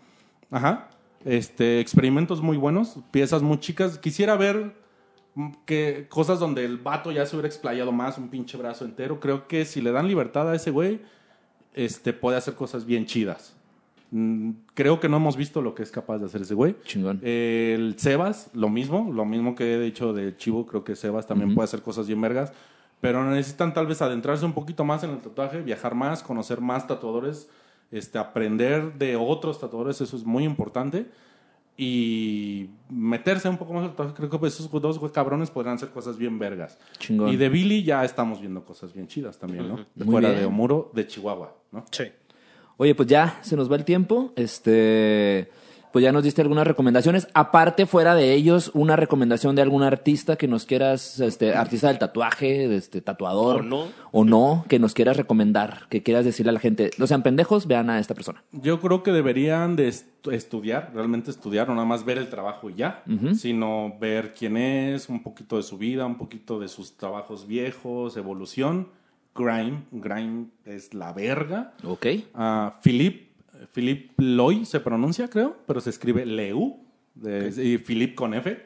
[0.50, 0.88] Ajá.
[1.24, 3.98] Este, experimentos muy buenos, piezas muy chicas.
[3.98, 4.74] Quisiera ver
[5.34, 9.20] mm, que cosas donde el vato ya se hubiera explayado más, un pinche brazo entero.
[9.20, 11.00] Creo que si le dan libertad a ese güey,
[11.74, 13.54] este, puede hacer cosas bien chidas.
[14.10, 16.74] Mm, Creo que no hemos visto lo que es capaz de hacer ese güey.
[16.84, 17.20] Chingón.
[17.22, 21.54] El Sebas, lo mismo, lo mismo que he dicho de Chivo, creo que Sebas también
[21.54, 22.52] puede hacer cosas bien vergas,
[23.00, 26.86] pero necesitan tal vez adentrarse un poquito más en el tatuaje, viajar más, conocer más
[26.86, 27.48] tatuadores,
[27.90, 31.06] este, aprender de otros tatuadores, eso es muy importante.
[31.76, 35.88] Y meterse un poco más en el tatuaje, creo que esos dos cabrones podrán hacer
[35.88, 36.78] cosas bien vergas.
[36.98, 37.30] Chingón.
[37.30, 39.86] Y de Billy ya estamos viendo cosas bien chidas también, ¿no?
[39.94, 40.40] De fuera bien.
[40.40, 41.86] de Omuro, de Chihuahua, ¿no?
[41.90, 42.04] Sí.
[42.76, 44.32] Oye, pues ya se nos va el tiempo.
[44.36, 45.50] Este,
[45.92, 47.28] pues ya nos diste algunas recomendaciones.
[47.34, 51.98] Aparte, fuera de ellos, una recomendación de algún artista que nos quieras, este, artista del
[51.98, 53.60] tatuaje, este, tatuador.
[53.60, 53.86] O no.
[54.12, 57.66] O no, que nos quieras recomendar, que quieras decirle a la gente, no sean pendejos,
[57.66, 58.42] vean a esta persona.
[58.52, 62.70] Yo creo que deberían de estu- estudiar, realmente estudiar, no nada más ver el trabajo
[62.70, 63.04] y ya,
[63.36, 68.16] sino ver quién es, un poquito de su vida, un poquito de sus trabajos viejos,
[68.16, 68.88] evolución.
[69.32, 71.72] Grime, Grime es la verga.
[71.84, 72.06] ¿Ok?
[72.34, 73.29] Ah, Philip,
[73.72, 76.80] Philip Loy se pronuncia, creo, pero se escribe Leu,
[77.14, 78.64] de, y Philip con F,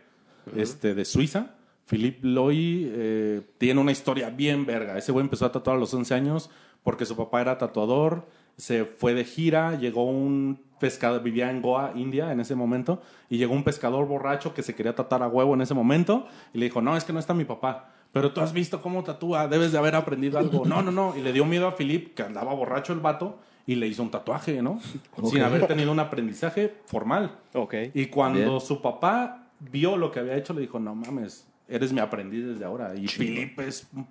[0.57, 1.55] este, de Suiza.
[1.87, 4.97] Philip Loy eh, tiene una historia bien verga.
[4.97, 6.51] Ese güey empezó a tatuar a los 11 años
[6.83, 8.27] porque su papá era tatuador,
[8.57, 13.01] se fue de gira, llegó un pescador, vivía en Goa, India, en ese momento,
[13.31, 16.59] y llegó un pescador borracho que se quería tatuar a huevo en ese momento, y
[16.59, 17.91] le dijo, no, es que no está mi papá.
[18.13, 20.65] pero tú has visto cómo tatúa, debes de haber aprendido algo.
[20.67, 21.17] No, no, no.
[21.17, 24.11] Y le dio miedo a Philip, que andaba borracho el vato, y le hizo un
[24.11, 24.81] tatuaje, ¿no?
[25.25, 27.39] Sin haber tenido un aprendizaje formal.
[27.55, 27.75] Ok.
[27.95, 28.61] Y cuando Bien.
[28.61, 32.65] su papá vio lo que había hecho, le dijo, no mames, eres mi aprendiz desde
[32.65, 32.95] ahora.
[32.95, 34.07] Y Philip es un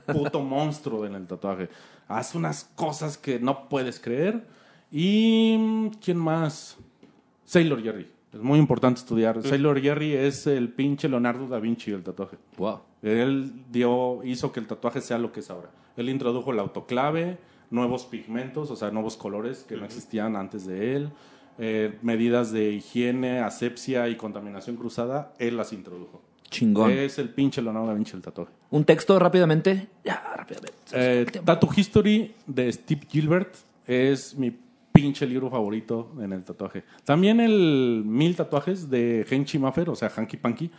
[0.00, 1.68] puto monstruo en el tatuaje.
[2.06, 4.46] Hace unas cosas que no puedes creer.
[4.90, 5.90] Y...
[6.02, 6.76] ¿Quién más?
[7.44, 8.06] Sailor Jerry.
[8.32, 9.42] Es muy importante estudiar.
[9.42, 12.36] Sailor Jerry es el pinche Leonardo da Vinci del tatuaje.
[12.58, 12.80] Wow.
[13.02, 15.70] Él dio, hizo que el tatuaje sea lo que es ahora.
[15.96, 17.38] Él introdujo el autoclave,
[17.70, 21.10] nuevos pigmentos, o sea, nuevos colores que no existían antes de él,
[21.58, 26.22] eh, medidas de higiene, asepsia y contaminación cruzada, él las introdujo.
[26.50, 26.90] Chingón.
[26.90, 28.52] Es el pinche Leonardo da Vinci del tatuaje.
[28.70, 29.88] Un texto rápidamente.
[30.04, 30.76] Ya, rápidamente.
[30.92, 33.54] Eh, Tattoo History de Steve Gilbert
[33.86, 34.56] es mi
[34.92, 36.84] pinche libro favorito en el tatuaje.
[37.04, 40.70] También el Mil Tatuajes de Henchi Maffer, o sea, Hanky Panky.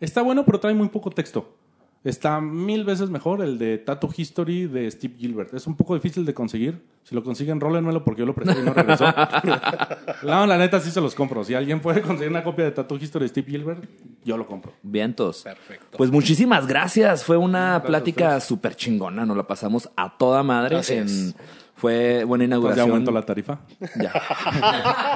[0.00, 1.56] Está bueno, pero trae muy poco texto.
[2.04, 5.54] Está mil veces mejor el de Tattoo History de Steve Gilbert.
[5.54, 6.82] Es un poco difícil de conseguir.
[7.04, 9.04] Si lo consiguen, rólenmelo porque yo lo presté y no regresó.
[10.24, 11.44] no, la neta sí se los compro.
[11.44, 13.84] Si alguien puede conseguir una copia de Tattoo History de Steve Gilbert,
[14.24, 14.72] yo lo compro.
[14.82, 15.42] Vientos.
[15.42, 15.96] Perfecto.
[15.96, 17.22] Pues muchísimas gracias.
[17.24, 19.24] Fue una plática súper chingona.
[19.24, 20.80] Nos la pasamos a toda madre.
[20.88, 21.34] En-.
[21.76, 22.90] Fue buena Entonces, ya inauguración.
[22.90, 23.60] aumentó la tarifa.
[24.00, 24.12] Ya.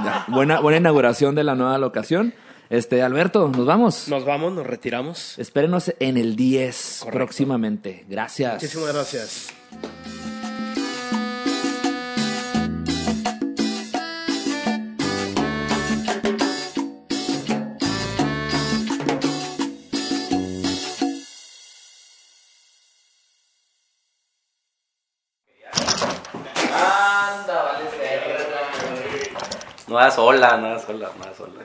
[0.04, 0.24] Ya.
[0.28, 2.34] Buena, buena inauguración de la nueva locación.
[2.70, 4.08] Este, Alberto, nos vamos.
[4.08, 5.38] Nos vamos, nos retiramos.
[5.38, 7.16] Espérenos en el 10 Correcto.
[7.18, 8.04] próximamente.
[8.08, 8.54] Gracias.
[8.54, 9.52] Muchísimas gracias.
[29.88, 31.62] No da sola, no da sola, no da sola.